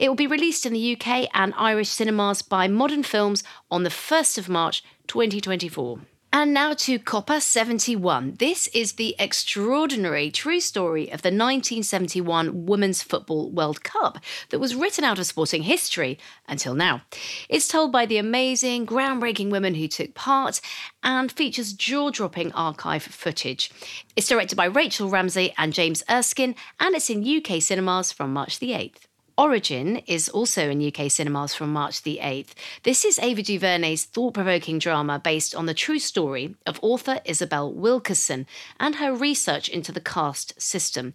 It 0.00 0.08
will 0.08 0.16
be 0.16 0.26
released 0.26 0.66
in 0.66 0.72
the 0.72 0.96
UK 0.96 1.28
and 1.32 1.54
Irish 1.56 1.90
cinemas 1.90 2.42
by 2.42 2.66
Modern 2.66 3.04
Films 3.04 3.44
on 3.70 3.84
the 3.84 3.90
1st 3.90 4.38
of 4.38 4.48
March 4.48 4.82
2024. 5.06 6.00
And 6.30 6.52
now 6.52 6.74
to 6.74 6.98
Copa 6.98 7.40
71. 7.40 8.34
This 8.38 8.68
is 8.68 8.92
the 8.92 9.16
extraordinary 9.18 10.30
true 10.30 10.60
story 10.60 11.04
of 11.04 11.22
the 11.22 11.28
1971 11.28 12.66
Women's 12.66 13.02
Football 13.02 13.50
World 13.50 13.82
Cup 13.82 14.18
that 14.50 14.58
was 14.58 14.74
written 14.74 15.04
out 15.04 15.18
of 15.18 15.24
sporting 15.24 15.62
history 15.62 16.18
until 16.46 16.74
now. 16.74 17.00
It's 17.48 17.66
told 17.66 17.92
by 17.92 18.04
the 18.04 18.18
amazing, 18.18 18.86
groundbreaking 18.86 19.50
women 19.50 19.74
who 19.74 19.88
took 19.88 20.12
part 20.12 20.60
and 21.02 21.32
features 21.32 21.72
jaw 21.72 22.10
dropping 22.10 22.52
archive 22.52 23.04
footage. 23.04 23.70
It's 24.14 24.28
directed 24.28 24.56
by 24.56 24.66
Rachel 24.66 25.08
Ramsay 25.08 25.54
and 25.56 25.72
James 25.72 26.02
Erskine, 26.10 26.56
and 26.78 26.94
it's 26.94 27.08
in 27.08 27.24
UK 27.24 27.62
cinemas 27.62 28.12
from 28.12 28.34
March 28.34 28.58
the 28.58 28.72
8th. 28.72 29.07
Origin 29.38 29.98
is 30.08 30.28
also 30.28 30.68
in 30.68 30.84
UK 30.84 31.08
cinemas 31.08 31.54
from 31.54 31.72
March 31.72 32.02
the 32.02 32.18
8th. 32.20 32.54
This 32.82 33.04
is 33.04 33.20
Ava 33.20 33.40
DuVernay's 33.40 34.04
thought 34.04 34.34
provoking 34.34 34.80
drama 34.80 35.20
based 35.20 35.54
on 35.54 35.66
the 35.66 35.74
true 35.74 36.00
story 36.00 36.56
of 36.66 36.80
author 36.82 37.20
Isabel 37.24 37.72
Wilkerson 37.72 38.48
and 38.80 38.96
her 38.96 39.14
research 39.14 39.68
into 39.68 39.92
the 39.92 40.00
caste 40.00 40.60
system. 40.60 41.14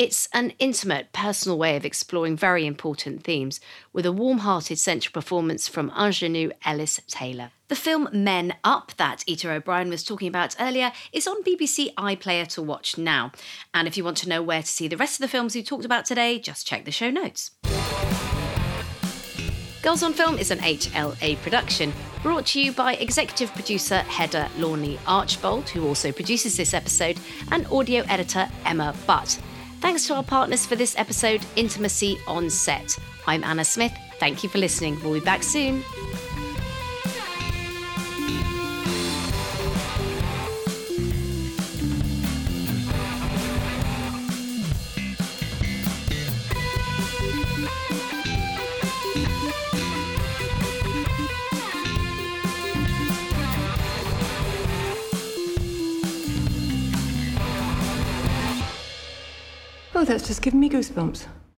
It's 0.00 0.30
an 0.32 0.54
intimate, 0.58 1.12
personal 1.12 1.58
way 1.58 1.76
of 1.76 1.84
exploring 1.84 2.34
very 2.34 2.64
important 2.66 3.22
themes, 3.22 3.60
with 3.92 4.06
a 4.06 4.12
warm 4.12 4.38
hearted 4.38 4.78
central 4.78 5.12
performance 5.12 5.68
from 5.68 5.90
Aunjanue 5.90 6.52
Ellis 6.64 7.02
Taylor. 7.06 7.50
The 7.68 7.76
film 7.76 8.08
Men 8.10 8.54
Up, 8.64 8.94
that 8.96 9.22
Ita 9.28 9.50
O'Brien 9.50 9.90
was 9.90 10.02
talking 10.02 10.26
about 10.26 10.56
earlier, 10.58 10.92
is 11.12 11.26
on 11.26 11.42
BBC 11.42 11.92
iPlayer 11.96 12.46
to 12.54 12.62
watch 12.62 12.96
now. 12.96 13.32
And 13.74 13.86
if 13.86 13.98
you 13.98 14.02
want 14.02 14.16
to 14.16 14.28
know 14.30 14.42
where 14.42 14.62
to 14.62 14.66
see 14.66 14.88
the 14.88 14.96
rest 14.96 15.20
of 15.20 15.20
the 15.20 15.28
films 15.28 15.54
we 15.54 15.62
talked 15.62 15.84
about 15.84 16.06
today, 16.06 16.38
just 16.38 16.66
check 16.66 16.86
the 16.86 16.90
show 16.90 17.10
notes. 17.10 17.50
Girls 19.82 20.02
on 20.02 20.14
Film 20.14 20.38
is 20.38 20.50
an 20.50 20.60
HLA 20.60 21.36
production, 21.42 21.92
brought 22.22 22.46
to 22.46 22.60
you 22.62 22.72
by 22.72 22.94
executive 22.94 23.52
producer 23.52 23.98
Hedda 23.98 24.48
Lornie 24.56 24.98
Archbold, 25.06 25.68
who 25.68 25.86
also 25.86 26.10
produces 26.10 26.56
this 26.56 26.72
episode, 26.72 27.20
and 27.50 27.66
audio 27.66 28.02
editor 28.08 28.48
Emma 28.64 28.94
Butt. 29.06 29.38
Thanks 29.80 30.06
to 30.08 30.14
our 30.14 30.22
partners 30.22 30.66
for 30.66 30.76
this 30.76 30.94
episode, 30.98 31.40
Intimacy 31.56 32.18
on 32.26 32.50
Set. 32.50 32.98
I'm 33.26 33.42
Anna 33.42 33.64
Smith. 33.64 33.92
Thank 34.18 34.42
you 34.42 34.50
for 34.50 34.58
listening. 34.58 35.02
We'll 35.02 35.14
be 35.14 35.20
back 35.20 35.42
soon. 35.42 35.82
Oh, 60.00 60.04
that's 60.04 60.26
just 60.26 60.40
giving 60.40 60.60
me 60.60 60.70
goosebumps. 60.70 61.26